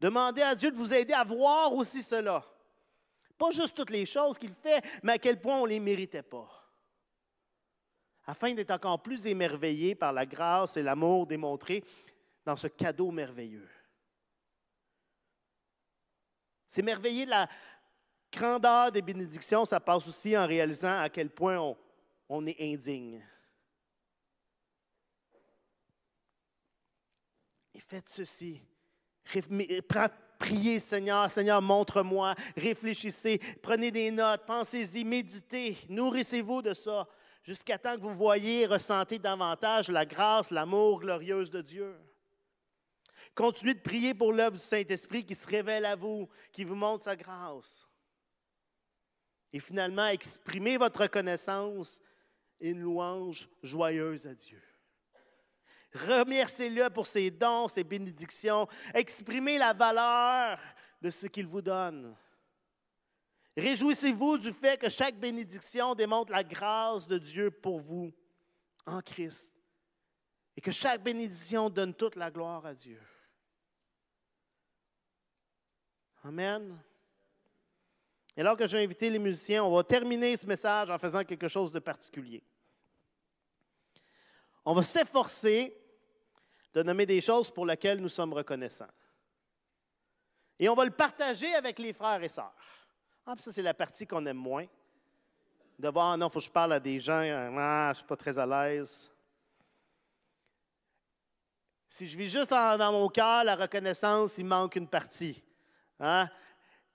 Demandez 0.00 0.42
à 0.42 0.56
Dieu 0.56 0.72
de 0.72 0.76
vous 0.76 0.92
aider 0.92 1.12
à 1.12 1.22
voir 1.22 1.72
aussi 1.72 2.02
cela. 2.02 2.44
Pas 3.38 3.52
juste 3.52 3.76
toutes 3.76 3.90
les 3.90 4.04
choses 4.04 4.38
qu'il 4.38 4.54
fait, 4.54 4.84
mais 5.04 5.12
à 5.12 5.18
quel 5.18 5.40
point 5.40 5.60
on 5.60 5.66
ne 5.66 5.68
les 5.68 5.78
méritait 5.78 6.24
pas. 6.24 6.48
Afin 8.26 8.54
d'être 8.54 8.72
encore 8.72 9.00
plus 9.00 9.24
émerveillé 9.24 9.94
par 9.94 10.12
la 10.12 10.26
grâce 10.26 10.76
et 10.76 10.82
l'amour 10.82 11.28
démontrés 11.28 11.84
dans 12.44 12.56
ce 12.56 12.66
cadeau 12.66 13.12
merveilleux. 13.12 13.70
S'émerveiller 16.70 17.24
de 17.24 17.30
la 17.30 17.48
grandeur 18.32 18.90
des 18.90 19.02
bénédictions, 19.02 19.64
ça 19.64 19.78
passe 19.78 20.08
aussi 20.08 20.36
en 20.36 20.44
réalisant 20.44 20.98
à 20.98 21.08
quel 21.08 21.30
point 21.30 21.56
on, 21.56 21.76
on 22.28 22.46
est 22.46 22.60
indigne. 22.60 23.24
Et 27.74 27.80
faites 27.80 28.08
ceci. 28.08 28.62
Priez, 30.38 30.80
Seigneur, 30.80 31.30
Seigneur, 31.30 31.62
montre-moi, 31.62 32.34
réfléchissez, 32.56 33.40
prenez 33.62 33.90
des 33.90 34.10
notes, 34.10 34.44
pensez-y, 34.46 35.02
méditez, 35.04 35.78
nourrissez-vous 35.88 36.60
de 36.60 36.74
ça, 36.74 37.08
jusqu'à 37.42 37.78
temps 37.78 37.96
que 37.96 38.02
vous 38.02 38.14
voyez 38.14 38.66
ressentez 38.66 39.18
davantage 39.18 39.88
la 39.88 40.04
grâce, 40.04 40.50
l'amour 40.50 41.00
glorieuse 41.00 41.50
de 41.50 41.62
Dieu. 41.62 41.96
Continuez 43.34 43.74
de 43.74 43.80
prier 43.80 44.14
pour 44.14 44.32
l'œuvre 44.32 44.56
du 44.56 44.62
Saint-Esprit 44.62 45.24
qui 45.24 45.34
se 45.34 45.46
révèle 45.46 45.86
à 45.86 45.96
vous, 45.96 46.28
qui 46.52 46.64
vous 46.64 46.74
montre 46.74 47.04
sa 47.04 47.16
grâce. 47.16 47.86
Et 49.52 49.60
finalement, 49.60 50.06
exprimez 50.06 50.76
votre 50.76 51.02
reconnaissance 51.02 52.02
et 52.60 52.70
une 52.70 52.80
louange 52.80 53.48
joyeuse 53.62 54.26
à 54.26 54.34
Dieu. 54.34 54.62
Remerciez-le 55.94 56.90
pour 56.90 57.06
ses 57.06 57.30
dons, 57.30 57.68
ses 57.68 57.84
bénédictions. 57.84 58.68
Exprimez 58.92 59.58
la 59.58 59.72
valeur 59.72 60.58
de 61.00 61.10
ce 61.10 61.26
qu'il 61.26 61.46
vous 61.46 61.62
donne. 61.62 62.16
Réjouissez-vous 63.56 64.36
du 64.38 64.52
fait 64.52 64.78
que 64.78 64.90
chaque 64.90 65.18
bénédiction 65.18 65.94
démontre 65.94 66.32
la 66.32 66.44
grâce 66.44 67.06
de 67.06 67.16
Dieu 67.16 67.50
pour 67.50 67.80
vous 67.80 68.12
en 68.84 69.00
Christ. 69.00 69.52
Et 70.56 70.60
que 70.60 70.72
chaque 70.72 71.02
bénédiction 71.02 71.70
donne 71.70 71.94
toute 71.94 72.16
la 72.16 72.30
gloire 72.30 72.64
à 72.66 72.74
Dieu. 72.74 73.00
Amen. 76.22 76.78
Et 78.36 78.40
alors 78.42 78.56
que 78.56 78.66
j'ai 78.66 78.82
invité 78.82 79.08
les 79.08 79.18
musiciens, 79.18 79.64
on 79.64 79.74
va 79.74 79.82
terminer 79.82 80.36
ce 80.36 80.46
message 80.46 80.90
en 80.90 80.98
faisant 80.98 81.24
quelque 81.24 81.48
chose 81.48 81.72
de 81.72 81.78
particulier. 81.78 82.42
On 84.64 84.74
va 84.74 84.82
s'efforcer 84.82 85.74
de 86.74 86.82
nommer 86.82 87.06
des 87.06 87.20
choses 87.20 87.50
pour 87.50 87.64
lesquelles 87.64 87.98
nous 87.98 88.10
sommes 88.10 88.34
reconnaissants. 88.34 88.90
Et 90.58 90.68
on 90.68 90.74
va 90.74 90.84
le 90.84 90.90
partager 90.90 91.54
avec 91.54 91.78
les 91.78 91.92
frères 91.92 92.22
et 92.22 92.28
sœurs. 92.28 92.54
Ah, 93.24 93.34
ça, 93.38 93.52
c'est 93.52 93.62
la 93.62 93.74
partie 93.74 94.06
qu'on 94.06 94.24
aime 94.26 94.36
moins. 94.36 94.66
De 95.78 95.88
voir, 95.88 96.16
non, 96.18 96.28
il 96.28 96.32
faut 96.32 96.38
que 96.38 96.44
je 96.44 96.50
parle 96.50 96.74
à 96.74 96.80
des 96.80 97.00
gens, 97.00 97.20
ah, 97.20 97.86
je 97.86 97.90
ne 97.90 97.94
suis 97.94 98.06
pas 98.06 98.16
très 98.16 98.38
à 98.38 98.46
l'aise. 98.46 99.10
Si 101.88 102.06
je 102.06 102.16
vis 102.16 102.28
juste 102.28 102.50
dans 102.50 102.92
mon 102.92 103.08
cœur 103.08 103.44
la 103.44 103.56
reconnaissance, 103.56 104.36
il 104.36 104.44
manque 104.44 104.76
une 104.76 104.88
partie. 104.88 105.42
Hein? 105.98 106.28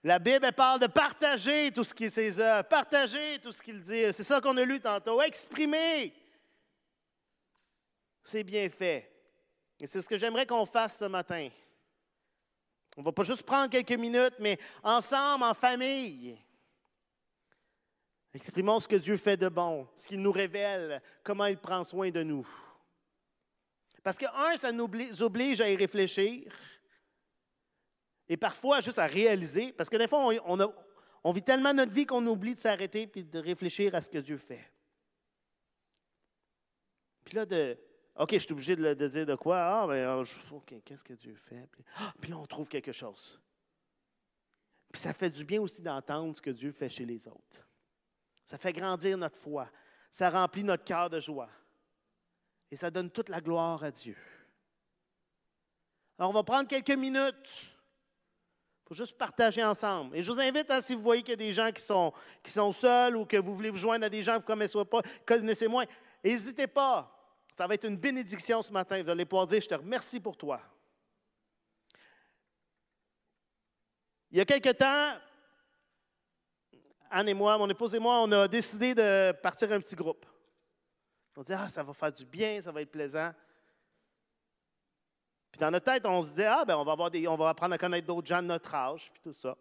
La 0.04 0.18
Bible 0.18 0.52
parle 0.54 0.80
de 0.80 0.88
partager 0.88 1.72
tout 1.72 1.84
ce 1.84 1.94
qui 1.94 2.06
est 2.06 2.10
ses 2.10 2.64
partager 2.70 3.40
tout 3.40 3.52
ce 3.52 3.62
qu'il 3.62 3.80
dit. 3.82 4.12
C'est 4.14 4.24
ça 4.24 4.42
qu'on 4.42 4.58
a 4.58 4.64
lu 4.64 4.80
tantôt. 4.80 5.22
Exprimer. 5.22 6.14
C'est 8.24 8.44
bien 8.44 8.68
fait. 8.70 9.12
Et 9.80 9.88
c'est 9.88 10.02
ce 10.02 10.10
que 10.10 10.18
j'aimerais 10.18 10.46
qu'on 10.46 10.66
fasse 10.66 10.98
ce 10.98 11.06
matin. 11.06 11.50
On 12.98 13.02
ne 13.02 13.06
va 13.06 13.12
pas 13.12 13.24
juste 13.24 13.44
prendre 13.44 13.70
quelques 13.70 13.92
minutes, 13.92 14.36
mais 14.40 14.60
ensemble, 14.84 15.44
en 15.44 15.54
famille. 15.54 16.38
Exprimons 18.34 18.80
ce 18.80 18.88
que 18.88 18.96
Dieu 18.96 19.18
fait 19.18 19.38
de 19.38 19.50
bon, 19.50 19.88
ce 19.96 20.08
qu'il 20.08 20.22
nous 20.22 20.32
révèle, 20.32 21.02
comment 21.24 21.46
il 21.46 21.58
prend 21.58 21.84
soin 21.84 22.10
de 22.10 22.24
nous. 22.24 22.48
Parce 24.04 24.18
que, 24.18 24.26
un, 24.26 24.58
ça 24.58 24.72
nous 24.72 24.90
oblige 25.22 25.62
à 25.62 25.70
y 25.70 25.76
réfléchir. 25.76 26.52
Et 28.32 28.38
parfois, 28.38 28.80
juste 28.80 28.98
à 28.98 29.08
réaliser, 29.08 29.74
parce 29.74 29.90
que 29.90 29.98
des 29.98 30.08
fois, 30.08 30.26
on, 31.22 31.32
vit 31.34 31.42
tellement 31.42 31.74
notre 31.74 31.92
vie 31.92 32.06
qu'on 32.06 32.26
oublie 32.28 32.56
de 32.56 32.62
s'arrêter 32.62 33.12
et 33.14 33.24
de 33.24 33.40
réfléchir 33.40 33.94
à 33.94 34.00
ce 34.00 34.10
que 34.10 34.20
Dieu 34.20 34.38
fait. 34.38 34.72
Puis 37.26 37.36
là, 37.36 37.46
de, 37.46 37.78
OK, 38.16 38.32
je 38.32 38.40
suis 38.40 38.54
obligé 38.54 38.78
de, 38.78 39.08
dire 39.10 39.26
de 39.26 39.36
quoi? 39.36 39.60
Ah, 39.60 39.86
mais 39.86 40.06
ben, 40.06 40.24
ah, 40.26 40.80
qu'est-ce 40.86 41.04
que 41.04 41.12
Dieu 41.12 41.36
fait? 41.36 41.68
Ah, 41.98 42.14
puis, 42.22 42.32
là, 42.32 42.38
on 42.38 42.46
trouve 42.46 42.70
quelque 42.70 42.94
chose. 42.94 43.38
Puis 44.94 45.02
ça 45.02 45.14
fait 45.14 45.30
du 45.30 45.44
bien 45.44 45.60
aussi 45.60 45.82
d'entendre 45.82 46.34
ce 46.34 46.42
que 46.42 46.52
Dieu 46.52 46.72
fait 46.72 46.88
chez 46.88 47.04
les 47.04 47.28
autres. 47.28 47.68
Ça 48.46 48.58
fait 48.58 48.72
grandir 48.72 49.18
notre 49.18 49.38
foi. 49.38 49.70
Ça 50.10 50.30
remplit 50.30 50.64
notre 50.64 50.86
cœur 50.86 51.10
de 51.10 51.20
joie. 51.20 51.50
Et 52.72 52.78
ça 52.78 52.90
donne 52.90 53.12
toute 53.12 53.28
la 53.28 53.42
gloire 53.42 53.84
à 53.84 53.92
Dieu. 53.92 54.16
Alors, 56.18 56.30
on 56.30 56.34
va 56.34 56.44
prendre 56.44 56.70
quelques 56.70 56.92
minutes. 56.92 57.71
Faut 58.92 58.96
juste 58.96 59.18
partager 59.18 59.64
ensemble. 59.64 60.18
Et 60.18 60.22
je 60.22 60.30
vous 60.30 60.38
invite, 60.38 60.70
hein, 60.70 60.82
si 60.82 60.94
vous 60.94 61.02
voyez 61.02 61.22
qu'il 61.22 61.32
y 61.32 61.34
a 61.34 61.38
des 61.38 61.54
gens 61.54 61.72
qui 61.72 61.82
sont, 61.82 62.12
qui 62.44 62.52
sont 62.52 62.74
seuls 62.74 63.16
ou 63.16 63.24
que 63.24 63.38
vous 63.38 63.56
voulez 63.56 63.70
vous 63.70 63.78
joindre 63.78 64.06
à 64.06 64.10
des 64.10 64.22
gens 64.22 64.34
que 64.34 64.40
vous 64.40 64.42
ne 64.42 64.48
connaissez 64.48 64.84
pas, 64.84 65.02
connaissez 65.26 65.68
moins, 65.70 65.86
n'hésitez 66.22 66.68
pas. 66.68 67.10
Ça 67.56 67.66
va 67.68 67.76
être 67.76 67.86
une 67.86 67.96
bénédiction 67.96 68.62
ce 68.62 68.70
matin. 68.70 69.02
Vous 69.02 69.10
allez 69.10 69.24
pouvoir 69.24 69.48
dire, 69.48 69.62
je 69.62 69.70
te 69.70 69.76
remercie 69.76 70.20
pour 70.20 70.36
toi. 70.36 70.60
Il 74.30 74.40
y 74.40 74.42
a 74.42 74.46
quelque 74.46 74.74
temps, 74.74 75.18
Anne 77.10 77.30
et 77.30 77.34
moi, 77.34 77.58
mon 77.58 77.70
épouse 77.70 77.96
et 77.96 78.00
moi, 78.00 78.22
on 78.22 78.32
a 78.34 78.46
décidé 78.46 78.94
de 78.94 79.32
partir 79.42 79.72
un 79.72 79.80
petit 79.80 79.96
groupe. 79.96 80.26
On 81.38 81.44
dit, 81.44 81.54
ah, 81.54 81.70
ça 81.70 81.82
va 81.82 81.94
faire 81.94 82.12
du 82.12 82.26
bien, 82.26 82.62
ça 82.62 82.74
va 82.74 82.82
être 82.82 82.92
plaisant. 82.92 83.32
Puis 85.52 85.60
dans 85.60 85.72
notre 85.72 85.92
tête, 85.92 86.06
on 86.06 86.22
se 86.22 86.30
dit, 86.34 86.44
ah, 86.44 86.64
ben, 86.66 86.78
on 86.78 86.84
va, 86.84 86.94
avoir 86.94 87.12
des, 87.12 87.28
on 87.28 87.36
va 87.36 87.50
apprendre 87.50 87.74
à 87.74 87.78
connaître 87.78 88.08
d'autres 88.08 88.28
gens 88.28 88.42
de 88.42 88.48
notre 88.48 88.74
âge, 88.74 89.12
puis 89.14 89.22
tout 89.24 89.34
ça. 89.34 89.58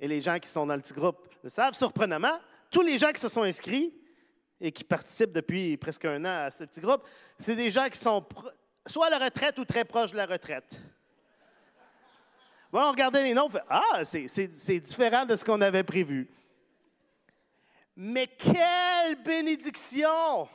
Et 0.00 0.08
les 0.08 0.20
gens 0.20 0.38
qui 0.38 0.48
sont 0.48 0.66
dans 0.66 0.74
le 0.74 0.82
petit 0.82 0.92
groupe 0.92 1.28
le 1.42 1.48
savent, 1.48 1.74
surprenamment, 1.74 2.38
tous 2.70 2.82
les 2.82 2.98
gens 2.98 3.12
qui 3.12 3.20
se 3.20 3.28
sont 3.28 3.42
inscrits 3.42 3.94
et 4.60 4.70
qui 4.70 4.84
participent 4.84 5.32
depuis 5.32 5.76
presque 5.76 6.04
un 6.04 6.24
an 6.24 6.46
à 6.46 6.50
ce 6.50 6.64
petit 6.64 6.80
groupe, 6.80 7.02
c'est 7.38 7.56
des 7.56 7.70
gens 7.70 7.88
qui 7.88 7.98
sont 7.98 8.24
soit 8.86 9.06
à 9.06 9.10
la 9.10 9.18
retraite 9.18 9.58
ou 9.58 9.64
très 9.64 9.84
proches 9.84 10.12
de 10.12 10.16
la 10.16 10.26
retraite. 10.26 10.80
Bon, 12.70 12.80
on 12.80 12.90
regardait 12.90 13.22
les 13.22 13.34
noms, 13.34 13.46
on 13.46 13.50
fait 13.50 13.62
Ah, 13.68 14.02
c'est 14.04 14.80
différent 14.80 15.26
de 15.26 15.36
ce 15.36 15.44
qu'on 15.44 15.60
avait 15.60 15.84
prévu. 15.84 16.30
Mais 17.94 18.26
quelle 18.26 19.22
bénédiction! 19.22 20.48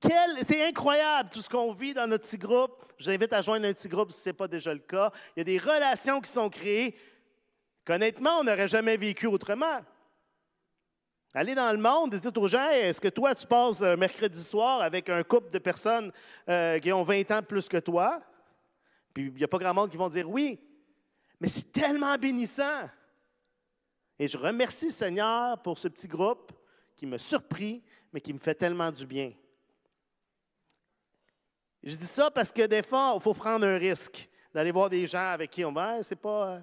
C'est 0.00 0.66
incroyable 0.66 1.30
tout 1.30 1.40
ce 1.40 1.48
qu'on 1.48 1.72
vit 1.72 1.94
dans 1.94 2.06
notre 2.06 2.24
petit 2.24 2.38
groupe. 2.38 2.84
Je 2.98 3.04
vous 3.04 3.10
invite 3.10 3.32
à 3.32 3.42
joindre 3.42 3.66
un 3.66 3.72
petit 3.72 3.88
groupe 3.88 4.12
si 4.12 4.20
ce 4.20 4.28
n'est 4.28 4.34
pas 4.34 4.48
déjà 4.48 4.72
le 4.72 4.80
cas. 4.80 5.10
Il 5.34 5.40
y 5.40 5.42
a 5.42 5.44
des 5.44 5.58
relations 5.58 6.20
qui 6.20 6.30
sont 6.30 6.50
créées 6.50 6.96
qu'honnêtement, 7.84 8.40
on 8.40 8.44
n'aurait 8.44 8.68
jamais 8.68 8.96
vécu 8.96 9.26
autrement. 9.26 9.80
Allez 11.34 11.54
dans 11.54 11.70
le 11.70 11.78
monde 11.78 12.14
et 12.14 12.20
dites 12.20 12.36
aux 12.38 12.48
gens, 12.48 12.68
est-ce 12.70 13.00
que 13.00 13.08
toi, 13.08 13.34
tu 13.34 13.46
passes 13.46 13.82
un 13.82 13.96
mercredi 13.96 14.42
soir 14.42 14.80
avec 14.80 15.08
un 15.10 15.22
couple 15.22 15.50
de 15.50 15.58
personnes 15.58 16.10
euh, 16.48 16.78
qui 16.78 16.92
ont 16.92 17.02
20 17.02 17.30
ans 17.30 17.42
plus 17.42 17.68
que 17.68 17.76
toi? 17.76 18.22
Puis 19.12 19.26
il 19.26 19.34
n'y 19.34 19.44
a 19.44 19.48
pas 19.48 19.58
grand 19.58 19.74
monde 19.74 19.90
qui 19.90 19.96
vont 19.96 20.08
dire 20.08 20.28
oui. 20.28 20.58
Mais 21.40 21.48
c'est 21.48 21.70
tellement 21.72 22.16
bénissant. 22.16 22.88
Et 24.18 24.28
je 24.28 24.38
remercie 24.38 24.86
le 24.86 24.92
Seigneur 24.92 25.60
pour 25.60 25.76
ce 25.76 25.88
petit 25.88 26.08
groupe 26.08 26.52
qui 26.96 27.04
me 27.04 27.18
surpris, 27.18 27.82
mais 28.12 28.20
qui 28.20 28.32
me 28.32 28.38
fait 28.38 28.54
tellement 28.54 28.90
du 28.90 29.04
bien. 29.04 29.32
Je 31.86 31.96
dis 31.96 32.06
ça 32.06 32.30
parce 32.30 32.52
que 32.52 32.66
des 32.66 32.82
fois, 32.82 33.14
il 33.16 33.22
faut 33.22 33.32
prendre 33.32 33.64
un 33.64 33.78
risque 33.78 34.28
d'aller 34.52 34.72
voir 34.72 34.90
des 34.90 35.06
gens 35.06 35.30
avec 35.30 35.50
qui 35.50 35.64
on 35.64 35.72
va. 35.72 36.02
Ce 36.02 36.12
n'est 36.12 36.20
pas, 36.20 36.60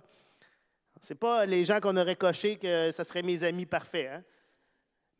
pas 1.20 1.46
les 1.46 1.66
gens 1.66 1.80
qu'on 1.80 1.98
aurait 1.98 2.16
cochés 2.16 2.58
que 2.58 2.92
ce 2.92 3.04
seraient 3.04 3.24
mes 3.24 3.42
amis 3.42 3.66
parfaits. 3.66 4.12
Hein? 4.12 4.24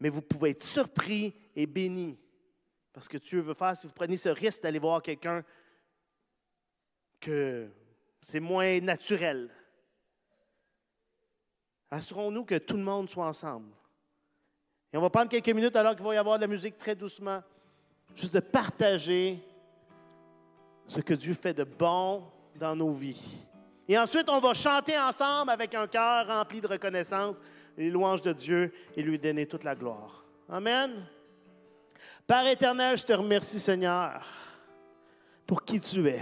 mais 0.04 0.10
vous 0.10 0.22
pouvez 0.22 0.50
être 0.50 0.66
surpris 0.66 1.34
et 1.56 1.66
béni. 1.66 2.20
Parce 2.92 3.08
que 3.08 3.18
Dieu 3.18 3.40
veut 3.40 3.54
faire, 3.54 3.78
si 3.78 3.88
vous 3.88 3.94
prenez 3.94 4.18
ce 4.18 4.28
risque 4.28 4.62
d'aller 4.62 4.78
voir 4.78 5.02
quelqu'un 5.02 5.46
que 7.22 7.72
c'est 8.22 8.42
moins 8.42 8.82
naturel. 8.82 9.50
Assurons-nous 11.90 12.44
que 12.44 12.58
tout 12.58 12.76
le 12.76 12.84
monde 12.84 13.10
soit 13.10 13.26
ensemble. 13.26 13.72
Et 14.92 14.98
on 14.98 15.02
va 15.02 15.10
prendre 15.10 15.30
quelques 15.30 15.56
minutes 15.56 15.78
alors 15.78 15.96
qu'il 15.96 16.04
va 16.04 16.16
y 16.16 16.18
avoir 16.18 16.38
de 16.38 16.42
la 16.42 16.48
musique 16.48 16.78
très 16.78 16.98
doucement, 16.98 17.42
juste 18.14 18.34
de 18.34 18.42
partager 18.42 19.42
ce 20.88 21.00
que 21.02 21.14
Dieu 21.14 21.34
fait 21.34 21.54
de 21.54 21.64
bon 21.64 22.24
dans 22.56 22.76
nos 22.76 22.92
vies. 22.92 23.22
Et 23.88 23.98
ensuite, 23.98 24.30
on 24.30 24.40
va 24.40 24.54
chanter 24.54 24.98
ensemble 24.98 25.52
avec 25.52 25.76
un 25.76 25.88
cœur 25.88 26.28
rempli 26.28 26.62
de 26.62 26.68
reconnaissance 26.68 27.36
les 27.78 27.90
louanges 27.90 28.22
de 28.22 28.34
Dieu 28.34 28.74
et 28.96 29.02
lui 29.02 29.18
donner 29.18 29.46
toute 29.46 29.64
la 29.64 29.76
gloire. 29.76 30.24
Amen. 30.50 31.06
Père 32.28 32.48
éternel, 32.48 32.98
je 32.98 33.06
te 33.06 33.14
remercie, 33.14 33.60
Seigneur, 33.60 34.26
pour 35.46 35.64
qui 35.64 35.80
tu 35.80 36.08
es, 36.08 36.22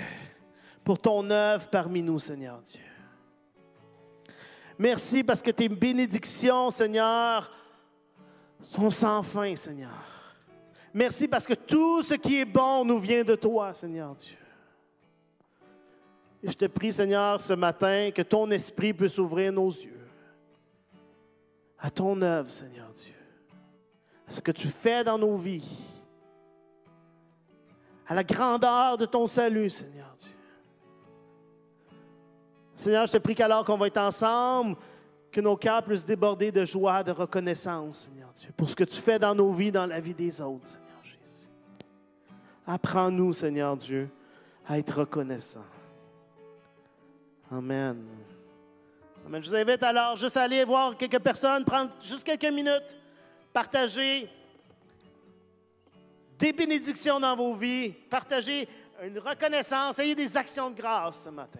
pour 0.83 0.99
ton 0.99 1.29
œuvre 1.29 1.67
parmi 1.67 2.01
nous, 2.01 2.19
Seigneur 2.19 2.61
Dieu. 2.61 2.81
Merci 4.79 5.23
parce 5.23 5.41
que 5.41 5.51
tes 5.51 5.69
bénédictions, 5.69 6.71
Seigneur, 6.71 7.51
sont 8.61 8.89
sans 8.89 9.21
fin, 9.21 9.55
Seigneur. 9.55 9.91
Merci 10.93 11.27
parce 11.27 11.45
que 11.45 11.53
tout 11.53 12.01
ce 12.01 12.15
qui 12.15 12.39
est 12.39 12.45
bon 12.45 12.83
nous 12.83 12.99
vient 12.99 13.23
de 13.23 13.35
toi, 13.35 13.73
Seigneur 13.73 14.15
Dieu. 14.15 14.37
Et 16.43 16.49
je 16.49 16.57
te 16.57 16.65
prie, 16.65 16.91
Seigneur, 16.91 17.39
ce 17.39 17.53
matin, 17.53 18.09
que 18.13 18.21
ton 18.21 18.49
esprit 18.49 18.93
puisse 18.93 19.17
ouvrir 19.17 19.53
nos 19.53 19.69
yeux 19.69 20.01
à 21.81 21.89
ton 21.89 22.21
œuvre, 22.21 22.49
Seigneur 22.49 22.91
Dieu, 22.93 23.15
à 24.27 24.31
ce 24.31 24.39
que 24.39 24.51
tu 24.51 24.67
fais 24.67 25.03
dans 25.03 25.17
nos 25.17 25.35
vies, 25.35 25.79
à 28.07 28.13
la 28.13 28.23
grandeur 28.23 28.97
de 28.97 29.05
ton 29.05 29.25
salut, 29.25 29.69
Seigneur 29.69 30.13
Dieu. 30.17 30.31
Seigneur, 32.75 33.07
je 33.07 33.13
te 33.13 33.17
prie 33.17 33.35
qu'alors 33.35 33.65
qu'on 33.65 33.77
va 33.77 33.87
être 33.87 33.97
ensemble, 33.97 34.77
que 35.31 35.41
nos 35.41 35.55
cœurs 35.55 35.83
puissent 35.83 36.05
déborder 36.05 36.51
de 36.51 36.65
joie, 36.65 37.03
de 37.03 37.11
reconnaissance, 37.11 37.99
Seigneur 37.99 38.31
Dieu, 38.33 38.49
pour 38.55 38.69
ce 38.69 38.75
que 38.75 38.83
tu 38.83 38.99
fais 38.99 39.17
dans 39.17 39.33
nos 39.33 39.51
vies, 39.51 39.71
dans 39.71 39.85
la 39.85 39.99
vie 39.99 40.13
des 40.13 40.41
autres, 40.41 40.67
Seigneur 40.67 41.03
Jésus. 41.03 41.47
Apprends-nous, 42.67 43.33
Seigneur 43.33 43.77
Dieu, 43.77 44.09
à 44.67 44.77
être 44.77 44.99
reconnaissants. 44.99 45.65
Amen. 47.51 48.07
Je 49.29 49.49
vous 49.49 49.55
invite 49.55 49.83
alors 49.83 50.15
juste 50.15 50.37
à 50.37 50.43
aller 50.43 50.63
voir 50.63 50.95
quelques 50.95 51.19
personnes, 51.19 51.65
prendre 51.65 51.91
juste 52.01 52.23
quelques 52.23 52.45
minutes, 52.45 52.95
partager 53.51 54.29
des 56.39 56.53
bénédictions 56.53 57.19
dans 57.19 57.35
vos 57.35 57.53
vies, 57.53 57.91
partager 58.09 58.69
une 59.03 59.19
reconnaissance, 59.19 59.99
ayez 59.99 60.15
des 60.15 60.37
actions 60.37 60.69
de 60.69 60.75
grâce 60.75 61.23
ce 61.23 61.29
matin. 61.29 61.59